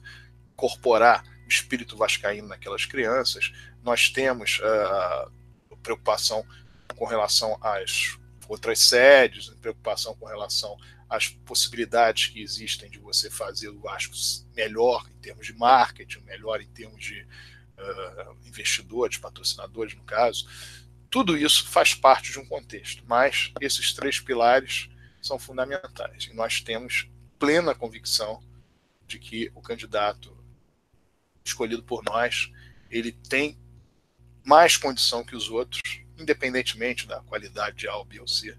incorporar 0.53 1.25
o 1.47 1.49
espírito 1.49 1.97
vascaíno 1.97 2.47
naquelas 2.47 2.85
crianças. 2.85 3.51
Nós 3.83 4.11
temos 4.11 4.59
uh, 4.59 5.77
preocupação 5.83 6.45
com 6.95 7.07
relação 7.07 7.57
às 7.63 8.19
outras 8.47 8.81
sedes, 8.81 9.49
preocupação 9.63 10.15
com 10.17 10.27
relação 10.27 10.77
às 11.09 11.29
possibilidades 11.29 12.27
que 12.27 12.43
existem 12.43 12.91
de 12.91 12.99
você 12.99 13.31
fazer 13.31 13.71
o 13.71 13.81
Vasco 13.81 14.15
melhor 14.55 15.09
em 15.09 15.21
termos 15.23 15.47
de 15.47 15.55
marketing, 15.55 16.21
melhor 16.21 16.61
em 16.61 16.69
termos 16.69 17.03
de 17.03 17.27
uh, 17.79 18.37
investidores, 18.47 19.19
patrocinadores, 19.19 19.95
no 19.95 20.03
caso. 20.03 20.47
Tudo 21.11 21.37
isso 21.37 21.69
faz 21.69 21.95
parte 21.95 22.33
de 22.33 22.39
um 22.39 22.47
contexto, 22.47 23.03
mas 23.07 23.53
esses 23.61 23.93
três 23.95 24.21
pilares 24.21 24.89
são 25.23 25.39
fundamentais. 25.39 26.29
E 26.31 26.35
nós 26.35 26.61
temos 26.61 27.09
plena 27.39 27.75
convicção 27.75 28.43
de 29.07 29.19
que 29.19 29.51
o 29.55 29.63
candidato 29.63 30.37
escolhido 31.45 31.83
por 31.83 32.03
nós, 32.05 32.53
ele 32.91 33.13
tem 33.13 33.59
mais 34.45 34.77
condição 34.77 35.25
que 35.25 35.35
os 35.35 35.49
outros, 35.49 35.81
independentemente 36.19 37.07
da 37.07 37.21
qualidade 37.21 37.77
de 37.79 37.89
A 37.89 37.97
ou 37.97 38.05
B 38.05 38.21
ou 38.21 38.29
C, 38.29 38.57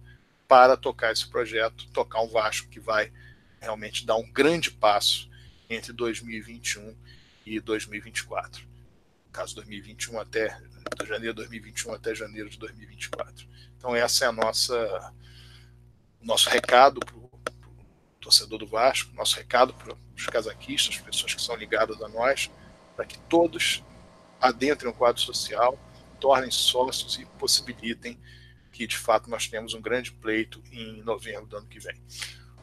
para 0.47 0.75
tocar 0.75 1.11
esse 1.11 1.27
projeto, 1.27 1.87
tocar 1.91 2.21
um 2.21 2.27
Vasco 2.27 2.69
que 2.69 2.79
vai 2.79 3.11
realmente 3.61 4.05
dar 4.05 4.15
um 4.15 4.31
grande 4.31 4.71
passo 4.71 5.29
entre 5.69 5.93
2021 5.93 6.95
e 7.45 7.59
2024. 7.59 8.68
Caso 9.31 9.55
2021 9.55 10.19
até 10.19 10.59
de 10.99 11.07
janeiro 11.07 11.33
de 11.33 11.43
2021 11.43 11.93
até 11.93 12.15
janeiro 12.15 12.49
de 12.49 12.57
2024. 12.57 13.47
Então 13.77 13.95
essa 13.95 14.25
é 14.25 14.27
a 14.27 14.31
nossa 14.31 15.13
nosso 16.21 16.49
recado 16.49 16.99
para 16.99 17.15
o 17.15 17.29
torcedor 18.19 18.59
do 18.59 18.67
Vasco, 18.67 19.13
nosso 19.15 19.35
recado 19.37 19.73
para 19.73 19.95
os 20.15 20.25
casaquistas, 20.25 20.97
pessoas 20.97 21.33
que 21.33 21.41
são 21.41 21.55
ligadas 21.55 22.01
a 22.01 22.09
nós, 22.09 22.51
para 22.95 23.05
que 23.05 23.17
todos 23.21 23.83
adentrem 24.41 24.91
o 24.91 24.93
quadro 24.93 25.21
social, 25.21 25.77
tornem 26.19 26.51
sócios 26.51 27.17
e 27.17 27.25
possibilitem 27.37 28.19
que, 28.71 28.85
de 28.85 28.97
fato, 28.97 29.29
nós 29.29 29.47
tenhamos 29.47 29.73
um 29.73 29.81
grande 29.81 30.11
pleito 30.11 30.61
em 30.71 31.01
novembro 31.03 31.45
do 31.45 31.57
ano 31.57 31.67
que 31.67 31.79
vem. 31.79 31.95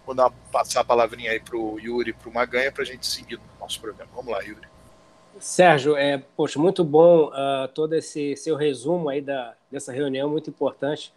Vou 0.05 0.15
dar, 0.15 0.31
passar 0.31 0.81
a 0.81 0.85
palavrinha 0.85 1.33
aí 1.33 1.41
para 1.41 1.57
o 1.57 1.81
Yuri 1.81 2.11
e 2.11 2.13
para 2.13 2.29
o 2.29 2.35
Maganha 2.35 2.71
para 2.71 2.83
a 2.83 2.87
gente 2.87 3.07
seguir 3.07 3.37
o 3.37 3.59
nosso 3.59 3.81
programa. 3.81 4.11
Vamos 4.15 4.33
lá, 4.33 4.41
Yuri. 4.41 4.76
Sérgio, 5.39 5.97
é, 5.97 6.19
poxa, 6.37 6.59
muito 6.59 6.83
bom 6.85 7.29
uh, 7.29 7.69
todo 7.75 7.95
esse 7.95 8.37
seu 8.37 8.57
resumo 8.57 9.09
aí 9.09 9.21
da, 9.21 9.55
dessa 9.71 9.93
reunião, 9.93 10.31
muito 10.31 10.51
importante 10.51 11.13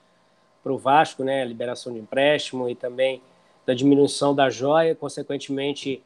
para 0.64 0.74
o 0.74 0.78
Vasco, 0.78 1.24
né? 1.24 1.44
Liberação 1.46 1.94
de 1.94 2.00
empréstimo 2.00 2.70
e 2.70 2.76
também 2.76 3.22
da 3.66 3.74
diminuição 3.74 4.36
da 4.36 4.50
joia, 4.50 4.96
consequentemente, 4.96 6.04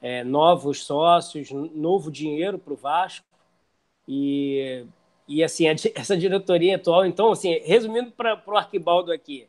é, 0.00 0.24
novos 0.24 0.84
sócios, 0.84 1.50
novo 1.50 2.10
dinheiro 2.10 2.58
para 2.58 2.72
o 2.72 2.76
Vasco. 2.76 3.26
E, 4.08 4.84
e 5.28 5.44
assim, 5.44 5.68
a, 5.68 5.72
essa 5.94 6.16
diretoria 6.16 6.76
atual, 6.76 7.06
então, 7.06 7.32
assim, 7.32 7.58
resumindo 7.60 8.10
para 8.12 8.42
o 8.46 8.56
Arquibaldo 8.56 9.12
aqui, 9.12 9.48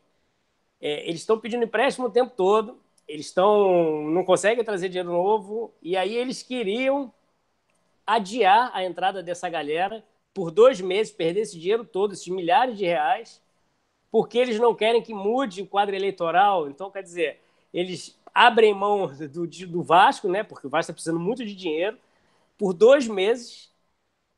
é, 0.80 1.08
eles 1.08 1.20
estão 1.20 1.38
pedindo 1.38 1.64
empréstimo 1.64 2.06
o 2.06 2.10
tempo 2.10 2.32
todo, 2.36 2.78
eles 3.08 3.26
estão 3.26 4.02
não 4.10 4.24
conseguem 4.24 4.64
trazer 4.64 4.88
dinheiro 4.88 5.12
novo, 5.12 5.72
e 5.82 5.96
aí 5.96 6.16
eles 6.16 6.42
queriam 6.42 7.12
adiar 8.06 8.70
a 8.74 8.84
entrada 8.84 9.22
dessa 9.22 9.48
galera 9.48 10.04
por 10.32 10.50
dois 10.50 10.80
meses, 10.80 11.12
perder 11.12 11.42
esse 11.42 11.58
dinheiro 11.58 11.84
todo, 11.84 12.12
esses 12.12 12.26
milhares 12.28 12.76
de 12.76 12.84
reais, 12.84 13.40
porque 14.10 14.38
eles 14.38 14.58
não 14.58 14.74
querem 14.74 15.02
que 15.02 15.14
mude 15.14 15.62
o 15.62 15.66
quadro 15.66 15.94
eleitoral. 15.94 16.68
Então, 16.68 16.90
quer 16.90 17.02
dizer, 17.02 17.40
eles 17.72 18.18
abrem 18.34 18.74
mão 18.74 19.06
do, 19.06 19.46
do 19.46 19.82
Vasco, 19.82 20.28
né? 20.28 20.42
Porque 20.42 20.66
o 20.66 20.70
Vasco 20.70 20.90
está 20.90 20.92
precisando 20.92 21.20
muito 21.20 21.44
de 21.44 21.54
dinheiro, 21.54 21.96
por 22.58 22.72
dois 22.72 23.06
meses, 23.06 23.72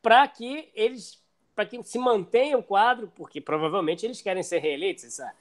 para 0.02 0.26
que 0.28 0.70
eles 0.74 1.24
para 1.54 1.64
que 1.64 1.82
se 1.82 1.98
mantenha 1.98 2.58
o 2.58 2.62
quadro, 2.62 3.10
porque 3.16 3.40
provavelmente 3.40 4.04
eles 4.04 4.20
querem 4.20 4.42
ser 4.42 4.58
reeleitos, 4.58 5.04
essa 5.04 5.32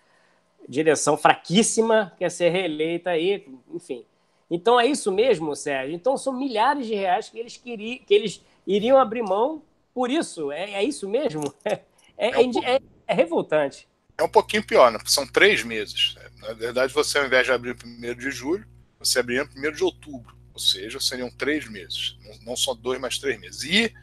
direção 0.68 1.18
fraquíssima 1.18 2.14
quer 2.18 2.32
ser 2.32 2.50
reeleita 2.50 3.10
aí, 3.10 3.46
enfim. 3.70 4.06
Então 4.50 4.80
é 4.80 4.86
isso 4.86 5.12
mesmo, 5.12 5.56
Sérgio. 5.56 5.96
Então 5.96 6.18
são 6.18 6.34
milhares 6.34 6.86
de 6.86 6.93
reais 6.93 7.30
que 7.30 7.39
eles 7.39 7.58
queriam, 7.58 8.00
que 8.06 8.14
eles 8.14 8.41
iriam 8.66 8.98
abrir 8.98 9.24
mão 9.24 9.64
por 9.93 10.10
isso. 10.10 10.52
É, 10.52 10.72
é 10.72 10.84
isso 10.84 11.08
mesmo? 11.10 11.54
É, 12.18 12.28
é, 12.28 12.76
é, 12.76 12.82
é 13.08 13.14
revoltante 13.14 13.89
é 14.18 14.24
um 14.24 14.30
pouquinho 14.30 14.66
pior, 14.66 14.91
né? 14.91 15.00
são 15.06 15.28
três 15.28 15.64
meses. 15.64 16.16
Na 16.39 16.54
verdade, 16.54 16.93
você, 16.93 17.18
ao 17.18 17.26
invés 17.26 17.46
de 17.46 17.52
abrir 17.52 17.76
1 17.84 18.16
de 18.16 18.32
julho, 18.32 18.66
você 18.98 19.20
abriria 19.20 19.43
no 19.43 19.70
1 19.70 19.72
de 19.74 19.84
outubro. 19.84 20.36
Ou 20.54 20.60
seja, 20.60 21.00
seriam 21.00 21.30
três 21.30 21.70
meses. 21.70 22.18
Não 22.43 22.56
só 22.56 22.74
dois, 22.74 23.00
mas 23.00 23.20
três 23.20 23.39
meses. 23.39 23.64
E 23.64 23.93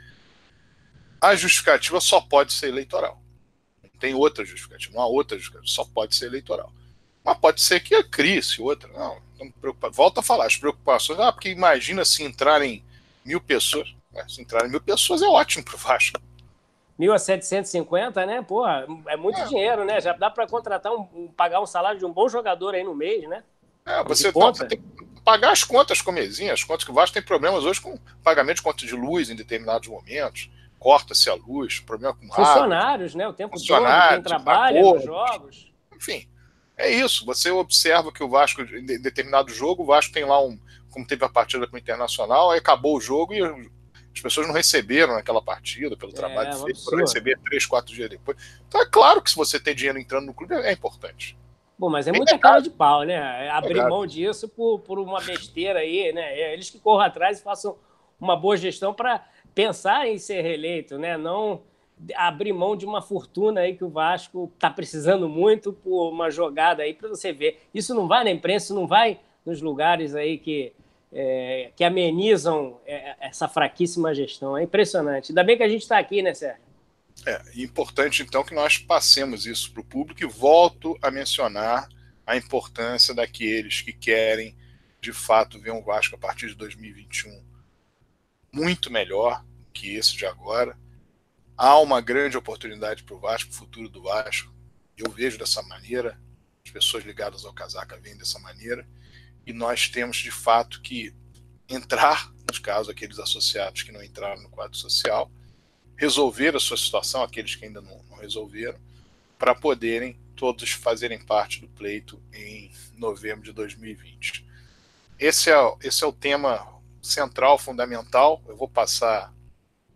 a 1.21 1.35
justificativa 1.35 1.99
só 2.01 2.21
pode 2.21 2.53
ser 2.53 2.69
eleitoral. 2.69 3.23
Não 3.83 3.91
tem 3.99 4.15
outra 4.15 4.45
justificativa. 4.45 4.95
Não 4.95 5.03
há 5.03 5.07
outra 5.07 5.39
justificativa. 5.39 5.73
Só 5.73 5.85
pode 5.85 6.15
ser 6.15 6.27
eleitoral. 6.27 6.71
Mas 7.25 7.39
pode 7.39 7.63
ser 7.63 7.81
que 7.81 8.03
crie-se 8.05 8.61
outra. 8.61 8.93
Não, 8.93 9.23
não 9.45 9.91
Volta 9.91 10.21
a 10.21 10.23
falar. 10.23 10.47
As 10.47 10.57
preocupações. 10.57 11.19
Ah, 11.21 11.33
porque 11.33 11.51
imagina 11.51 12.05
se 12.05 12.23
entrarem 12.23 12.85
mil 13.25 13.41
pessoas. 13.41 13.95
Se 14.29 14.43
entrarem 14.43 14.71
mil 14.71 14.81
pessoas 14.81 15.23
é 15.23 15.27
ótimo 15.27 15.65
para 15.65 15.75
o 15.75 15.79
Vasco 15.79 16.21
1.750, 17.01 18.27
né? 18.27 18.43
Porra, 18.43 18.87
é 19.09 19.17
muito 19.17 19.41
é. 19.41 19.47
dinheiro, 19.47 19.85
né? 19.85 20.01
Já 20.01 20.13
dá 20.13 20.31
para 20.31 20.47
contratar 20.47 20.93
um, 20.93 21.29
pagar 21.37 21.61
um 21.61 21.67
salário 21.67 21.99
de 21.99 22.05
um 22.05 22.13
bom 22.13 22.29
jogador 22.29 22.75
aí 22.75 22.85
no 22.85 22.95
mês, 22.95 23.29
né? 23.29 23.43
É, 23.85 24.03
você, 24.05 24.31
você 24.31 24.67
tem 24.67 24.79
que 24.79 25.21
pagar 25.25 25.51
as 25.51 25.65
contas 25.65 26.01
comezinhas, 26.01 26.61
as 26.61 26.65
contas 26.65 26.85
que 26.85 26.91
o 26.91 26.95
Vasco 26.95 27.15
tem 27.15 27.23
problemas 27.23 27.65
hoje 27.65 27.81
com 27.81 27.99
pagamento 28.23 28.57
de 28.57 28.63
conta 28.63 28.87
de 28.87 28.95
luz 28.95 29.31
em 29.31 29.35
determinados 29.35 29.89
momentos, 29.89 30.51
corta-se 30.79 31.29
a 31.29 31.35
luz, 31.35 31.81
problema 31.81 32.15
com 32.15 32.29
Funcionários, 32.29 33.15
né? 33.15 33.27
O 33.27 33.33
tempo 33.33 33.57
todo, 33.57 33.85
quem 34.11 34.23
trabalha 34.23 34.81
nos 34.81 35.05
jogos. 35.05 35.73
Enfim, 35.97 36.29
é 36.83 36.91
isso. 36.91 37.25
Você 37.27 37.51
observa 37.51 38.13
que 38.13 38.23
o 38.23 38.29
Vasco, 38.29 38.63
em 38.63 39.01
determinado 39.01 39.53
jogo, 39.53 39.83
o 39.83 39.87
Vasco 39.87 40.13
tem 40.13 40.25
lá 40.25 40.43
um, 40.43 40.59
como 40.91 41.07
teve 41.07 41.25
a 41.25 41.29
partida 41.29 41.67
com 41.67 41.77
o 41.77 41.79
Internacional, 41.79 42.51
aí 42.51 42.59
acabou 42.59 42.97
o 42.97 43.01
jogo 43.01 43.33
e 43.33 43.43
as 43.43 44.21
pessoas 44.21 44.47
não 44.47 44.55
receberam 44.55 45.15
naquela 45.15 45.41
partida 45.41 45.97
pelo 45.97 46.13
é, 46.13 46.15
trabalho 46.15 46.51
é, 46.51 46.65
feito, 46.65 46.85
foram 46.85 46.99
receber 46.99 47.39
três, 47.45 47.65
quatro 47.65 47.95
dias 47.95 48.11
depois. 48.11 48.37
Então 48.69 48.81
é 48.81 48.87
claro 48.87 49.23
que 49.23 49.31
se 49.31 49.37
você 49.37 49.59
tem 49.59 49.75
dinheiro 49.75 49.99
entrando 49.99 50.27
no 50.27 50.35
clube 50.35 50.55
é 50.55 50.73
importante. 50.73 51.39
Bom, 51.79 51.91
mas 51.91 52.07
é 52.07 52.13
muita 52.13 52.39
cara 52.39 52.61
de 52.61 52.71
pau, 52.71 53.03
né? 53.03 53.49
Abrir 53.51 53.79
é 53.79 53.89
mão 53.89 54.07
disso 54.07 54.49
por, 54.49 54.81
por 54.81 54.99
uma 54.99 55.21
besteira 55.21 55.81
aí, 55.81 56.13
né? 56.13 56.39
É, 56.39 56.53
eles 56.53 56.71
que 56.71 56.79
corram 56.79 57.07
atrás 57.07 57.41
e 57.41 57.43
façam 57.43 57.77
uma 58.21 58.37
boa 58.37 58.57
gestão 58.57 58.95
para 58.95 59.25
pensar 59.55 60.07
em 60.07 60.19
ser 60.19 60.43
reeleito, 60.43 60.99
né? 60.99 61.17
Não 61.17 61.63
abrir 62.15 62.53
mão 62.53 62.77
de 62.77 62.85
uma 62.85 63.03
fortuna 63.03 63.61
aí 63.61 63.77
que 63.77 63.85
o 63.85 63.89
Vasco 63.89 64.51
está 64.55 64.71
precisando 64.71 65.29
muito 65.29 65.73
por 65.73 66.11
uma 66.11 66.31
jogada 66.31 66.83
aí 66.83 66.95
para 66.95 67.09
você 67.09 67.33
ver. 67.33 67.63
Isso 67.73 67.95
não 67.95 68.09
vai 68.09 68.25
na 68.25 68.31
imprensa, 68.31 68.75
não 68.75 68.87
vai 68.87 69.21
nos 69.45 69.61
lugares 69.61 70.15
aí 70.15 70.39
que 70.39 70.73
é, 71.15 71.71
que 71.77 71.85
amenizam 71.85 72.81
é, 72.87 73.17
essa 73.21 73.47
fraquíssima 73.47 74.15
gestão. 74.15 74.57
É 74.57 74.63
impressionante. 74.63 75.31
Ainda 75.31 75.45
bem 75.45 75.57
que 75.57 75.63
a 75.63 75.69
gente 75.69 75.83
está 75.83 75.99
aqui, 75.99 76.23
né, 76.23 76.33
Sérgio? 76.33 76.63
É 77.27 77.41
importante, 77.57 78.23
então, 78.23 78.43
que 78.43 78.55
nós 78.55 78.79
passemos 78.79 79.45
isso 79.45 79.71
para 79.73 79.83
o 79.83 79.85
público 79.85 80.23
e 80.23 80.27
volto 80.27 80.97
a 81.03 81.11
mencionar 81.11 81.87
a 82.27 82.37
importância 82.37 83.15
daqueles 83.15 83.83
que 83.83 83.93
querem, 83.93 84.57
de 85.03 85.13
fato, 85.13 85.61
ver 85.61 85.73
um 85.73 85.83
Vasco 85.83 86.15
a 86.15 86.19
partir 86.19 86.49
de 86.49 86.55
2021 86.55 87.53
muito 88.53 88.91
melhor 88.91 89.45
que 89.73 89.95
esse 89.95 90.15
de 90.15 90.27
agora. 90.27 90.77
Há 91.65 91.79
uma 91.79 92.01
grande 92.01 92.37
oportunidade 92.37 93.05
para 93.05 93.15
o 93.15 93.21
Vasco, 93.21 93.53
o 93.53 93.55
futuro 93.55 93.89
do 93.89 94.03
Vasco. 94.03 94.53
Eu 94.97 95.09
vejo 95.13 95.39
dessa 95.39 95.63
maneira, 95.63 96.19
as 96.67 96.73
pessoas 96.73 97.05
ligadas 97.05 97.45
ao 97.45 97.53
casaca 97.53 97.97
veem 98.01 98.17
dessa 98.17 98.37
maneira 98.41 98.85
e 99.47 99.53
nós 99.53 99.89
temos 99.89 100.17
de 100.17 100.33
fato 100.33 100.83
que 100.83 101.15
entrar, 101.69 102.33
nos 102.49 102.59
casos, 102.59 102.89
aqueles 102.89 103.17
associados 103.21 103.85
que 103.85 103.93
não 103.93 104.03
entraram 104.03 104.43
no 104.43 104.49
quadro 104.49 104.77
social, 104.77 105.31
resolver 105.97 106.57
a 106.57 106.59
sua 106.59 106.77
situação, 106.77 107.23
aqueles 107.23 107.55
que 107.55 107.65
ainda 107.65 107.81
não, 107.81 108.03
não 108.11 108.17
resolveram, 108.17 108.81
para 109.39 109.55
poderem 109.55 110.19
todos 110.35 110.69
fazerem 110.73 111.25
parte 111.25 111.61
do 111.61 111.69
pleito 111.69 112.21
em 112.33 112.73
novembro 112.95 113.45
de 113.45 113.53
2020. 113.53 114.45
Esse 115.17 115.49
é, 115.49 115.75
esse 115.81 116.03
é 116.03 116.07
o 116.09 116.13
tema 116.13 116.83
central, 117.01 117.57
fundamental. 117.57 118.43
Eu 118.49 118.57
vou 118.57 118.69
passar 118.69 119.33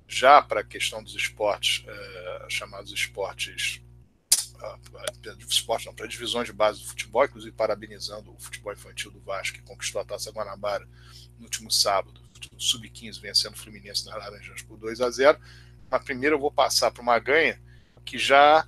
já 0.09 0.41
para 0.41 0.61
a 0.61 0.65
questão 0.65 1.03
dos 1.03 1.15
esportes, 1.15 1.85
é, 1.87 2.47
chamados 2.49 2.93
esportes, 2.93 3.83
uh, 4.55 5.49
esporte 5.49 5.87
não, 5.87 5.95
para 5.95 6.07
divisões 6.07 6.47
de 6.47 6.53
base 6.53 6.81
do 6.81 6.87
futebol, 6.87 7.25
inclusive 7.25 7.55
parabenizando 7.55 8.33
o 8.33 8.39
futebol 8.39 8.73
infantil 8.73 9.11
do 9.11 9.21
Vasco, 9.21 9.59
que 9.59 9.63
conquistou 9.63 10.01
a 10.01 10.05
Taça 10.05 10.31
Guanabara 10.31 10.87
no 11.39 11.45
último 11.45 11.71
sábado, 11.71 12.21
o 12.55 12.61
Sub-15 12.61 13.21
vencendo 13.21 13.55
o 13.55 13.59
Fluminense 13.59 14.07
nas 14.07 14.15
Laranjas 14.15 14.63
por 14.63 14.79
2 14.79 15.01
a 15.01 15.11
0 15.11 15.39
Mas 15.91 16.05
primeiro 16.05 16.37
eu 16.37 16.41
vou 16.41 16.53
passar 16.53 16.91
para 16.91 17.03
uma 17.03 17.19
ganha 17.19 17.61
que 18.05 18.19
já 18.19 18.67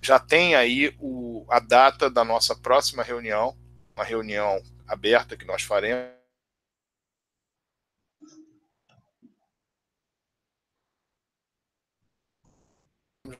já 0.00 0.18
tem 0.18 0.56
aí 0.56 0.94
o, 0.98 1.46
a 1.48 1.60
data 1.60 2.10
da 2.10 2.24
nossa 2.24 2.56
próxima 2.56 3.04
reunião, 3.04 3.56
uma 3.94 4.04
reunião 4.04 4.60
aberta 4.88 5.36
que 5.36 5.44
nós 5.44 5.62
faremos 5.62 6.21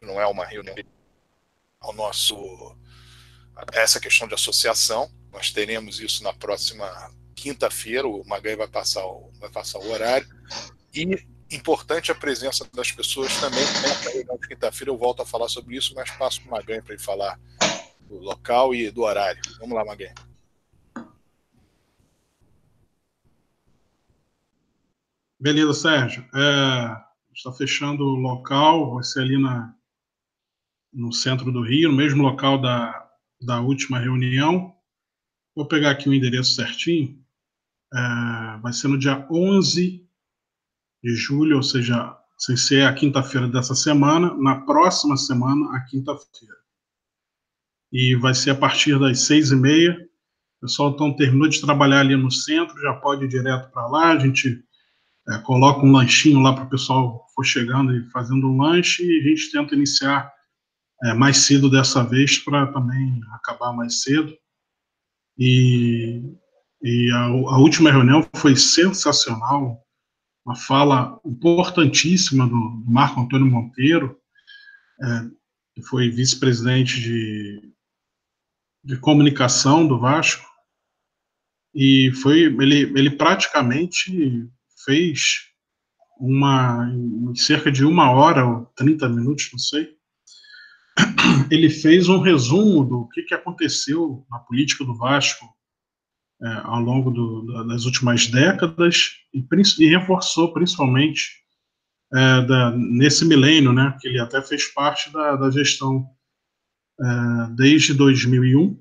não 0.00 0.20
é 0.20 0.26
uma 0.26 0.44
reunião 0.44 0.76
ao 1.80 1.92
nosso 1.92 2.76
essa 3.72 4.00
questão 4.00 4.26
de 4.26 4.34
associação. 4.34 5.10
Nós 5.32 5.50
teremos 5.50 6.00
isso 6.00 6.22
na 6.22 6.32
próxima 6.32 6.86
quinta-feira. 7.34 8.06
O 8.06 8.26
Magai 8.26 8.56
vai 8.56 8.68
passar 8.68 9.04
o, 9.04 9.30
vai 9.40 9.50
passar 9.50 9.78
o 9.78 9.90
horário 9.90 10.28
e 10.94 11.26
importante 11.50 12.10
a 12.10 12.14
presença 12.14 12.66
das 12.72 12.90
pessoas 12.92 13.36
também. 13.38 13.64
De 14.40 14.48
quinta-feira 14.48 14.90
eu 14.90 14.96
volto 14.96 15.22
a 15.22 15.26
falar 15.26 15.48
sobre 15.48 15.76
isso, 15.76 15.94
mas 15.94 16.10
passo 16.12 16.40
para 16.40 16.48
o 16.48 16.52
Magai 16.52 16.80
para 16.80 16.94
ele 16.94 17.02
falar 17.02 17.38
do 18.00 18.18
local 18.18 18.74
e 18.74 18.90
do 18.90 19.02
horário. 19.02 19.40
Vamos 19.58 19.74
lá, 19.74 19.84
Magai. 19.84 20.14
Beleza, 25.38 25.74
Sérgio. 25.74 26.24
É, 26.34 26.96
está 27.34 27.52
fechando 27.52 28.04
o 28.04 28.14
local, 28.14 28.94
vai 28.94 29.02
ser 29.02 29.22
ali 29.22 29.40
na, 29.40 29.74
no 30.92 31.12
centro 31.12 31.50
do 31.50 31.62
Rio, 31.62 31.90
no 31.90 31.96
mesmo 31.96 32.22
local 32.22 32.60
da, 32.60 33.08
da 33.40 33.60
última 33.60 33.98
reunião. 33.98 34.74
Vou 35.54 35.66
pegar 35.66 35.90
aqui 35.90 36.08
o 36.08 36.14
endereço 36.14 36.54
certinho. 36.54 37.18
É, 37.92 38.58
vai 38.60 38.72
ser 38.72 38.88
no 38.88 38.98
dia 38.98 39.26
11 39.30 40.06
de 41.02 41.14
julho, 41.16 41.56
ou 41.56 41.62
seja, 41.62 42.16
sem 42.38 42.56
ser 42.56 42.86
a 42.86 42.92
quinta-feira 42.92 43.48
dessa 43.48 43.74
semana, 43.74 44.34
na 44.34 44.60
próxima 44.62 45.16
semana, 45.16 45.76
a 45.76 45.80
quinta-feira. 45.80 46.56
E 47.90 48.14
vai 48.16 48.34
ser 48.34 48.50
a 48.50 48.54
partir 48.54 48.98
das 48.98 49.20
seis 49.20 49.50
e 49.50 49.56
meia. 49.56 49.92
O 50.58 50.60
pessoal 50.62 50.90
então 50.90 51.14
terminou 51.14 51.48
de 51.48 51.60
trabalhar 51.60 52.00
ali 52.00 52.16
no 52.16 52.30
centro, 52.30 52.80
já 52.80 52.94
pode 52.94 53.24
ir 53.24 53.28
direto 53.28 53.70
para 53.70 53.86
lá. 53.88 54.12
A 54.12 54.18
gente 54.18 54.64
é, 55.28 55.38
coloca 55.38 55.84
um 55.84 55.92
lanchinho 55.92 56.40
lá 56.40 56.54
para 56.54 56.64
o 56.64 56.70
pessoal 56.70 57.26
for 57.34 57.44
chegando 57.44 57.94
e 57.94 58.08
fazendo 58.10 58.46
um 58.46 58.60
lanche 58.60 59.04
e 59.04 59.20
a 59.20 59.22
gente 59.28 59.50
tenta 59.50 59.74
iniciar 59.74 60.32
é, 61.04 61.14
mais 61.14 61.38
cedo 61.38 61.68
dessa 61.68 62.02
vez 62.04 62.38
para 62.38 62.66
também 62.72 63.20
acabar 63.32 63.72
mais 63.72 64.02
cedo. 64.02 64.36
E, 65.38 66.22
e 66.82 67.10
a, 67.12 67.24
a, 67.24 67.58
última 67.58 67.90
reunião 67.90 68.28
foi 68.36 68.54
sensacional, 68.54 69.82
uma 70.44 70.54
fala 70.54 71.20
importantíssima 71.24 72.46
do, 72.46 72.82
do 72.84 72.90
Marco 72.90 73.20
Antônio 73.20 73.46
Monteiro, 73.46 74.16
é, 75.02 75.06
que 75.74 75.82
foi 75.82 76.10
vice-presidente 76.10 77.00
de, 77.00 77.72
de 78.84 78.96
comunicação 78.98 79.86
do 79.86 79.98
Vasco, 79.98 80.46
e 81.74 82.12
foi 82.12 82.42
ele, 82.42 82.82
ele 82.98 83.10
praticamente 83.10 84.46
fez 84.84 85.48
uma 86.20 86.88
em 86.92 87.34
cerca 87.34 87.72
de 87.72 87.84
uma 87.84 88.10
hora 88.10 88.46
ou 88.46 88.66
30 88.76 89.08
minutos, 89.08 89.48
não 89.50 89.58
sei, 89.58 89.96
ele 91.50 91.70
fez 91.70 92.08
um 92.08 92.20
resumo 92.20 92.84
do 92.84 93.08
que, 93.08 93.22
que 93.22 93.34
aconteceu 93.34 94.26
na 94.30 94.38
política 94.38 94.84
do 94.84 94.96
Vasco 94.96 95.46
é, 96.42 96.48
ao 96.64 96.80
longo 96.80 97.10
do, 97.10 97.66
das 97.66 97.84
últimas 97.84 98.26
décadas 98.26 99.12
e, 99.32 99.44
e 99.78 99.88
reforçou 99.88 100.52
principalmente 100.52 101.42
é, 102.12 102.42
da, 102.42 102.70
nesse 102.72 103.24
milênio, 103.24 103.72
né, 103.72 103.96
que 104.00 104.08
ele 104.08 104.18
até 104.18 104.42
fez 104.42 104.66
parte 104.72 105.10
da, 105.12 105.36
da 105.36 105.50
gestão 105.50 106.06
é, 107.00 107.54
desde 107.54 107.94
2001 107.94 108.78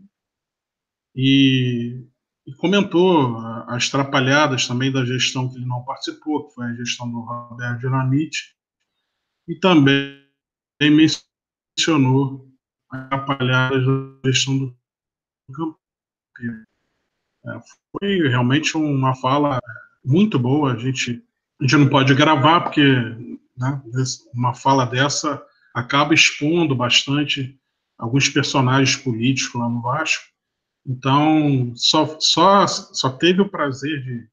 e, 1.15 2.03
e 2.47 2.53
comentou 2.55 3.37
as 3.67 3.89
trapalhadas 3.89 4.67
também 4.67 4.91
da 4.91 5.05
gestão 5.05 5.49
que 5.49 5.55
ele 5.55 5.65
não 5.65 5.83
participou, 5.83 6.47
que 6.47 6.55
foi 6.55 6.65
a 6.65 6.75
gestão 6.75 7.09
do 7.09 7.21
Roberto 7.21 7.79
Dinamite, 7.79 8.55
e 9.47 9.55
também 9.55 10.19
mencionou 10.81 11.30
atrapalhadas 12.91 13.85
da 13.85 14.29
gestão 14.31 14.57
do 14.57 14.77
campo. 15.53 15.79
É, 17.45 17.59
foi 17.91 18.27
realmente 18.27 18.75
uma 18.77 19.15
fala 19.15 19.59
muito 20.03 20.37
boa. 20.37 20.73
A 20.73 20.77
gente, 20.77 21.23
a 21.59 21.63
gente 21.63 21.77
não 21.77 21.89
pode 21.89 22.13
gravar, 22.13 22.61
porque 22.61 22.83
né, 23.57 23.81
uma 24.33 24.53
fala 24.53 24.85
dessa 24.85 25.43
acaba 25.73 26.13
expondo 26.13 26.75
bastante 26.75 27.57
alguns 27.97 28.27
personagens 28.29 28.95
políticos 28.95 29.59
lá 29.59 29.69
no 29.69 29.81
Vasco. 29.81 30.25
Então, 30.85 31.73
só, 31.75 32.17
só, 32.19 32.65
só 32.67 33.09
teve 33.11 33.41
o 33.41 33.49
prazer 33.49 34.01
de, 34.01 34.27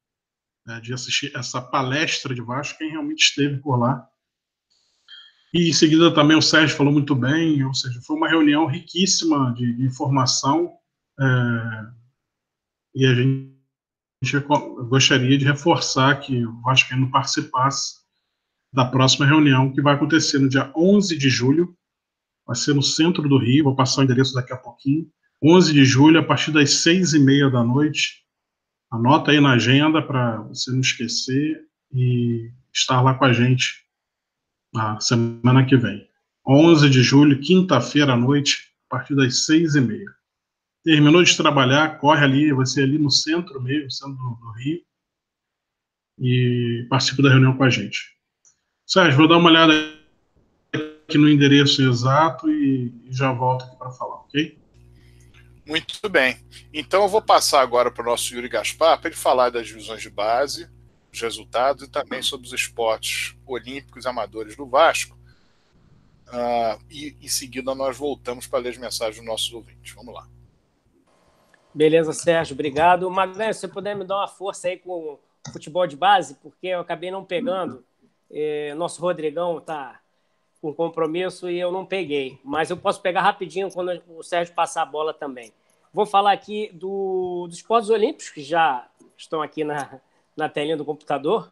né, 0.65 0.81
de 0.81 0.93
assistir 0.93 1.31
essa 1.35 1.61
palestra 1.61 2.33
de 2.33 2.41
Vasco 2.41 2.79
quem 2.79 2.89
realmente 2.89 3.21
esteve 3.21 3.57
por 3.57 3.77
lá 3.77 4.08
e 5.53 5.69
em 5.69 5.73
seguida 5.73 6.13
também 6.13 6.37
o 6.37 6.41
Sérgio 6.41 6.77
falou 6.77 6.93
muito 6.93 7.15
bem, 7.15 7.63
ou 7.63 7.73
seja, 7.73 7.99
foi 8.01 8.15
uma 8.15 8.29
reunião 8.29 8.67
riquíssima 8.67 9.53
de, 9.55 9.73
de 9.73 9.83
informação 9.83 10.71
é, 11.19 11.99
e 12.95 13.05
a 13.05 13.13
gente, 13.13 13.49
gostaria 14.87 15.37
de 15.37 15.45
reforçar 15.45 16.19
que 16.19 16.45
o 16.45 16.61
Vascaíno 16.61 17.09
participasse 17.09 17.99
da 18.73 18.85
próxima 18.85 19.25
reunião 19.25 19.71
que 19.71 19.81
vai 19.81 19.95
acontecer 19.95 20.39
no 20.39 20.49
dia 20.49 20.71
11 20.75 21.17
de 21.17 21.29
julho, 21.29 21.75
vai 22.45 22.55
ser 22.55 22.75
no 22.75 22.83
centro 22.83 23.27
do 23.27 23.37
Rio, 23.37 23.63
vou 23.63 23.75
passar 23.75 24.01
o 24.01 24.03
endereço 24.03 24.33
daqui 24.33 24.53
a 24.53 24.57
pouquinho, 24.57 25.09
11 25.41 25.73
de 25.73 25.85
julho, 25.85 26.19
a 26.19 26.23
partir 26.23 26.51
das 26.51 26.71
seis 26.71 27.13
e 27.13 27.19
meia 27.19 27.49
da 27.49 27.63
noite, 27.63 28.25
anota 28.91 29.31
aí 29.31 29.39
na 29.39 29.53
agenda 29.53 30.01
para 30.01 30.41
você 30.43 30.71
não 30.71 30.81
esquecer 30.81 31.65
e 31.93 32.51
estar 32.73 33.01
lá 33.01 33.13
com 33.13 33.25
a 33.25 33.33
gente 33.33 33.88
na 34.73 34.99
semana 34.99 35.65
que 35.65 35.77
vem. 35.77 36.07
11 36.47 36.89
de 36.89 37.03
julho, 37.03 37.39
quinta-feira 37.39 38.13
à 38.13 38.17
noite, 38.17 38.71
a 38.89 38.97
partir 38.97 39.15
das 39.15 39.45
seis 39.45 39.75
e 39.75 39.81
meia. 39.81 40.09
Terminou 40.83 41.23
de 41.23 41.35
trabalhar, 41.35 41.99
corre 41.99 42.23
ali, 42.23 42.53
vai 42.53 42.65
ser 42.65 42.83
ali 42.83 42.97
no 42.97 43.11
centro 43.11 43.61
mesmo, 43.61 43.91
centro 43.91 44.15
do, 44.15 44.35
do 44.35 44.51
Rio, 44.53 44.81
e 46.19 46.87
participa 46.89 47.23
da 47.23 47.29
reunião 47.29 47.55
com 47.55 47.63
a 47.63 47.69
gente. 47.69 48.17
Sérgio, 48.85 49.17
vou 49.17 49.27
dar 49.27 49.37
uma 49.37 49.49
olhada 49.49 49.73
aqui 50.73 51.17
no 51.17 51.29
endereço 51.29 51.81
exato 51.81 52.49
e, 52.49 52.93
e 53.05 53.13
já 53.13 53.31
volto 53.31 53.65
aqui 53.65 53.77
para 53.77 53.91
falar, 53.91 54.15
ok? 54.15 54.57
Muito 55.65 56.09
bem. 56.09 56.37
Então 56.73 57.03
eu 57.03 57.07
vou 57.07 57.21
passar 57.21 57.61
agora 57.61 57.91
para 57.91 58.01
o 58.01 58.05
nosso 58.05 58.33
Yuri 58.33 58.49
Gaspar 58.49 58.99
para 58.99 59.09
ele 59.09 59.15
falar 59.15 59.51
das 59.51 59.67
divisões 59.67 60.01
de 60.01 60.09
base, 60.09 60.67
os 61.11 61.21
resultados 61.21 61.83
e 61.83 61.89
também 61.89 62.21
sobre 62.21 62.47
os 62.47 62.53
esportes 62.53 63.35
olímpicos 63.45 64.05
amadores 64.05 64.55
do 64.55 64.65
Vasco. 64.65 65.17
Uh, 66.27 66.79
e 66.89 67.15
em 67.21 67.27
seguida 67.27 67.73
nós 67.73 67.97
voltamos 67.97 68.45
para 68.45 68.59
ler 68.59 68.69
as 68.69 68.77
mensagens 68.77 69.17
dos 69.17 69.25
nossos 69.25 69.51
ouvintes. 69.51 69.93
Vamos 69.93 70.13
lá. 70.13 70.27
Beleza, 71.73 72.13
Sérgio, 72.13 72.53
obrigado. 72.53 73.09
Magalhães, 73.09 73.57
se 73.57 73.61
você 73.61 73.67
puder 73.67 73.95
me 73.95 74.03
dar 74.03 74.17
uma 74.17 74.27
força 74.27 74.67
aí 74.67 74.77
com 74.77 74.91
o 74.91 75.19
futebol 75.51 75.87
de 75.87 75.95
base, 75.95 76.35
porque 76.35 76.67
eu 76.67 76.79
acabei 76.79 77.09
não 77.11 77.23
pegando. 77.23 77.83
É, 78.31 78.73
nosso 78.75 79.01
Rodrigão 79.01 79.57
está 79.57 79.99
com 80.61 80.73
compromisso 80.73 81.49
e 81.49 81.59
eu 81.59 81.71
não 81.71 81.85
peguei. 81.85 82.39
Mas 82.43 82.69
eu 82.69 82.77
posso 82.77 83.01
pegar 83.01 83.21
rapidinho 83.21 83.71
quando 83.71 84.01
o 84.07 84.23
Sérgio 84.23 84.53
passar 84.53 84.83
a 84.83 84.85
bola 84.85 85.13
também. 85.13 85.53
Vou 85.93 86.05
falar 86.05 86.31
aqui 86.31 86.69
do, 86.73 87.47
dos 87.47 87.57
esportes 87.57 87.89
olímpicos, 87.89 88.29
que 88.29 88.41
já 88.41 88.87
estão 89.17 89.41
aqui 89.41 89.63
na, 89.63 89.99
na 90.39 90.49
telinha 90.49 90.77
do 90.77 90.85
computador. 90.85 91.51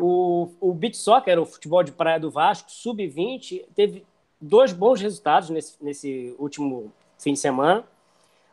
O, 0.00 0.48
o 0.60 0.72
Beach 0.72 0.96
Soccer, 0.96 1.38
o 1.38 1.44
futebol 1.44 1.82
de 1.82 1.92
praia 1.92 2.18
do 2.18 2.30
Vasco, 2.30 2.70
sub-20, 2.70 3.66
teve 3.74 4.06
dois 4.40 4.72
bons 4.72 5.00
resultados 5.00 5.50
nesse, 5.50 5.76
nesse 5.82 6.34
último 6.38 6.92
fim 7.18 7.32
de 7.32 7.38
semana. 7.38 7.84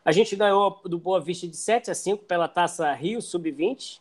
A 0.04 0.12
gente 0.12 0.34
ganhou 0.34 0.80
do 0.84 0.98
Boa 0.98 1.20
Vista 1.20 1.46
de 1.46 1.56
7 1.56 1.90
a 1.90 1.94
5 1.94 2.24
pela 2.24 2.48
Taça 2.48 2.92
Rio 2.92 3.20
Sub-20 3.20 4.00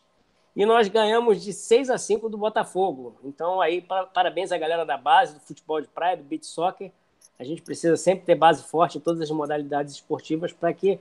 e 0.55 0.65
nós 0.65 0.87
ganhamos 0.87 1.43
de 1.43 1.53
6 1.53 1.89
a 1.89 1.97
5 1.97 2.29
do 2.29 2.37
Botafogo. 2.37 3.15
Então, 3.23 3.61
aí, 3.61 3.85
parabéns 4.13 4.51
à 4.51 4.57
galera 4.57 4.85
da 4.85 4.97
base, 4.97 5.33
do 5.33 5.39
futebol 5.39 5.81
de 5.81 5.87
praia, 5.87 6.17
do 6.17 6.23
beach 6.23 6.45
soccer. 6.45 6.91
A 7.37 7.43
gente 7.43 7.61
precisa 7.61 7.95
sempre 7.95 8.25
ter 8.25 8.35
base 8.35 8.63
forte 8.63 8.97
em 8.97 9.01
todas 9.01 9.21
as 9.21 9.31
modalidades 9.31 9.93
esportivas 9.93 10.51
para 10.51 10.73
que, 10.73 10.99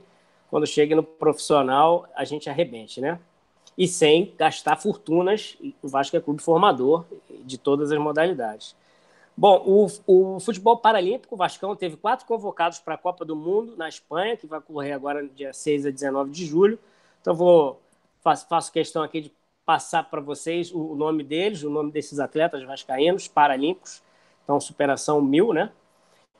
quando 0.49 0.65
chegue 0.67 0.95
no 0.95 1.03
profissional, 1.03 2.07
a 2.15 2.23
gente 2.23 2.49
arrebente, 2.49 3.01
né? 3.01 3.19
E 3.79 3.87
sem 3.87 4.35
gastar 4.37 4.75
fortunas. 4.75 5.57
O 5.81 5.87
Vasco 5.87 6.15
é 6.15 6.19
clube 6.19 6.43
formador 6.43 7.05
de 7.45 7.57
todas 7.57 7.91
as 7.91 7.97
modalidades. 7.97 8.75
Bom, 9.37 9.63
o, 9.65 9.87
o 10.35 10.39
futebol 10.41 10.75
paralímpico, 10.75 11.33
o 11.33 11.37
Vascão 11.37 11.73
teve 11.73 11.95
quatro 11.95 12.25
convocados 12.25 12.79
para 12.79 12.95
a 12.95 12.97
Copa 12.97 13.23
do 13.23 13.37
Mundo 13.37 13.77
na 13.77 13.87
Espanha, 13.87 14.35
que 14.35 14.45
vai 14.45 14.59
ocorrer 14.59 14.93
agora 14.93 15.23
no 15.23 15.29
dia 15.29 15.53
6 15.53 15.85
a 15.85 15.91
19 15.91 16.29
de 16.29 16.45
julho. 16.45 16.77
Então, 17.21 17.33
vou 17.33 17.79
faço, 18.21 18.47
faço 18.47 18.71
questão 18.71 19.01
aqui 19.01 19.21
de 19.21 19.33
passar 19.65 20.09
para 20.09 20.19
vocês 20.19 20.71
o, 20.73 20.91
o, 20.91 20.95
nome 20.95 21.23
deles, 21.23 21.63
o 21.63 21.69
nome 21.69 21.91
desses 21.91 22.19
atletas 22.19 22.63
vascaínos 22.63 23.27
paralímpicos. 23.27 24.01
Então, 24.43 24.59
superação 24.59 25.21
mil, 25.21 25.53
né? 25.53 25.71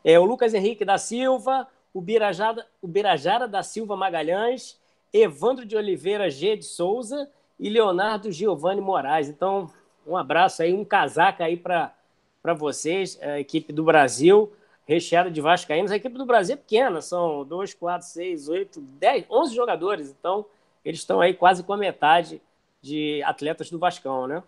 É 0.03 0.19
o 0.19 0.25
Lucas 0.25 0.53
Henrique 0.53 0.83
da 0.83 0.97
Silva, 0.97 1.67
o 1.93 2.01
Birajara, 2.01 2.65
o 2.81 2.87
Birajara 2.87 3.47
da 3.47 3.61
Silva 3.61 3.95
Magalhães, 3.95 4.78
Evandro 5.13 5.65
de 5.65 5.75
Oliveira 5.75 6.29
G. 6.29 6.55
de 6.55 6.65
Souza 6.65 7.29
e 7.59 7.69
Leonardo 7.69 8.31
Giovanni 8.31 8.81
Moraes. 8.81 9.27
Então, 9.27 9.69
um 10.05 10.15
abraço 10.15 10.61
aí, 10.61 10.73
um 10.73 10.85
casaca 10.85 11.43
aí 11.43 11.57
para 11.57 11.93
vocês, 12.57 13.19
a 13.21 13.39
equipe 13.39 13.73
do 13.73 13.83
Brasil, 13.83 14.51
recheada 14.85 15.29
de 15.29 15.41
vascaínos. 15.41 15.91
A 15.91 15.95
equipe 15.95 16.17
do 16.17 16.25
Brasil 16.25 16.53
é 16.53 16.57
pequena, 16.57 17.01
são 17.01 17.43
2, 17.45 17.73
4, 17.73 18.07
6, 18.07 18.49
8, 18.49 18.81
10, 18.81 19.25
11 19.29 19.55
jogadores. 19.55 20.09
Então, 20.09 20.45
eles 20.83 20.99
estão 20.99 21.21
aí 21.21 21.33
quase 21.33 21.63
com 21.63 21.73
a 21.73 21.77
metade 21.77 22.41
de 22.81 23.21
atletas 23.23 23.69
do 23.69 23.77
Vascão, 23.77 24.25
né? 24.25 24.41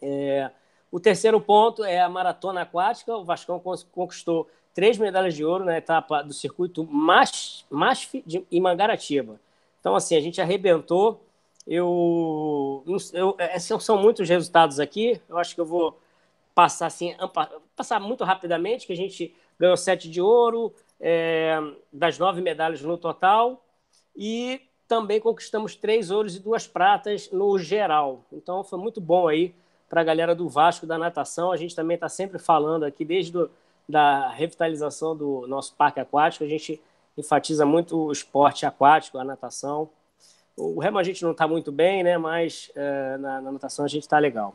É, 0.00 0.50
o 0.90 0.98
terceiro 0.98 1.40
ponto 1.40 1.84
é 1.84 2.00
a 2.00 2.08
maratona 2.08 2.62
aquática. 2.62 3.16
O 3.16 3.24
Vascão 3.24 3.60
conquistou 3.92 4.48
três 4.72 4.98
medalhas 4.98 5.34
de 5.34 5.44
ouro 5.44 5.64
na 5.64 5.76
etapa 5.76 6.22
do 6.22 6.32
circuito 6.32 6.84
MASF 6.84 8.24
e 8.50 8.60
Mangaratiba. 8.60 9.40
Então, 9.84 9.94
assim, 9.94 10.16
a 10.16 10.20
gente 10.20 10.40
arrebentou. 10.40 11.22
Eu, 11.66 12.82
eu, 13.12 13.36
são 13.78 13.98
muitos 13.98 14.26
resultados 14.26 14.80
aqui. 14.80 15.20
Eu 15.28 15.36
acho 15.36 15.54
que 15.54 15.60
eu 15.60 15.66
vou 15.66 16.00
passar 16.54 16.86
assim, 16.86 17.14
passar 17.76 18.00
muito 18.00 18.24
rapidamente, 18.24 18.86
que 18.86 18.94
a 18.94 18.96
gente 18.96 19.34
ganhou 19.60 19.76
sete 19.76 20.08
de 20.08 20.22
ouro, 20.22 20.72
é, 20.98 21.58
das 21.92 22.18
nove 22.18 22.40
medalhas 22.40 22.80
no 22.80 22.96
total, 22.96 23.62
e 24.16 24.62
também 24.88 25.20
conquistamos 25.20 25.76
três 25.76 26.10
ouros 26.10 26.34
e 26.34 26.40
duas 26.40 26.66
pratas 26.66 27.30
no 27.30 27.58
geral. 27.58 28.24
Então 28.32 28.64
foi 28.64 28.78
muito 28.78 29.02
bom 29.02 29.28
aí 29.28 29.54
para 29.86 30.00
a 30.00 30.04
galera 30.04 30.34
do 30.34 30.48
Vasco 30.48 30.86
da 30.86 30.96
natação. 30.96 31.52
A 31.52 31.58
gente 31.58 31.76
também 31.76 31.96
está 31.96 32.08
sempre 32.08 32.38
falando 32.38 32.84
aqui, 32.84 33.04
desde 33.04 33.32
do, 33.32 33.50
da 33.86 34.30
revitalização 34.30 35.14
do 35.14 35.46
nosso 35.46 35.74
parque 35.74 36.00
aquático, 36.00 36.42
a 36.42 36.48
gente 36.48 36.80
enfatiza 37.16 37.64
muito 37.64 37.96
o 37.96 38.12
esporte 38.12 38.66
aquático, 38.66 39.18
a 39.18 39.24
natação. 39.24 39.90
O 40.56 40.80
remo 40.80 40.98
a 40.98 41.02
gente 41.02 41.22
não 41.22 41.32
está 41.32 41.48
muito 41.48 41.72
bem, 41.72 42.02
né? 42.02 42.16
mas 42.16 42.70
é, 42.74 43.16
na, 43.18 43.40
na 43.40 43.52
natação 43.52 43.84
a 43.84 43.88
gente 43.88 44.02
está 44.02 44.18
legal. 44.18 44.54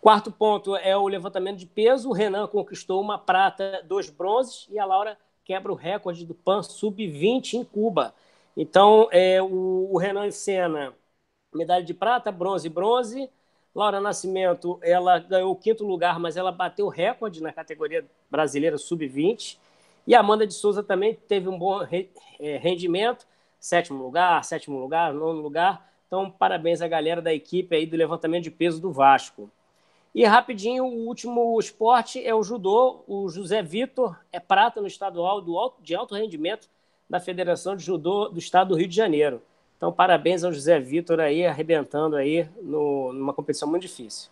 Quarto 0.00 0.30
ponto 0.30 0.76
é 0.76 0.96
o 0.96 1.08
levantamento 1.08 1.58
de 1.58 1.66
peso. 1.66 2.10
O 2.10 2.12
Renan 2.12 2.46
conquistou 2.46 3.00
uma 3.00 3.18
prata, 3.18 3.82
dois 3.84 4.08
bronzes, 4.08 4.66
e 4.70 4.78
a 4.78 4.84
Laura 4.84 5.18
quebra 5.44 5.72
o 5.72 5.74
recorde 5.74 6.24
do 6.24 6.34
PAN 6.34 6.62
sub-20 6.62 7.54
em 7.54 7.64
Cuba. 7.64 8.14
Então, 8.56 9.08
é, 9.10 9.42
o, 9.42 9.88
o 9.90 9.98
Renan 9.98 10.30
Senna, 10.30 10.94
medalha 11.54 11.84
de 11.84 11.94
prata, 11.94 12.30
bronze, 12.30 12.68
bronze. 12.68 13.30
Laura 13.74 14.00
Nascimento, 14.00 14.78
ela 14.82 15.18
ganhou 15.18 15.52
o 15.52 15.56
quinto 15.56 15.84
lugar, 15.84 16.18
mas 16.18 16.36
ela 16.36 16.50
bateu 16.50 16.88
recorde 16.88 17.42
na 17.42 17.52
categoria 17.52 18.04
brasileira 18.30 18.78
sub-20. 18.78 19.58
E 20.06 20.14
a 20.14 20.20
Amanda 20.20 20.46
de 20.46 20.54
Souza 20.54 20.82
também 20.82 21.14
teve 21.26 21.48
um 21.48 21.58
bom 21.58 21.82
é, 21.82 22.56
rendimento, 22.58 23.26
sétimo 23.58 24.02
lugar, 24.02 24.44
sétimo 24.44 24.78
lugar, 24.78 25.12
nono 25.12 25.40
lugar. 25.40 25.90
Então, 26.06 26.30
parabéns 26.30 26.80
à 26.80 26.86
galera 26.86 27.20
da 27.20 27.34
equipe 27.34 27.74
aí 27.74 27.84
do 27.84 27.96
levantamento 27.96 28.44
de 28.44 28.50
peso 28.50 28.80
do 28.80 28.92
Vasco. 28.92 29.50
E 30.14 30.24
rapidinho, 30.24 30.84
o 30.84 31.06
último 31.06 31.58
esporte 31.58 32.24
é 32.24 32.34
o 32.34 32.42
judô. 32.42 33.04
O 33.06 33.28
José 33.28 33.62
Vitor 33.62 34.18
é 34.32 34.38
prata 34.38 34.80
no 34.80 34.86
estadual 34.86 35.44
alto, 35.58 35.82
de 35.82 35.94
alto 35.94 36.14
rendimento 36.14 36.68
da 37.10 37.20
Federação 37.20 37.76
de 37.76 37.84
Judô 37.84 38.28
do 38.28 38.38
Estado 38.38 38.68
do 38.68 38.76
Rio 38.76 38.88
de 38.88 38.96
Janeiro. 38.96 39.42
Então, 39.76 39.92
parabéns 39.92 40.42
ao 40.42 40.52
José 40.52 40.78
Vitor 40.80 41.20
aí, 41.20 41.44
arrebentando 41.44 42.16
aí 42.16 42.48
no, 42.62 43.12
numa 43.12 43.34
competição 43.34 43.68
muito 43.68 43.82
difícil. 43.82 44.30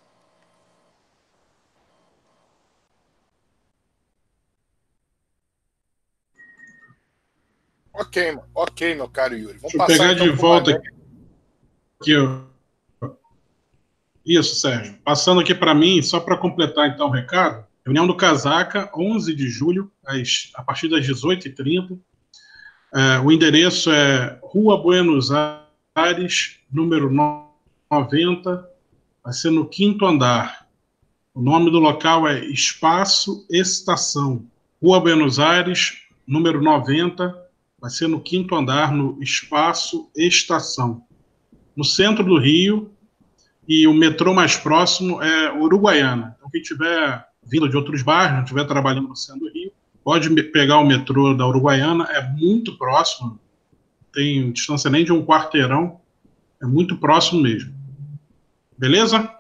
Ok, 7.94 8.38
ok, 8.54 8.94
meu 8.96 9.08
caro 9.08 9.36
Yuri. 9.36 9.58
Vamos 9.58 9.72
Deixa 9.72 9.82
eu 9.82 9.86
pegar 9.86 10.12
então 10.12 10.26
de 10.26 10.32
volta 10.32 10.82
aqui, 12.00 12.16
ó. 12.16 12.40
Isso, 14.26 14.56
Sérgio. 14.56 14.94
Passando 15.04 15.40
aqui 15.40 15.54
para 15.54 15.74
mim, 15.74 16.02
só 16.02 16.18
para 16.18 16.36
completar 16.36 16.88
então 16.88 17.08
o 17.08 17.10
recado, 17.10 17.64
reunião 17.84 18.06
do 18.06 18.16
Casaca, 18.16 18.90
11 18.96 19.34
de 19.34 19.48
julho, 19.48 19.92
às, 20.04 20.50
a 20.54 20.62
partir 20.62 20.88
das 20.88 21.06
18h30. 21.06 21.98
É, 22.94 23.20
o 23.20 23.30
endereço 23.30 23.92
é 23.92 24.38
Rua 24.42 24.80
Buenos 24.80 25.30
Aires, 25.94 26.58
número 26.72 27.10
90, 27.90 28.68
vai 29.22 29.32
ser 29.32 29.50
no 29.50 29.68
quinto 29.68 30.06
andar. 30.06 30.66
O 31.34 31.42
nome 31.42 31.70
do 31.70 31.78
local 31.78 32.26
é 32.26 32.44
Espaço 32.46 33.46
Estação. 33.50 34.46
Rua 34.82 35.00
Buenos 35.00 35.38
Aires, 35.38 36.02
número 36.26 36.62
90, 36.62 37.43
vai 37.84 37.90
ser 37.90 38.08
no 38.08 38.18
quinto 38.18 38.54
andar, 38.54 38.94
no 38.94 39.22
Espaço 39.22 40.10
Estação. 40.16 41.04
No 41.76 41.84
centro 41.84 42.24
do 42.24 42.38
Rio, 42.38 42.90
e 43.68 43.86
o 43.86 43.92
metrô 43.92 44.32
mais 44.32 44.56
próximo 44.56 45.22
é 45.22 45.52
Uruguaiana. 45.52 46.34
Então, 46.34 46.48
quem 46.48 46.62
tiver 46.62 47.22
vindo 47.44 47.68
de 47.68 47.76
outros 47.76 48.00
bairros, 48.00 48.36
não 48.36 48.42
estiver 48.42 48.64
trabalhando 48.64 49.08
no 49.08 49.14
centro 49.14 49.40
do 49.40 49.52
Rio, 49.52 49.70
pode 50.02 50.30
pegar 50.44 50.78
o 50.78 50.86
metrô 50.86 51.34
da 51.34 51.46
Uruguaiana, 51.46 52.04
é 52.04 52.26
muito 52.26 52.78
próximo, 52.78 53.38
tem 54.14 54.50
distância 54.50 54.88
nem 54.88 55.04
de 55.04 55.12
um 55.12 55.22
quarteirão, 55.22 56.00
é 56.62 56.64
muito 56.64 56.96
próximo 56.96 57.42
mesmo. 57.42 57.70
Beleza? 58.78 59.30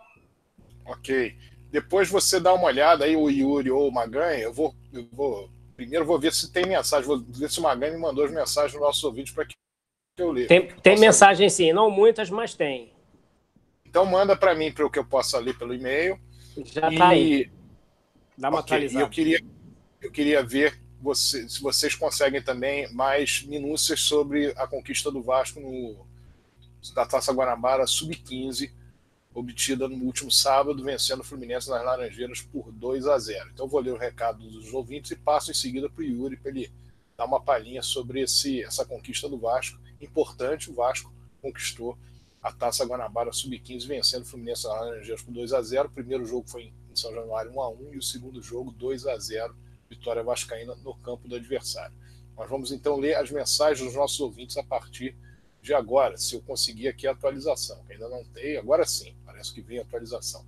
Ok. 0.84 1.34
Depois 1.72 2.10
você 2.10 2.38
dá 2.38 2.52
uma 2.52 2.66
olhada 2.66 3.06
aí, 3.06 3.16
o 3.16 3.30
Yuri 3.30 3.70
ou 3.70 3.88
o 3.88 3.92
Maganha, 3.92 4.42
eu 4.42 4.52
vou, 4.52 4.74
eu 4.92 5.08
vou 5.10 5.48
primeiro 5.76 6.04
vou 6.04 6.18
ver 6.18 6.32
se 6.32 6.50
tem 6.52 6.66
mensagem, 6.66 7.06
vou 7.06 7.18
ver 7.18 7.50
se 7.50 7.58
o 7.58 7.62
Maganha 7.62 7.92
me 7.92 7.98
mandou 7.98 8.24
as 8.24 8.30
mensagens 8.30 8.74
no 8.74 8.80
nosso 8.80 9.10
vídeo 9.12 9.34
para 9.34 9.44
que 9.44 9.54
eu 10.18 10.30
leia. 10.30 10.48
Tem, 10.48 10.68
tem 10.68 10.98
mensagem 10.98 11.48
sim, 11.48 11.72
não 11.72 11.90
muitas, 11.90 12.30
mas 12.30 12.54
tem. 12.54 12.92
Então 13.84 14.06
manda 14.06 14.36
para 14.36 14.54
mim 14.54 14.72
para 14.72 14.86
o 14.86 14.90
que 14.90 14.98
eu 14.98 15.04
possa 15.04 15.38
ler 15.38 15.56
pelo 15.56 15.74
e-mail. 15.74 16.18
Já 16.64 16.88
está 16.90 17.08
aí. 17.08 17.50
Dá 18.36 18.48
uma 18.48 18.60
okay. 18.60 18.76
atualizada. 18.76 19.04
Eu 19.04 19.08
queria, 19.08 19.40
eu 20.00 20.10
queria 20.10 20.42
ver 20.42 20.80
você, 21.00 21.48
se 21.48 21.60
vocês 21.60 21.94
conseguem 21.94 22.42
também 22.42 22.92
mais 22.92 23.42
minúcias 23.42 24.00
sobre 24.00 24.52
a 24.56 24.66
conquista 24.66 25.10
do 25.10 25.22
Vasco 25.22 25.60
no, 25.60 26.06
da 26.94 27.06
Taça 27.06 27.32
Guanabara 27.32 27.86
Sub-15, 27.86 28.72
obtida 29.34 29.88
no 29.88 30.04
último 30.04 30.30
sábado, 30.30 30.82
vencendo 30.82 31.20
o 31.20 31.24
Fluminense 31.24 31.68
nas 31.68 31.84
Laranjeiras 31.84 32.40
por 32.40 32.70
2 32.70 33.06
a 33.08 33.18
0. 33.18 33.50
Então 33.52 33.66
vou 33.66 33.80
ler 33.80 33.92
o 33.92 33.98
recado 33.98 34.38
dos 34.48 34.72
ouvintes 34.72 35.10
e 35.10 35.16
passo 35.16 35.50
em 35.50 35.54
seguida 35.54 35.90
para 35.90 36.02
o 36.02 36.06
Yuri 36.06 36.36
para 36.36 36.52
ele 36.52 36.70
dar 37.16 37.24
uma 37.24 37.40
palhinha 37.40 37.82
sobre 37.82 38.20
esse, 38.20 38.62
essa 38.62 38.84
conquista 38.84 39.28
do 39.28 39.36
Vasco. 39.36 39.78
Importante, 40.00 40.70
o 40.70 40.74
Vasco 40.74 41.12
conquistou 41.42 41.98
a 42.40 42.52
Taça 42.52 42.84
Guanabara 42.84 43.32
Sub-15, 43.32 43.86
vencendo 43.86 44.22
o 44.22 44.26
Fluminense 44.26 44.64
na 44.64 44.74
Laranjeiras 44.74 45.22
por 45.22 45.32
2 45.32 45.52
a 45.52 45.62
0 45.62 45.88
O 45.88 45.90
primeiro 45.90 46.24
jogo 46.24 46.48
foi 46.48 46.64
em 46.64 46.96
São 46.96 47.12
Januário 47.12 47.52
1 47.52 47.60
a 47.60 47.70
1 47.70 47.94
e 47.94 47.98
o 47.98 48.02
segundo 48.02 48.40
jogo 48.40 48.70
2 48.70 49.06
a 49.06 49.18
0 49.18 49.54
vitória 49.88 50.22
vascaína 50.22 50.74
no 50.76 50.94
campo 50.96 51.28
do 51.28 51.34
adversário. 51.34 51.96
Nós 52.36 52.48
vamos 52.48 52.72
então 52.72 52.98
ler 52.98 53.14
as 53.14 53.30
mensagens 53.30 53.84
dos 53.84 53.96
nossos 53.96 54.18
ouvintes 54.20 54.56
a 54.56 54.62
partir 54.62 55.12
de 55.12 55.33
agora, 55.72 56.16
se 56.16 56.34
eu 56.34 56.42
conseguir 56.42 56.88
aqui 56.88 57.06
a 57.06 57.12
atualização, 57.12 57.82
que 57.86 57.94
ainda 57.94 58.08
não 58.08 58.24
tem, 58.24 58.56
agora 58.56 58.84
sim, 58.84 59.14
parece 59.24 59.54
que 59.54 59.62
vem 59.62 59.78
a 59.78 59.82
atualização. 59.82 60.44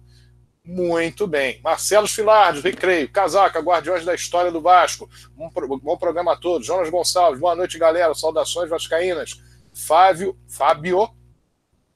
Muito 0.64 1.28
bem. 1.28 1.60
Marcelo 1.62 2.08
Filardes, 2.08 2.62
Recreio, 2.62 3.08
Casaca, 3.08 3.60
Guardiões 3.60 4.04
da 4.04 4.14
História 4.14 4.50
do 4.50 4.60
Vasco. 4.60 5.08
Bom, 5.36 5.96
programa 5.96 6.32
a 6.32 6.36
todos. 6.36 6.66
Jonas 6.66 6.90
Gonçalves, 6.90 7.38
boa 7.38 7.54
noite, 7.54 7.78
galera. 7.78 8.12
Saudações 8.14 8.68
vascaínas. 8.68 9.40
Fábio, 9.72 10.36
Fábio 10.48 11.08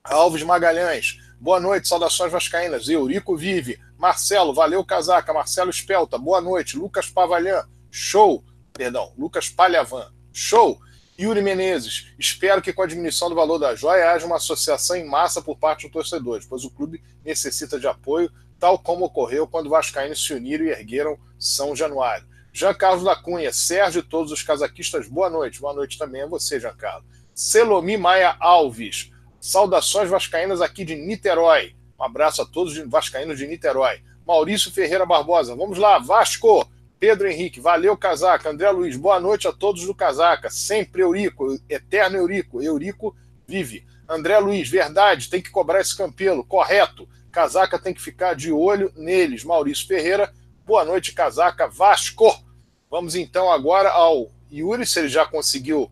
Alves 0.04 0.42
Magalhães, 0.42 1.18
boa 1.40 1.58
noite, 1.58 1.88
saudações 1.88 2.30
vascaínas. 2.30 2.88
Eurico 2.88 3.36
Vive, 3.36 3.78
Marcelo, 3.98 4.54
valeu 4.54 4.84
casaca. 4.84 5.32
Marcelo 5.32 5.70
Espelta, 5.70 6.16
boa 6.16 6.40
noite. 6.40 6.76
Lucas 6.76 7.10
Pavalhã, 7.10 7.64
show. 7.90 8.44
Perdão, 8.72 9.12
Lucas 9.16 9.48
Palhavan, 9.48 10.12
show. 10.32 10.80
Yuri 11.20 11.42
Menezes, 11.42 12.06
espero 12.18 12.62
que 12.62 12.72
com 12.72 12.80
a 12.80 12.86
diminuição 12.86 13.28
do 13.28 13.34
valor 13.34 13.58
da 13.58 13.74
joia 13.74 14.10
haja 14.10 14.24
uma 14.24 14.36
associação 14.36 14.96
em 14.96 15.04
massa 15.04 15.42
por 15.42 15.58
parte 15.58 15.82
dos 15.82 15.92
torcedores, 15.92 16.46
pois 16.46 16.64
o 16.64 16.70
clube 16.70 17.02
necessita 17.22 17.78
de 17.78 17.86
apoio, 17.86 18.32
tal 18.58 18.78
como 18.78 19.04
ocorreu 19.04 19.46
quando 19.46 19.68
Vascaínos 19.68 20.24
se 20.24 20.32
uniram 20.32 20.64
e 20.64 20.70
ergueram 20.70 21.18
São 21.38 21.76
Januário. 21.76 22.26
Jean 22.54 22.72
Carlos 22.72 23.04
da 23.04 23.14
Cunha, 23.14 23.52
Sérgio 23.52 24.00
e 24.00 24.02
todos 24.02 24.32
os 24.32 24.42
casaquistas, 24.42 25.08
boa 25.08 25.28
noite. 25.28 25.60
Boa 25.60 25.74
noite 25.74 25.98
também 25.98 26.22
a 26.22 26.26
você, 26.26 26.58
Jean 26.58 26.74
Carlos. 26.74 27.04
Selomi 27.34 27.98
Maia 27.98 28.34
Alves, 28.40 29.12
saudações 29.38 30.08
vascaínas 30.08 30.62
aqui 30.62 30.86
de 30.86 30.96
Niterói. 30.96 31.76
Um 31.98 32.04
abraço 32.04 32.40
a 32.40 32.46
todos 32.46 32.78
os 32.78 32.88
vascaínos 32.88 33.36
de 33.36 33.46
Niterói. 33.46 34.00
Maurício 34.26 34.72
Ferreira 34.72 35.04
Barbosa, 35.04 35.54
vamos 35.54 35.76
lá, 35.76 35.98
Vasco. 35.98 36.66
Pedro 37.00 37.26
Henrique, 37.26 37.60
valeu, 37.60 37.96
Casaca. 37.96 38.50
André 38.50 38.70
Luiz, 38.70 38.94
boa 38.94 39.18
noite 39.18 39.48
a 39.48 39.52
todos 39.52 39.86
do 39.86 39.94
Casaca. 39.94 40.50
Sempre 40.50 41.00
Eurico, 41.00 41.58
eterno 41.66 42.18
Eurico. 42.18 42.62
Eurico 42.62 43.16
vive. 43.48 43.86
André 44.06 44.38
Luiz, 44.38 44.68
verdade, 44.68 45.30
tem 45.30 45.40
que 45.40 45.48
cobrar 45.48 45.80
esse 45.80 45.96
campelo, 45.96 46.44
correto. 46.44 47.08
Casaca 47.32 47.78
tem 47.78 47.94
que 47.94 48.02
ficar 48.02 48.34
de 48.34 48.52
olho 48.52 48.92
neles. 48.94 49.44
Maurício 49.44 49.86
Ferreira, 49.86 50.30
boa 50.66 50.84
noite, 50.84 51.14
Casaca. 51.14 51.66
Vasco. 51.66 52.38
Vamos 52.90 53.14
então 53.14 53.50
agora 53.50 53.88
ao 53.88 54.30
Yuri, 54.52 54.84
se 54.84 54.98
ele 54.98 55.08
já 55.08 55.24
conseguiu 55.24 55.90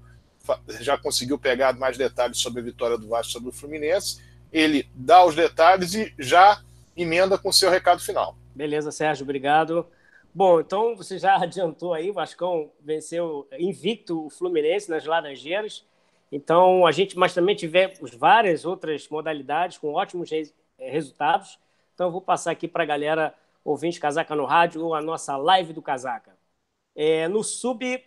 já 0.81 0.97
conseguiu 0.99 1.39
pegar 1.39 1.75
mais 1.75 1.97
detalhes 1.97 2.39
sobre 2.39 2.61
a 2.61 2.65
vitória 2.65 2.99
do 2.99 3.09
Vasco 3.09 3.33
sobre 3.33 3.49
o 3.49 3.53
Fluminense. 3.53 4.21
Ele 4.53 4.87
dá 4.95 5.25
os 5.25 5.35
detalhes 5.35 5.95
e 5.95 6.13
já 6.19 6.61
emenda 6.95 7.39
com 7.39 7.51
seu 7.51 7.71
recado 7.71 8.03
final. 8.03 8.37
Beleza, 8.55 8.91
Sérgio, 8.91 9.25
obrigado. 9.25 9.87
Bom, 10.39 10.61
então 10.61 10.95
você 10.95 11.19
já 11.19 11.35
adiantou 11.43 11.93
aí, 11.93 12.13
Vascão 12.13 12.71
venceu 12.81 13.49
invicto 13.59 14.27
o 14.27 14.31
Fluminense 14.31 14.89
nas 14.89 15.05
Laranjeiras. 15.05 15.85
Então 16.31 16.87
a 16.87 16.93
gente, 16.93 17.19
mas 17.19 17.35
também 17.35 17.57
tivemos 17.57 18.15
várias 18.15 18.65
outras 18.65 19.09
modalidades 19.09 19.79
com 19.79 19.95
ótimos 19.95 20.31
eh, 20.31 20.45
resultados. 20.79 21.59
Então 21.93 22.07
eu 22.07 22.13
vou 22.13 22.21
passar 22.21 22.53
aqui 22.53 22.69
para 22.69 22.85
a 22.85 22.87
galera 22.87 23.35
ouvinte 23.65 23.99
Casaca 23.99 24.37
no 24.37 24.45
Rádio, 24.45 24.95
a 24.95 25.03
nossa 25.03 25.37
live 25.37 25.73
do 25.73 25.83
Casaca. 25.83 26.39
É, 26.95 27.27
no 27.27 27.43
sub 27.43 28.01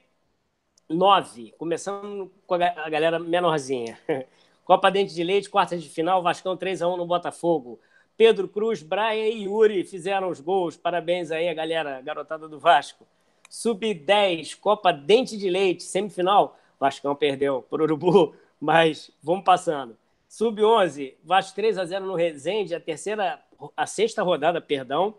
9, 0.90 1.52
começando 1.58 2.32
com 2.48 2.56
a 2.56 2.90
galera 2.90 3.20
menorzinha. 3.20 4.00
Copa 4.64 4.90
Dente 4.90 5.14
de 5.14 5.24
Leite, 5.24 5.50
quartas 5.50 5.84
de 5.84 5.90
final, 5.90 6.24
Vascão 6.24 6.56
3 6.56 6.82
a 6.82 6.88
1 6.88 6.96
no 6.96 7.06
Botafogo. 7.06 7.78
Pedro 8.18 8.48
Cruz, 8.48 8.84
Brian 8.84 9.28
e 9.28 9.44
Yuri 9.44 9.84
fizeram 9.84 10.30
os 10.30 10.40
gols. 10.40 10.78
Parabéns 10.78 11.32
aí 11.32 11.50
a 11.50 11.54
galera, 11.54 12.02
garotada 12.02 12.48
do 12.48 12.60
Vasco. 12.60 13.06
Sub-10, 13.50 14.58
Copa 14.60 14.92
Dente 14.92 15.38
de 15.38 15.50
Leite, 15.50 15.84
semifinal. 15.84 16.58
Vascão 16.80 17.16
perdeu 17.16 17.62
por 17.62 17.82
Urubu, 17.82 18.36
mas 18.60 19.12
vamos 19.22 19.44
passando. 19.44 19.98
Sub-11, 20.28 21.16
Vasco 21.24 21.56
3 21.56 21.78
a 21.78 21.86
0 21.86 22.06
no 22.06 22.16
Resende, 22.16 22.74
a 22.74 22.80
terceira, 22.80 23.42
a 23.76 23.86
sexta 23.86 24.24
rodada, 24.24 24.62
perdão, 24.62 25.16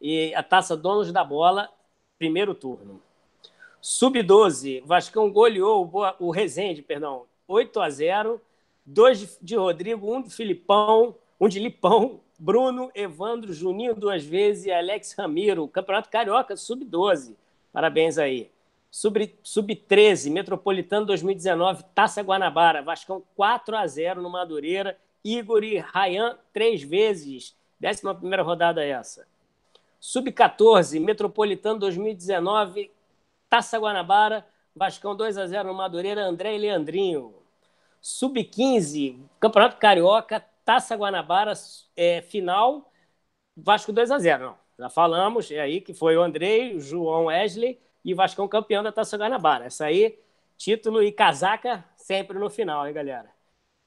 e 0.00 0.34
a 0.34 0.42
taça 0.42 0.76
Donos 0.76 1.12
da 1.12 1.24
Bola, 1.24 1.68
primeiro 2.18 2.54
turno. 2.54 3.02
Sub-12, 3.80 4.82
Vascão 4.84 5.30
goleou 5.30 5.90
o 6.20 6.30
Resende, 6.30 6.82
perdão, 6.82 7.26
8 7.48 7.80
a 7.80 7.90
0 7.90 8.40
dois 8.84 9.38
de 9.40 9.56
Rodrigo, 9.56 10.12
um 10.12 10.22
de 10.22 10.30
Filipão, 10.30 11.14
um 11.40 11.48
de 11.48 11.58
Lipão, 11.58 12.20
Bruno, 12.44 12.90
Evandro, 12.92 13.52
Juninho 13.52 13.94
duas 13.94 14.24
vezes 14.24 14.66
e 14.66 14.72
Alex 14.72 15.14
Ramiro. 15.16 15.68
Campeonato 15.68 16.10
Carioca, 16.10 16.56
sub-12. 16.56 17.36
Parabéns 17.72 18.18
aí. 18.18 18.50
Sub-13, 18.90 20.28
Metropolitano 20.28 21.06
2019, 21.06 21.84
Taça 21.94 22.20
Guanabara. 22.20 22.82
Vascão 22.82 23.22
4 23.36 23.76
a 23.76 23.86
0 23.86 24.20
no 24.20 24.28
Madureira. 24.28 24.98
Igor 25.24 25.62
e 25.62 25.78
Rayan, 25.78 26.36
três 26.52 26.82
vezes. 26.82 27.56
Décima 27.78 28.12
primeira 28.12 28.42
rodada 28.42 28.84
essa. 28.84 29.24
Sub-14, 30.00 30.98
Metropolitano 30.98 31.78
2019, 31.78 32.90
Taça 33.48 33.78
Guanabara. 33.78 34.44
Vascão 34.74 35.14
2 35.14 35.38
a 35.38 35.46
0 35.46 35.68
no 35.68 35.74
Madureira, 35.74 36.24
André 36.24 36.56
e 36.56 36.58
Leandrinho. 36.58 37.34
Sub-15, 38.00 39.20
Campeonato 39.38 39.76
Carioca, 39.76 40.44
Taça 40.64 40.94
Guanabara, 40.96 41.52
é, 41.96 42.22
final, 42.22 42.90
Vasco 43.56 43.92
2 43.92 44.10
a 44.10 44.18
0 44.18 44.44
não. 44.44 44.58
Já 44.78 44.88
falamos, 44.88 45.50
é 45.50 45.60
aí 45.60 45.80
que 45.80 45.94
foi 45.94 46.16
o 46.16 46.22
Andrei, 46.22 46.74
o 46.74 46.80
João 46.80 47.26
Wesley 47.26 47.80
e 48.04 48.12
o 48.12 48.16
Vascão 48.16 48.48
campeão 48.48 48.82
da 48.82 48.90
Taça 48.90 49.16
Guanabara. 49.16 49.66
Essa 49.66 49.86
aí, 49.86 50.18
título 50.56 51.02
e 51.02 51.12
casaca 51.12 51.84
sempre 51.96 52.38
no 52.38 52.50
final, 52.50 52.86
hein, 52.86 52.94
galera? 52.94 53.30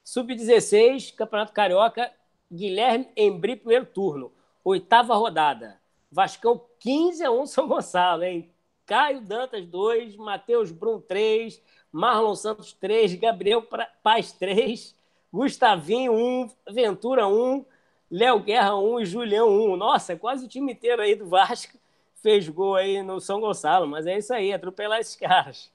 Sub-16, 0.04 1.14
Campeonato 1.14 1.52
Carioca, 1.52 2.12
Guilherme 2.50 3.08
Embri, 3.16 3.56
primeiro 3.56 3.86
turno. 3.86 4.32
Oitava 4.64 5.14
rodada. 5.14 5.80
Vascão 6.10 6.64
15 6.78 7.24
a 7.24 7.30
1 7.30 7.46
São 7.46 7.66
Gonçalo, 7.68 8.22
hein? 8.22 8.50
Caio 8.86 9.20
Dantas 9.20 9.66
2, 9.66 10.16
Matheus 10.16 10.70
Brum 10.70 11.00
3, 11.00 11.60
Marlon 11.90 12.36
Santos 12.36 12.72
3, 12.72 13.16
Gabriel 13.16 13.66
Paz 14.02 14.32
3, 14.32 14.95
Gustavinho 15.36 16.14
1, 16.14 16.50
Ventura 16.72 17.28
1, 17.28 17.62
Léo 18.10 18.40
Guerra 18.40 18.74
1 18.74 19.00
e 19.00 19.04
Julião 19.04 19.50
1. 19.50 19.76
Nossa, 19.76 20.16
quase 20.16 20.46
o 20.46 20.48
time 20.48 20.72
inteiro 20.72 21.02
aí 21.02 21.14
do 21.14 21.26
Vasco 21.26 21.76
fez 22.22 22.48
gol 22.48 22.74
aí 22.74 23.02
no 23.02 23.20
São 23.20 23.38
Gonçalo, 23.38 23.86
mas 23.86 24.06
é 24.06 24.16
isso 24.16 24.32
aí, 24.32 24.50
atropelar 24.50 24.98
esses 24.98 25.14
caras. 25.14 25.70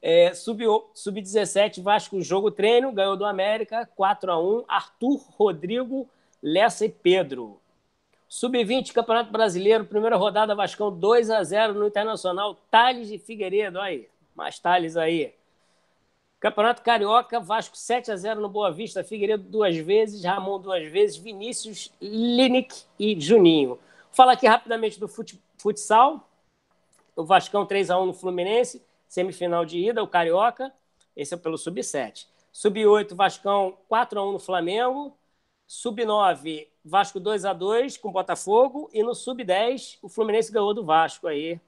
É, 0.00 0.32
Sub-17, 0.32 1.82
Vasco 1.82 2.22
jogo 2.22 2.52
treino, 2.52 2.92
ganhou 2.92 3.16
do 3.16 3.24
América, 3.24 3.84
4 3.96 4.30
a 4.30 4.40
1 4.40 4.64
Arthur, 4.68 5.20
Rodrigo, 5.30 6.08
Lessa 6.40 6.84
e 6.84 6.88
Pedro. 6.88 7.58
Sub-20, 8.28 8.92
Campeonato 8.92 9.32
Brasileiro, 9.32 9.84
primeira 9.84 10.16
rodada, 10.16 10.54
Vascão 10.54 10.96
2 10.96 11.30
a 11.30 11.42
0 11.42 11.74
no 11.74 11.88
Internacional, 11.88 12.56
Thales 12.70 13.08
de 13.08 13.18
Figueiredo, 13.18 13.80
aí, 13.80 14.08
mais 14.36 14.60
Thales 14.60 14.96
aí. 14.96 15.34
Campeonato 16.44 16.82
Carioca, 16.82 17.40
Vasco 17.40 17.74
7 17.74 18.12
a 18.12 18.16
0 18.16 18.38
no 18.38 18.50
Boa 18.50 18.70
Vista, 18.70 19.02
Figueiredo 19.02 19.44
duas 19.44 19.74
vezes, 19.78 20.22
Ramon 20.22 20.60
duas 20.60 20.86
vezes, 20.92 21.16
Vinícius, 21.16 21.90
Linick 21.98 22.82
e 22.98 23.18
Juninho. 23.18 23.78
Fala 24.12 24.32
aqui 24.32 24.46
rapidamente 24.46 25.00
do 25.00 25.08
futsal. 25.08 26.28
O 27.16 27.24
Vascão 27.24 27.64
3 27.64 27.88
a 27.88 27.98
1 27.98 28.04
no 28.04 28.12
Fluminense, 28.12 28.84
semifinal 29.08 29.64
de 29.64 29.78
ida, 29.78 30.02
o 30.02 30.06
Carioca. 30.06 30.70
Esse 31.16 31.32
é 31.32 31.36
pelo 31.38 31.56
sub-7. 31.56 32.26
Sub-8, 32.52 33.14
Vascão 33.14 33.78
4 33.88 34.20
a 34.20 34.28
1 34.28 34.32
no 34.32 34.38
Flamengo. 34.38 35.16
Sub-9, 35.66 36.68
Vasco 36.84 37.18
2 37.18 37.46
a 37.46 37.54
2 37.54 37.96
com 37.96 38.12
Botafogo 38.12 38.90
e 38.92 39.02
no 39.02 39.14
sub-10 39.14 39.96
o 40.02 40.10
Fluminense 40.10 40.52
ganhou 40.52 40.74
do 40.74 40.84
Vasco 40.84 41.26
aí 41.26 41.58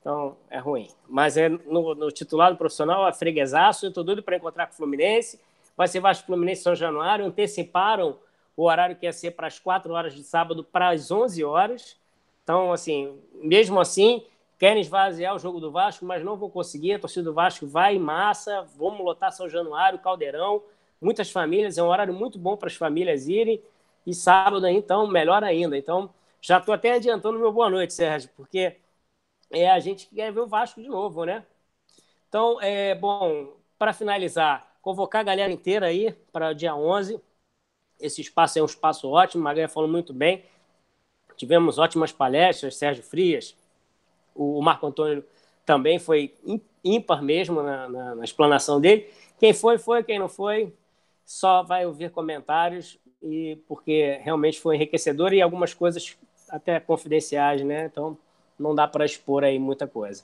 então, 0.00 0.36
é 0.48 0.58
ruim. 0.58 0.88
Mas 1.06 1.36
é 1.36 1.48
no, 1.48 1.94
no 1.94 2.10
titular 2.10 2.50
do 2.50 2.56
profissional, 2.56 3.06
é 3.06 3.12
freguesaço. 3.12 3.84
Eu 3.84 3.90
estou 3.90 4.02
doido 4.02 4.22
para 4.22 4.36
encontrar 4.36 4.66
com 4.66 4.72
o 4.72 4.76
Fluminense. 4.76 5.38
Vai 5.76 5.88
ser 5.88 6.00
Vasco 6.00 6.26
Fluminense 6.26 6.62
São 6.62 6.74
Januário. 6.74 7.24
Anteciparam 7.26 8.16
o 8.56 8.64
horário 8.64 8.96
que 8.96 9.04
ia 9.04 9.12
ser 9.12 9.32
para 9.32 9.46
as 9.46 9.58
4 9.58 9.92
horas 9.92 10.14
de 10.14 10.22
sábado 10.22 10.64
para 10.64 10.88
as 10.88 11.10
11 11.10 11.44
horas. 11.44 11.96
Então, 12.42 12.72
assim, 12.72 13.18
mesmo 13.34 13.78
assim, 13.78 14.24
querem 14.58 14.80
esvaziar 14.80 15.34
o 15.34 15.38
jogo 15.38 15.60
do 15.60 15.70
Vasco, 15.70 16.04
mas 16.04 16.24
não 16.24 16.36
vão 16.36 16.48
conseguir. 16.48 16.94
A 16.94 16.98
torcida 16.98 17.24
do 17.24 17.34
Vasco 17.34 17.66
vai 17.66 17.96
em 17.96 17.98
massa. 17.98 18.66
Vamos 18.78 19.04
lotar 19.04 19.32
São 19.32 19.48
Januário, 19.50 19.98
Caldeirão. 19.98 20.62
Muitas 21.00 21.30
famílias. 21.30 21.76
É 21.76 21.82
um 21.82 21.88
horário 21.88 22.14
muito 22.14 22.38
bom 22.38 22.56
para 22.56 22.68
as 22.68 22.74
famílias 22.74 23.28
irem. 23.28 23.62
E 24.06 24.14
sábado, 24.14 24.66
então, 24.66 25.06
melhor 25.06 25.44
ainda. 25.44 25.76
Então, 25.76 26.08
já 26.40 26.56
estou 26.56 26.74
até 26.74 26.94
adiantando 26.94 27.38
meu 27.38 27.52
boa 27.52 27.68
noite, 27.68 27.92
Sérgio, 27.92 28.30
porque 28.34 28.76
é 29.50 29.70
a 29.70 29.78
gente 29.80 30.06
que 30.06 30.16
quer 30.16 30.32
ver 30.32 30.40
o 30.40 30.46
Vasco 30.46 30.80
de 30.80 30.88
novo, 30.88 31.24
né? 31.24 31.44
Então, 32.28 32.60
é 32.60 32.94
bom, 32.94 33.56
para 33.78 33.92
finalizar, 33.92 34.76
convocar 34.80 35.20
a 35.20 35.24
galera 35.24 35.52
inteira 35.52 35.86
aí 35.86 36.12
para 36.32 36.52
dia 36.52 36.74
11. 36.74 37.20
Esse 37.98 38.20
espaço 38.20 38.58
é 38.58 38.62
um 38.62 38.66
espaço 38.66 39.08
ótimo, 39.08 39.42
Magalha 39.42 39.68
falou 39.68 39.88
muito 39.88 40.12
bem. 40.12 40.44
Tivemos 41.36 41.78
ótimas 41.78 42.12
palestras, 42.12 42.76
Sérgio 42.76 43.02
Frias, 43.02 43.56
o 44.34 44.60
Marco 44.62 44.86
Antônio 44.86 45.24
também 45.66 45.98
foi 45.98 46.34
ímpar 46.84 47.22
mesmo 47.22 47.62
na, 47.62 47.88
na, 47.88 48.14
na 48.16 48.24
explanação 48.24 48.80
dele. 48.80 49.10
Quem 49.38 49.52
foi, 49.52 49.78
foi, 49.78 50.02
quem 50.02 50.18
não 50.18 50.28
foi, 50.28 50.74
só 51.24 51.62
vai 51.62 51.86
ouvir 51.86 52.10
comentários, 52.10 52.98
e 53.22 53.58
porque 53.68 54.18
realmente 54.22 54.60
foi 54.60 54.76
enriquecedor 54.76 55.32
e 55.32 55.42
algumas 55.42 55.74
coisas 55.74 56.16
até 56.48 56.80
confidenciais, 56.80 57.62
né? 57.62 57.86
Então, 57.86 58.16
não 58.60 58.74
dá 58.74 58.86
para 58.86 59.04
expor 59.04 59.42
aí 59.42 59.58
muita 59.58 59.86
coisa. 59.86 60.22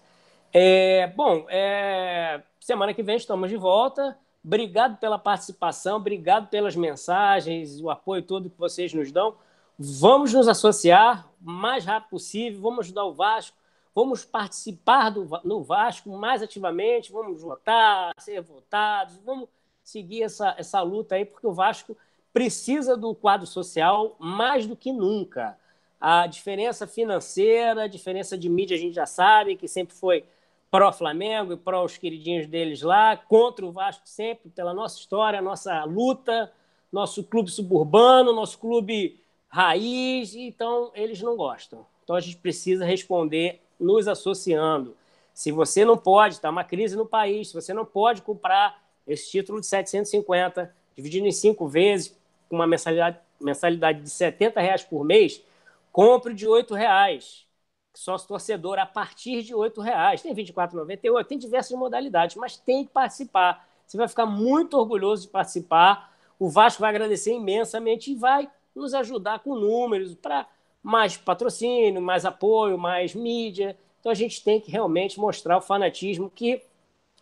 É, 0.53 1.07
bom, 1.09 1.47
é, 1.49 2.41
semana 2.61 2.95
que 2.95 3.03
vem 3.03 3.17
estamos 3.17 3.51
de 3.51 3.57
volta. 3.57 4.17
Obrigado 4.45 4.99
pela 4.99 5.19
participação, 5.19 5.97
obrigado 5.97 6.49
pelas 6.49 6.77
mensagens, 6.77 7.81
o 7.81 7.91
apoio 7.91 8.23
todo 8.23 8.49
que 8.49 8.59
vocês 8.59 8.95
nos 8.95 9.11
dão. 9.11 9.35
Vamos 9.77 10.33
nos 10.33 10.47
associar 10.47 11.29
o 11.45 11.51
mais 11.51 11.85
rápido 11.85 12.11
possível, 12.11 12.61
vamos 12.61 12.87
ajudar 12.87 13.05
o 13.05 13.13
Vasco, 13.13 13.57
vamos 13.93 14.25
participar 14.25 15.11
do, 15.11 15.29
no 15.43 15.63
Vasco 15.65 16.09
mais 16.11 16.43
ativamente, 16.43 17.11
vamos 17.11 17.43
votar, 17.43 18.13
ser 18.19 18.41
votados, 18.41 19.17
vamos 19.25 19.49
seguir 19.83 20.23
essa, 20.23 20.55
essa 20.57 20.81
luta 20.81 21.17
aí, 21.17 21.25
porque 21.25 21.47
o 21.47 21.53
Vasco 21.53 21.97
precisa 22.33 22.97
do 22.97 23.15
quadro 23.15 23.47
social 23.47 24.15
mais 24.19 24.67
do 24.67 24.77
que 24.77 24.93
nunca. 24.93 25.59
A 26.01 26.27
diferença 26.27 26.87
financeira, 26.87 27.85
a 27.85 27.89
diferença 27.89 28.37
de 28.37 28.49
mídia 28.49 28.77
a 28.77 28.81
gente 28.81 28.95
já 28.95 29.07
sabe, 29.07 29.57
que 29.57 29.67
sempre 29.67 29.95
foi 29.95 30.25
pró-Flamengo 30.71 31.53
e 31.53 31.57
pró 31.57 31.85
os 31.85 31.97
queridinhos 31.97 32.47
deles 32.47 32.83
lá, 32.83 33.17
contra 33.17 33.65
o 33.65 33.73
Vasco 33.73 34.07
sempre, 34.07 34.51
pela 34.51 34.75
nossa 34.75 34.99
história, 34.99 35.41
nossa 35.41 35.85
luta, 35.85 36.53
nosso 36.93 37.25
clube 37.25 37.51
suburbano, 37.51 38.33
nosso 38.33 38.59
clube 38.59 39.21
raiz, 39.49 40.35
então 40.35 40.91
eles 40.95 41.23
não 41.23 41.37
gostam. 41.37 41.87
Então 42.05 42.15
a 42.15 42.21
gente 42.21 42.37
precisa 42.37 42.85
responder 42.85 43.61
nos 43.79 44.09
associando. 44.09 44.97
Se 45.33 45.53
você 45.53 45.85
não 45.85 45.97
pode, 45.97 46.35
está 46.35 46.51
uma 46.51 46.65
crise 46.65 46.97
no 46.97 47.07
país, 47.07 47.49
se 47.49 47.55
você 47.55 47.73
não 47.75 47.85
pode 47.85 48.23
comprar 48.23 48.83
esse 49.07 49.31
título 49.31 49.61
de 49.61 49.67
750, 49.67 50.75
dividindo 50.95 51.27
em 51.27 51.33
cinco 51.33 51.69
vezes, 51.69 52.17
com 52.49 52.57
uma 52.57 52.67
mensalidade, 52.67 53.19
mensalidade 53.41 54.01
de 54.01 54.11
70 54.11 54.61
reais 54.61 54.83
por 54.83 55.05
mês, 55.05 55.43
compre 55.97 56.35
de 56.35 56.47
8 56.47 56.75
reais. 56.75 57.47
Sócio 57.95 58.29
torcedor 58.29 58.79
a 58.79 58.85
partir 58.85 59.43
de 59.43 59.55
8 59.55 59.81
reais. 59.81 60.21
Tem 60.21 60.35
24,98, 60.35 61.25
tem 61.25 61.39
diversas 61.39 61.75
modalidades, 61.79 62.37
mas 62.37 62.59
tem 62.59 62.85
que 62.85 62.91
participar. 62.91 63.67
Você 63.87 63.97
vai 63.97 64.07
ficar 64.07 64.27
muito 64.27 64.77
orgulhoso 64.77 65.23
de 65.23 65.29
participar. 65.29 66.15
O 66.39 66.51
Vasco 66.51 66.83
vai 66.83 66.91
agradecer 66.91 67.33
imensamente 67.33 68.13
e 68.13 68.15
vai 68.15 68.47
nos 68.75 68.93
ajudar 68.93 69.39
com 69.39 69.55
números 69.55 70.15
para 70.15 70.47
mais 70.83 71.17
patrocínio, 71.17 72.03
mais 72.03 72.27
apoio, 72.27 72.77
mais 72.77 73.15
mídia. 73.15 73.75
Então 73.99 74.13
a 74.13 74.15
gente 74.15 74.45
tem 74.45 74.61
que 74.61 74.71
realmente 74.71 75.19
mostrar 75.19 75.57
o 75.57 75.63
fanatismo 75.63 76.29
que 76.29 76.63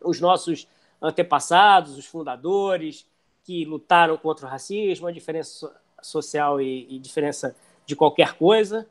os 0.03 0.21
nossos 0.21 0.67
antepassados, 1.01 1.97
os 1.97 2.07
fundadores, 2.07 3.07
que 3.45 3.65
lutaram 3.65 4.17
contra 4.17 4.49
o 4.49 4.51
racismo, 4.51 5.07
a 5.07 5.13
diferença 5.13 5.73
social 6.03 6.61
e, 6.61 6.89
e 6.91 6.99
diferença 6.99 7.55
de 7.87 7.97
qualquer 7.97 8.35
coisa. 8.35 8.89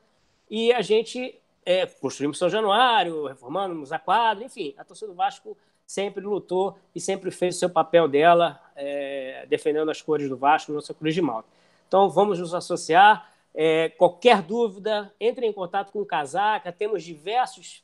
E 0.50 0.72
a 0.72 0.82
gente 0.82 1.40
é, 1.66 1.86
construímos 1.86 2.38
São 2.38 2.50
Januário, 2.50 3.28
reformamos 3.28 3.92
a 3.92 4.00
quadra, 4.00 4.44
enfim, 4.44 4.74
a 4.78 4.84
torcida 4.84 5.12
do 5.12 5.16
Vasco 5.16 5.58
sempre 5.86 6.24
lutou 6.24 6.78
e 6.96 7.00
sempre 7.00 7.30
fez 7.32 7.56
o 7.56 7.60
seu 7.60 7.70
papel 7.70 8.08
dela, 8.08 8.60
é, 8.76 9.46
defendendo 9.50 9.90
as 9.92 10.02
cores 10.02 10.30
do 10.30 10.38
Vasco, 10.38 10.72
nossa 10.72 10.94
cruz 10.94 11.14
de 11.14 11.22
malta. 11.22 11.48
Então, 11.88 12.10
vamos 12.10 12.40
nos 12.40 12.54
associar. 12.54 13.32
É, 13.54 13.90
qualquer 13.90 14.42
dúvida, 14.42 15.14
entre 15.20 15.46
em 15.46 15.54
contato 15.54 15.92
com 15.92 16.02
o 16.02 16.06
Casaca. 16.06 16.72
Temos 16.72 17.04
diversos 17.04 17.84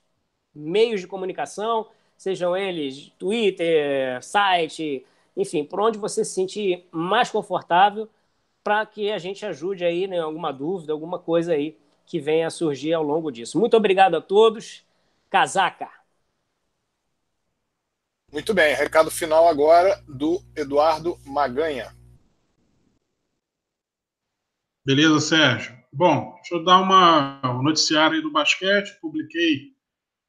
meios 0.54 1.02
de 1.02 1.08
comunicação, 1.08 1.88
sejam 2.18 2.58
eles 2.58 3.12
Twitter, 3.20 4.24
site, 4.24 5.06
enfim, 5.38 5.64
por 5.64 5.80
onde 5.80 6.00
você 6.00 6.26
se 6.26 6.34
sentir 6.34 6.88
mais 6.92 7.30
confortável 7.30 8.10
para 8.64 8.86
que 8.86 9.12
a 9.12 9.18
gente 9.18 9.46
ajude 9.46 9.84
aí, 9.84 10.08
né, 10.08 10.20
alguma 10.20 10.52
dúvida, 10.52 10.94
alguma 10.94 11.20
coisa 11.20 11.54
aí 11.54 11.78
que 12.06 12.20
venha 12.20 12.48
a 12.48 12.52
surgir 12.52 12.94
ao 12.94 13.04
longo 13.04 13.32
disso. 13.32 13.60
Muito 13.60 13.78
obrigado 13.78 14.16
a 14.16 14.22
todos. 14.22 14.84
Casaca. 15.30 15.90
Muito 18.32 18.54
bem, 18.54 18.76
recado 18.76 19.10
final 19.10 19.48
agora 19.48 20.04
do 20.08 20.42
Eduardo 20.56 21.18
Maganha. 21.26 21.96
Beleza, 24.86 25.20
Sérgio. 25.20 25.78
Bom, 25.92 26.34
deixa 26.36 26.56
eu 26.56 26.64
dar 26.64 26.80
uma, 26.80 27.42
um 27.60 27.64
noticiário 27.64 28.16
aí 28.16 28.22
do 28.22 28.32
basquete. 28.32 29.00
Publiquei 29.02 29.74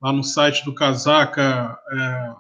lá 0.03 0.13
no 0.13 0.25
site 0.25 0.65
do 0.65 0.75
Casaca 0.75 1.79
é, 1.93 2.35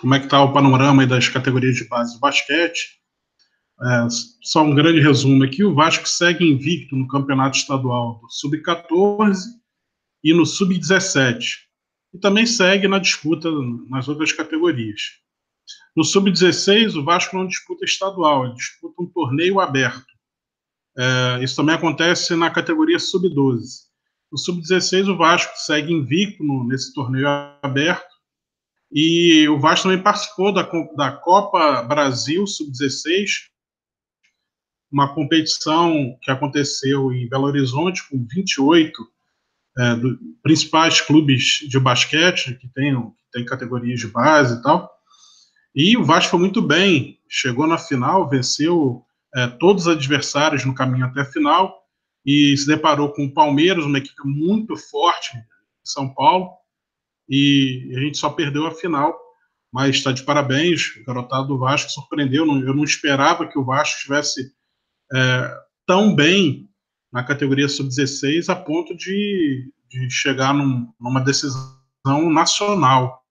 como 0.00 0.14
é 0.14 0.18
que 0.18 0.26
está 0.26 0.42
o 0.42 0.52
panorama 0.52 1.06
das 1.06 1.28
categorias 1.28 1.76
de 1.76 1.84
base 1.84 2.14
do 2.14 2.20
basquete. 2.20 3.01
É, 3.84 4.06
só 4.42 4.62
um 4.62 4.74
grande 4.74 5.00
resumo 5.00 5.42
aqui: 5.42 5.64
o 5.64 5.74
Vasco 5.74 6.08
segue 6.08 6.44
invicto 6.44 6.94
no 6.94 7.08
campeonato 7.08 7.56
estadual 7.56 8.20
do 8.20 8.30
Sub-14 8.30 9.36
e 10.22 10.32
no 10.32 10.46
Sub-17. 10.46 11.56
E 12.14 12.18
também 12.18 12.46
segue 12.46 12.86
na 12.86 12.98
disputa 12.98 13.50
nas 13.88 14.06
outras 14.06 14.32
categorias. 14.32 15.00
No 15.96 16.04
Sub-16, 16.04 16.94
o 16.94 17.04
Vasco 17.04 17.36
não 17.36 17.46
disputa 17.46 17.84
estadual, 17.84 18.44
ele 18.44 18.54
disputa 18.54 19.02
um 19.02 19.06
torneio 19.06 19.58
aberto. 19.58 20.06
É, 20.96 21.42
isso 21.42 21.56
também 21.56 21.74
acontece 21.74 22.36
na 22.36 22.50
categoria 22.50 22.98
Sub-12. 22.98 23.62
No 24.30 24.38
Sub-16, 24.38 25.08
o 25.08 25.16
Vasco 25.16 25.52
segue 25.56 25.92
invicto 25.92 26.44
no, 26.44 26.64
nesse 26.64 26.94
torneio 26.94 27.26
aberto. 27.62 28.12
E 28.92 29.48
o 29.48 29.58
Vasco 29.58 29.84
também 29.84 30.02
participou 30.02 30.52
da, 30.52 30.62
da 30.96 31.12
Copa 31.12 31.82
Brasil 31.82 32.46
Sub-16, 32.46 33.51
uma 34.92 35.14
competição 35.14 36.16
que 36.20 36.30
aconteceu 36.30 37.12
em 37.12 37.28
Belo 37.28 37.46
Horizonte 37.46 38.06
com 38.08 38.26
28 38.30 38.92
é, 39.78 39.94
do, 39.96 40.18
principais 40.42 41.00
clubes 41.00 41.66
de 41.68 41.80
basquete 41.80 42.54
que 42.60 42.68
tem, 42.68 42.94
que 42.94 43.30
tem 43.32 43.44
categorias 43.44 44.00
de 44.00 44.08
base 44.08 44.58
e 44.58 44.62
tal. 44.62 44.90
E 45.74 45.96
o 45.96 46.04
Vasco 46.04 46.32
foi 46.32 46.40
muito 46.40 46.60
bem, 46.60 47.18
chegou 47.28 47.66
na 47.66 47.78
final, 47.78 48.28
venceu 48.28 49.02
é, 49.34 49.46
todos 49.46 49.86
os 49.86 49.92
adversários 49.96 50.64
no 50.64 50.74
caminho 50.74 51.06
até 51.06 51.22
a 51.22 51.24
final 51.24 51.82
e 52.24 52.54
se 52.56 52.66
deparou 52.66 53.10
com 53.12 53.24
o 53.24 53.32
Palmeiras, 53.32 53.84
uma 53.84 53.98
equipe 53.98 54.22
muito 54.24 54.76
forte 54.76 55.36
em 55.36 55.42
São 55.82 56.12
Paulo, 56.12 56.50
e 57.28 57.90
a 57.96 58.00
gente 58.00 58.18
só 58.18 58.28
perdeu 58.30 58.66
a 58.66 58.74
final. 58.74 59.18
Mas 59.72 59.96
está 59.96 60.12
de 60.12 60.22
parabéns, 60.22 60.94
o 60.96 61.04
garotado 61.04 61.48
do 61.48 61.58
Vasco 61.58 61.90
surpreendeu. 61.90 62.44
Eu 62.44 62.74
não 62.74 62.84
esperava 62.84 63.48
que 63.48 63.58
o 63.58 63.64
Vasco 63.64 63.96
estivesse 63.96 64.52
é, 65.14 65.62
tão 65.86 66.14
bem 66.14 66.68
na 67.12 67.22
categoria 67.22 67.68
sub-16 67.68 68.48
a 68.48 68.56
ponto 68.56 68.96
de, 68.96 69.70
de 69.88 70.10
chegar 70.10 70.54
num, 70.54 70.92
numa 70.98 71.20
decisão 71.20 72.30
nacional. 72.30 73.22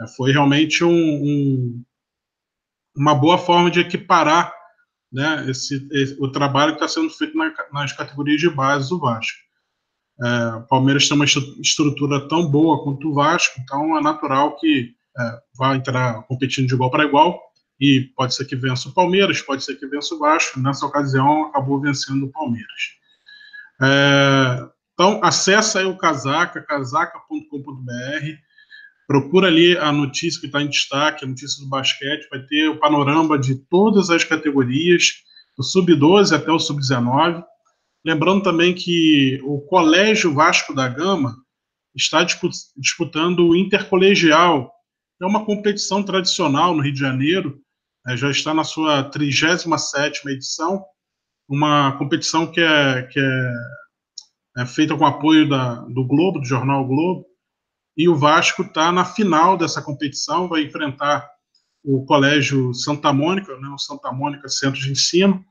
É, 0.00 0.06
foi 0.16 0.32
realmente 0.32 0.84
um, 0.84 0.90
um, 0.90 1.84
uma 2.96 3.14
boa 3.14 3.38
forma 3.38 3.70
de 3.70 3.80
equiparar 3.80 4.54
né, 5.12 5.48
esse, 5.48 5.86
esse 5.92 6.16
o 6.20 6.30
trabalho 6.30 6.76
que 6.76 6.84
está 6.84 6.88
sendo 6.88 7.10
feito 7.10 7.36
na, 7.36 7.52
nas 7.72 7.92
categorias 7.92 8.40
de 8.40 8.50
base 8.50 8.88
do 8.88 8.98
Vasco. 8.98 9.38
É, 10.22 10.46
o 10.56 10.66
Palmeiras 10.66 11.08
tem 11.08 11.16
uma 11.16 11.24
estrutura 11.24 12.28
tão 12.28 12.48
boa 12.48 12.84
quanto 12.84 13.08
o 13.08 13.14
Vasco, 13.14 13.60
então 13.60 13.96
é 13.98 14.00
natural 14.00 14.56
que 14.56 14.94
é, 15.18 15.40
vá 15.56 15.74
entrar 15.74 16.22
competindo 16.24 16.68
de 16.68 16.74
igual 16.74 16.90
para 16.90 17.04
igual 17.04 17.40
e 17.80 18.02
pode 18.16 18.34
ser 18.34 18.44
que 18.44 18.56
vença 18.56 18.88
o 18.88 18.92
Palmeiras, 18.92 19.42
pode 19.42 19.64
ser 19.64 19.74
que 19.76 19.86
vença 19.86 20.14
o 20.14 20.18
Vasco. 20.18 20.60
Nessa 20.60 20.86
ocasião, 20.86 21.46
acabou 21.46 21.80
vencendo 21.80 22.26
o 22.26 22.32
Palmeiras. 22.32 22.98
É, 23.82 24.68
então, 24.94 25.20
acessa 25.22 25.80
aí 25.80 25.84
o 25.84 25.96
Casaca, 25.96 26.62
casaca.com.br, 26.62 28.36
procura 29.06 29.48
ali 29.48 29.76
a 29.76 29.90
notícia 29.90 30.40
que 30.40 30.46
está 30.46 30.62
em 30.62 30.68
destaque, 30.68 31.24
a 31.24 31.28
notícia 31.28 31.62
do 31.62 31.68
basquete, 31.68 32.28
vai 32.30 32.40
ter 32.40 32.68
o 32.68 32.78
panorama 32.78 33.38
de 33.38 33.56
todas 33.56 34.08
as 34.10 34.24
categorias, 34.24 35.12
do 35.56 35.62
sub-12 35.62 36.34
até 36.34 36.50
o 36.50 36.58
sub-19. 36.58 37.44
Lembrando 38.04 38.42
também 38.42 38.74
que 38.74 39.40
o 39.44 39.60
Colégio 39.62 40.32
Vasco 40.32 40.74
da 40.74 40.88
Gama 40.88 41.36
está 41.94 42.26
disputando 42.76 43.48
o 43.48 43.56
Intercolegial, 43.56 44.73
é 45.24 45.26
uma 45.26 45.44
competição 45.44 46.02
tradicional 46.02 46.74
no 46.74 46.82
Rio 46.82 46.92
de 46.92 47.00
Janeiro, 47.00 47.58
é, 48.06 48.16
já 48.16 48.30
está 48.30 48.52
na 48.52 48.62
sua 48.62 49.10
37ª 49.10 50.26
edição, 50.26 50.84
uma 51.48 51.96
competição 51.96 52.50
que 52.50 52.60
é, 52.60 53.02
que 53.02 53.18
é, 53.18 53.52
é 54.58 54.66
feita 54.66 54.96
com 54.96 55.06
apoio 55.06 55.48
da, 55.48 55.76
do 55.76 56.06
Globo, 56.06 56.40
do 56.40 56.46
jornal 56.46 56.86
Globo, 56.86 57.26
e 57.96 58.08
o 58.08 58.16
Vasco 58.16 58.62
está 58.62 58.92
na 58.92 59.04
final 59.04 59.56
dessa 59.56 59.80
competição, 59.80 60.48
vai 60.48 60.62
enfrentar 60.62 61.26
o 61.82 62.04
Colégio 62.04 62.74
Santa 62.74 63.12
Mônica, 63.12 63.56
né, 63.58 63.68
o 63.68 63.78
Santa 63.78 64.12
Mônica 64.12 64.48
Centro 64.48 64.80
de 64.80 64.90
Ensino, 64.90 65.44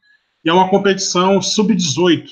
e 0.45 0.49
é 0.49 0.53
uma 0.53 0.69
competição 0.69 1.41
sub-18. 1.41 2.27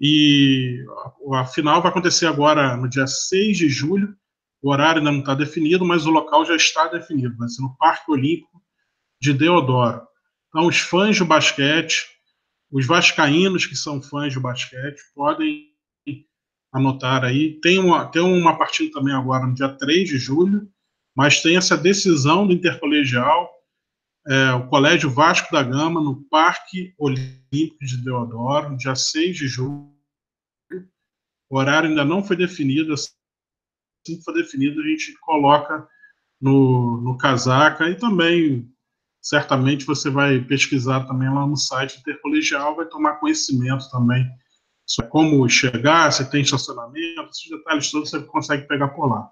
E 0.00 0.84
a, 1.32 1.40
a 1.40 1.44
final 1.46 1.80
vai 1.80 1.90
acontecer 1.90 2.26
agora 2.26 2.76
no 2.76 2.88
dia 2.88 3.06
6 3.06 3.56
de 3.56 3.68
julho, 3.68 4.16
o 4.66 4.72
horário 4.72 4.98
ainda 4.98 5.12
não 5.12 5.20
está 5.20 5.32
definido, 5.32 5.84
mas 5.84 6.06
o 6.06 6.10
local 6.10 6.44
já 6.44 6.56
está 6.56 6.88
definido, 6.88 7.36
vai 7.36 7.48
ser 7.48 7.62
no 7.62 7.76
Parque 7.76 8.10
Olímpico 8.10 8.60
de 9.22 9.32
Deodoro. 9.32 10.04
Então, 10.48 10.66
os 10.66 10.78
fãs 10.78 11.16
do 11.16 11.24
basquete, 11.24 12.04
os 12.72 12.84
vascaínos 12.84 13.64
que 13.64 13.76
são 13.76 14.02
fãs 14.02 14.34
do 14.34 14.40
basquete, 14.40 15.00
podem 15.14 15.68
anotar 16.72 17.24
aí. 17.24 17.60
Tem 17.60 17.78
uma, 17.78 18.06
tem 18.06 18.20
uma 18.20 18.58
partida 18.58 18.90
também 18.90 19.14
agora 19.14 19.46
no 19.46 19.54
dia 19.54 19.68
3 19.68 20.08
de 20.08 20.18
julho, 20.18 20.68
mas 21.14 21.40
tem 21.40 21.56
essa 21.56 21.76
decisão 21.76 22.44
do 22.44 22.52
intercolegial, 22.52 23.48
é, 24.26 24.52
o 24.54 24.66
Colégio 24.66 25.08
Vasco 25.08 25.52
da 25.52 25.62
Gama, 25.62 26.00
no 26.00 26.24
Parque 26.28 26.92
Olímpico 26.98 27.84
de 27.84 27.98
Deodoro, 27.98 28.76
dia 28.76 28.96
6 28.96 29.36
de 29.36 29.46
julho. 29.46 29.94
O 31.48 31.56
horário 31.56 31.88
ainda 31.88 32.04
não 32.04 32.24
foi 32.24 32.34
definido, 32.34 32.92
assim 34.06 34.18
que 34.18 34.24
for 34.24 34.32
definido, 34.32 34.80
a 34.80 34.84
gente 34.86 35.12
coloca 35.20 35.86
no, 36.40 37.00
no 37.00 37.18
casaca 37.18 37.88
e 37.90 37.96
também 37.96 38.70
certamente 39.20 39.84
você 39.84 40.08
vai 40.08 40.40
pesquisar 40.40 41.04
também 41.04 41.28
lá 41.28 41.46
no 41.46 41.56
site 41.56 41.98
intercolegial, 41.98 42.76
vai 42.76 42.86
tomar 42.86 43.16
conhecimento 43.16 43.90
também 43.90 44.24
como 45.10 45.48
chegar, 45.48 46.12
se 46.12 46.30
tem 46.30 46.42
estacionamento, 46.42 47.28
esses 47.30 47.50
detalhes 47.50 47.90
todos 47.90 48.08
você 48.08 48.22
consegue 48.22 48.68
pegar 48.68 48.88
por 48.88 49.06
lá. 49.08 49.28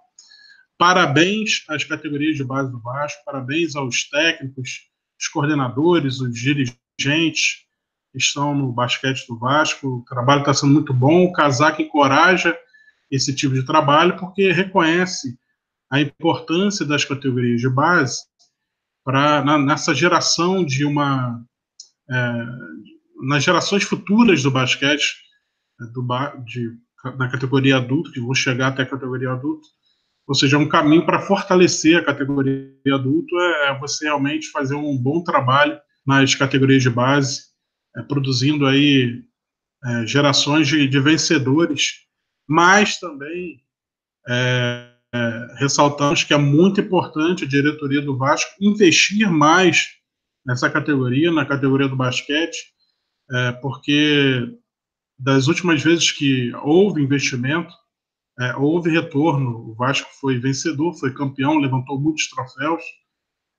Parabéns 0.77 1.65
às 1.69 1.85
categorias 1.85 2.37
de 2.37 2.43
base 2.43 2.73
do 2.73 2.81
Vasco, 2.81 3.23
parabéns 3.25 3.77
aos 3.77 4.09
técnicos, 4.11 4.89
os 5.17 5.29
coordenadores, 5.29 6.21
os 6.21 6.35
dirigentes 6.35 7.65
que 8.11 8.19
estão 8.19 8.53
no 8.53 8.73
basquete 8.73 9.29
do 9.29 9.39
Vasco. 9.39 9.99
O 9.99 10.05
trabalho 10.05 10.41
está 10.41 10.53
sendo 10.53 10.73
muito 10.73 10.93
bom. 10.93 11.25
O 11.25 11.33
Casaca 11.33 11.81
encoraja 11.81 12.57
esse 13.11 13.35
tipo 13.35 13.55
de 13.55 13.65
trabalho 13.65 14.17
porque 14.17 14.53
reconhece 14.53 15.37
a 15.91 16.01
importância 16.01 16.85
das 16.85 17.05
categorias 17.05 17.61
de 17.61 17.69
base 17.69 18.23
para 19.05 19.59
nessa 19.59 19.95
geração 19.95 20.65
de 20.65 20.85
uma 20.85 21.45
é, 22.11 22.47
nas 23.27 23.45
gerações 23.45 23.85
futuras 23.85 24.43
do 24.43 24.51
basquete 24.51 25.15
é, 25.81 25.85
do, 25.87 26.03
de, 26.45 26.73
na 27.19 27.29
categoria 27.29 27.77
adulto 27.77 28.13
que 28.13 28.21
vão 28.21 28.35
chegar 28.35 28.69
até 28.69 28.83
a 28.83 28.87
categoria 28.87 29.33
adulto. 29.33 29.67
Ou 30.27 30.35
seja, 30.35 30.57
um 30.57 30.69
caminho 30.69 31.05
para 31.05 31.21
fortalecer 31.21 31.99
a 31.99 32.05
categoria 32.05 32.73
adulto 32.95 33.39
é, 33.39 33.69
é 33.69 33.79
você 33.79 34.07
realmente 34.07 34.51
fazer 34.51 34.75
um 34.75 34.97
bom 34.97 35.23
trabalho 35.23 35.79
nas 36.07 36.35
categorias 36.35 36.83
de 36.83 36.91
base, 36.91 37.43
é, 37.97 38.03
produzindo 38.03 38.67
aí 38.67 39.23
é, 39.85 40.07
gerações 40.07 40.67
de, 40.67 40.89
de, 40.89 41.01
vencedores, 41.01 42.04
mas 42.47 42.99
também 42.99 43.63
é, 44.29 44.91
é, 45.15 45.47
ressaltamos 45.59 46.25
que 46.25 46.35
é 46.35 46.39
muito 46.39 46.81
importante 46.81 47.45
a 47.45 47.49
diretoria 47.49 48.01
do 48.01 48.17
Vasco 48.17 48.51
investir 48.61 49.31
mais 49.31 49.89
nessa 50.45 50.69
categoria, 50.69 51.31
na 51.31 51.47
categoria 51.47 51.89
do 51.89 51.97
basquete, 51.97 52.73
é, 53.31 53.53
porque 53.53 54.59
das 55.19 55.47
últimas 55.47 55.83
vezes 55.83 56.11
que 56.11 56.53
houve 56.63 57.03
investimento, 57.03 57.73
é, 58.41 58.57
houve 58.57 58.91
retorno. 58.91 59.71
O 59.71 59.75
Vasco 59.75 60.09
foi 60.21 60.39
vencedor, 60.39 60.95
foi 60.99 61.15
campeão, 61.15 61.59
levantou 61.59 62.01
muitos 62.01 62.29
troféus, 62.29 62.83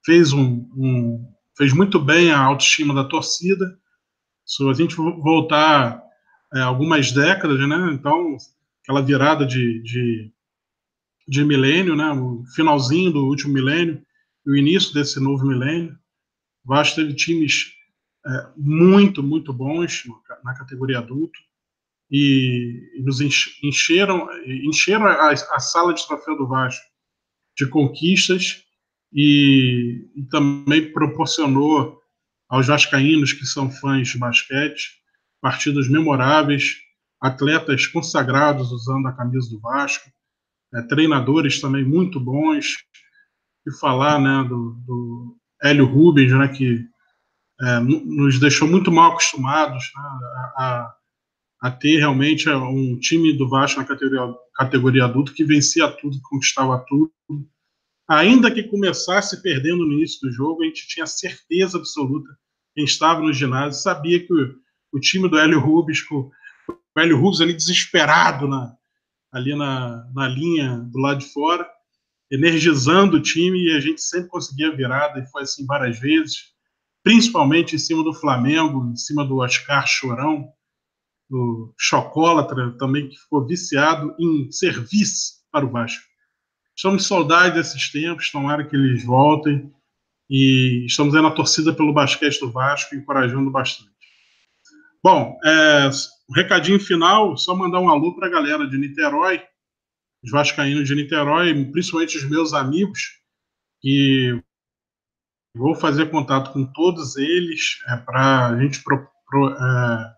fez 0.05 0.33
um, 0.33 0.69
um 0.75 1.33
fez 1.57 1.73
muito 1.73 1.99
bem 1.99 2.31
a 2.31 2.39
autoestima 2.39 2.93
da 2.93 3.05
torcida. 3.05 3.77
Se 4.45 4.67
a 4.69 4.73
gente 4.73 4.95
voltar 4.95 6.03
é, 6.53 6.59
algumas 6.59 7.11
décadas, 7.11 7.57
né? 7.67 7.91
Então, 7.93 8.37
aquela 8.85 9.01
virada 9.01 9.45
de, 9.45 9.81
de, 9.81 10.31
de 11.27 11.43
milênio, 11.43 11.95
né? 11.95 12.11
O 12.11 12.45
finalzinho 12.55 13.11
do 13.11 13.25
último 13.25 13.53
milênio 13.53 14.05
o 14.45 14.55
início 14.55 14.93
desse 14.93 15.19
novo 15.19 15.45
milênio, 15.45 15.97
o 16.63 16.69
Vasco 16.69 16.97
teve 16.97 17.13
times 17.13 17.73
é, 18.25 18.47
muito, 18.55 19.23
muito 19.23 19.51
bons 19.51 20.03
na 20.43 20.53
categoria 20.53 20.99
adulto 20.99 21.39
e, 22.11 22.93
e 22.95 23.01
nos 23.01 23.19
encheram, 23.63 24.27
encheram 24.45 25.07
a, 25.07 25.31
a, 25.31 25.59
sala 25.59 25.93
de 25.93 26.05
troféu 26.05 26.37
do 26.37 26.47
Vasco 26.47 26.85
de 27.57 27.65
conquistas 27.67 28.63
e, 29.11 30.07
e, 30.15 30.23
também 30.25 30.91
proporcionou 30.91 31.99
aos 32.47 32.67
vascaínos 32.67 33.33
que 33.33 33.45
são 33.45 33.71
fãs 33.71 34.09
de 34.09 34.17
basquete 34.17 35.01
partidas 35.41 35.87
memoráveis, 35.87 36.77
atletas 37.25 37.87
consagrados 37.87 38.71
usando 38.71 39.07
a 39.07 39.13
camisa 39.13 39.49
do 39.49 39.59
Vasco, 39.59 40.09
é, 40.73 40.81
treinadores 40.83 41.59
também 41.59 41.83
muito 41.83 42.19
bons 42.19 42.75
e 43.67 43.71
falar 43.79 44.19
né, 44.19 44.47
do, 44.47 44.73
do 44.85 45.37
Hélio 45.63 45.85
Rubens, 45.85 46.31
né, 46.31 46.47
que 46.49 46.85
é, 47.61 47.79
nos 47.79 48.39
deixou 48.39 48.67
muito 48.67 48.91
mal 48.91 49.11
acostumados 49.11 49.91
né, 49.95 50.01
a, 50.57 50.93
a 51.61 51.71
ter 51.71 51.97
realmente 51.97 52.47
é, 52.47 52.55
um 52.55 52.99
time 52.99 53.33
do 53.33 53.49
Vasco 53.49 53.79
na 53.79 53.87
categoria, 53.87 54.35
categoria 54.55 55.05
adulto 55.05 55.33
que 55.33 55.43
vencia 55.43 55.87
tudo, 55.87 56.19
conquistava 56.23 56.83
tudo. 56.87 57.11
Ainda 58.07 58.51
que 58.51 58.63
começasse 58.63 59.41
perdendo 59.41 59.83
no 59.83 59.93
início 59.93 60.19
do 60.21 60.31
jogo, 60.31 60.61
a 60.61 60.65
gente 60.65 60.87
tinha 60.87 61.07
certeza 61.07 61.79
absoluta, 61.79 62.29
quem 62.75 62.83
estava 62.83 63.21
no 63.21 63.33
ginásio 63.33 63.81
sabia 63.81 64.23
que 64.23 64.31
o, 64.31 64.55
o 64.93 64.99
time 64.99 65.27
do 65.27 65.39
Hélio 65.39 65.59
Rubens, 65.59 66.01
com 66.01 66.29
o 66.95 66.99
Hélio 66.99 67.19
Rubens 67.19 67.41
ali 67.41 67.53
desesperado 67.53 68.47
na, 68.47 68.75
ali 69.31 69.55
na, 69.55 70.09
na 70.13 70.27
linha 70.27 70.77
do 70.77 70.99
lado 70.99 71.19
de 71.19 71.25
fora, 71.33 71.67
energizando 72.31 73.17
o 73.17 73.21
time 73.21 73.59
e 73.59 73.75
a 73.75 73.79
gente 73.79 74.01
sempre 74.01 74.29
conseguia 74.29 74.75
virada 74.75 75.19
e 75.19 75.25
foi 75.27 75.43
assim 75.43 75.65
várias 75.65 75.99
vezes, 75.99 76.53
principalmente 77.03 77.75
em 77.75 77.79
cima 77.79 78.03
do 78.03 78.13
Flamengo, 78.13 78.89
em 78.91 78.95
cima 78.95 79.25
do 79.25 79.37
Oscar 79.37 79.85
Chorão, 79.85 80.47
o 81.29 81.73
Chocólatra 81.77 82.75
também, 82.77 83.09
que 83.09 83.17
ficou 83.17 83.45
viciado 83.45 84.15
em 84.19 84.51
serviço 84.51 85.43
para 85.51 85.65
o 85.65 85.71
Vasco. 85.71 86.03
Estamos 86.75 87.07
saudades 87.07 87.55
desses 87.55 87.91
tempos, 87.91 88.31
tomara 88.31 88.65
que 88.65 88.75
eles 88.75 89.03
voltem. 89.03 89.71
E 90.29 90.85
estamos 90.87 91.15
aí 91.15 91.21
na 91.21 91.31
torcida 91.31 91.73
pelo 91.73 91.93
basquete 91.93 92.39
do 92.39 92.51
Vasco, 92.51 92.95
encorajando 92.95 93.51
bastante. 93.51 93.91
Bom, 95.03 95.37
é, 95.45 95.89
um 96.29 96.33
recadinho 96.33 96.79
final, 96.79 97.37
só 97.37 97.55
mandar 97.55 97.79
um 97.79 97.89
alô 97.89 98.15
para 98.15 98.27
a 98.27 98.31
galera 98.31 98.67
de 98.67 98.77
Niterói, 98.77 99.41
os 100.23 100.31
vascaínos 100.31 100.87
de 100.87 100.95
Niterói, 100.95 101.53
principalmente 101.71 102.17
os 102.17 102.27
meus 102.27 102.53
amigos, 102.53 103.19
que 103.79 104.41
vou 105.55 105.75
fazer 105.75 106.09
contato 106.09 106.51
com 106.51 106.65
todos 106.65 107.15
eles 107.15 107.79
é, 107.87 107.97
para 107.97 108.47
a 108.47 108.59
gente 108.59 108.83
pro, 108.83 109.07
pro, 109.29 109.49
é, 109.49 110.13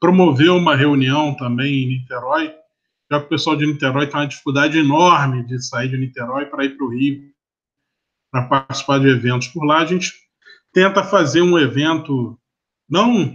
promoveu 0.00 0.56
uma 0.56 0.74
reunião 0.74 1.36
também 1.36 1.84
em 1.84 1.86
Niterói, 1.86 2.52
já 3.10 3.20
que 3.20 3.26
o 3.26 3.28
pessoal 3.28 3.56
de 3.56 3.66
Niterói 3.66 4.04
está 4.04 4.18
uma 4.18 4.26
dificuldade 4.26 4.76
enorme 4.76 5.46
de 5.46 5.64
sair 5.64 5.88
de 5.88 5.96
Niterói 5.96 6.46
para 6.46 6.64
ir 6.64 6.76
para 6.76 6.86
o 6.86 6.90
Rio, 6.90 7.32
para 8.30 8.46
participar 8.46 8.98
de 8.98 9.08
eventos 9.08 9.48
por 9.48 9.64
lá. 9.64 9.78
A 9.78 9.86
gente 9.86 10.12
tenta 10.72 11.02
fazer 11.02 11.40
um 11.40 11.58
evento, 11.58 12.38
não 12.88 13.34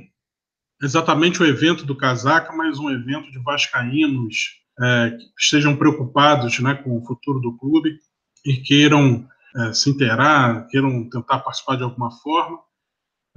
exatamente 0.84 1.42
o 1.42 1.46
evento 1.46 1.86
do 1.86 1.96
Casaca, 1.96 2.54
mas 2.54 2.78
um 2.78 2.90
evento 2.90 3.32
de 3.32 3.40
vascaínos 3.40 4.62
é, 4.80 5.12
que 5.12 5.26
estejam 5.38 5.76
preocupados 5.76 6.60
né, 6.60 6.76
com 6.76 6.98
o 6.98 7.06
futuro 7.06 7.40
do 7.40 7.58
clube 7.58 7.98
e 8.46 8.58
queiram 8.58 9.28
é, 9.56 9.74
se 9.74 9.90
inteirar, 9.90 10.68
queiram 10.68 11.10
tentar 11.10 11.40
participar 11.40 11.78
de 11.78 11.84
alguma 11.84 12.12
forma. 12.12 12.60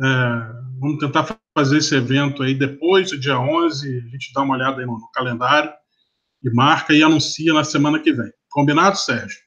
É, 0.00 0.06
vamos 0.78 0.98
tentar 0.98 1.38
fazer 1.56 1.78
esse 1.78 1.94
evento 1.94 2.42
aí 2.42 2.54
depois 2.54 3.10
do 3.10 3.18
dia 3.18 3.38
11, 3.38 3.98
a 3.98 4.08
gente 4.08 4.32
dá 4.34 4.42
uma 4.42 4.54
olhada 4.54 4.84
no, 4.84 4.98
no 4.98 5.10
calendário 5.12 5.72
e 6.42 6.50
marca 6.50 6.92
e 6.92 7.02
anuncia 7.02 7.52
na 7.52 7.64
semana 7.64 7.98
que 7.98 8.12
vem. 8.12 8.30
Combinado, 8.50 8.96
Sérgio? 8.96 9.45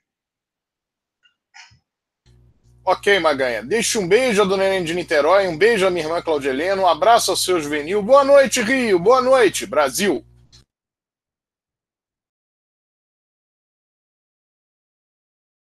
Ok, 2.91 3.19
Maganha. 3.19 3.61
Deixa 3.61 3.99
um 3.99 4.07
beijo 4.07 4.41
a 4.41 4.45
dona 4.45 4.65
Helena 4.65 4.83
de 4.83 4.95
Niterói, 4.95 5.47
um 5.47 5.55
beijo 5.55 5.85
à 5.85 5.91
minha 5.91 6.03
irmã 6.03 6.19
Claudia 6.23 6.49
Helena, 6.49 6.81
um 6.81 6.87
abraço 6.87 7.29
ao 7.29 7.37
seu 7.37 7.61
juvenil. 7.61 8.01
Boa 8.01 8.23
noite, 8.23 8.63
Rio. 8.63 8.97
Boa 8.97 9.21
noite, 9.21 9.67
Brasil. 9.67 10.25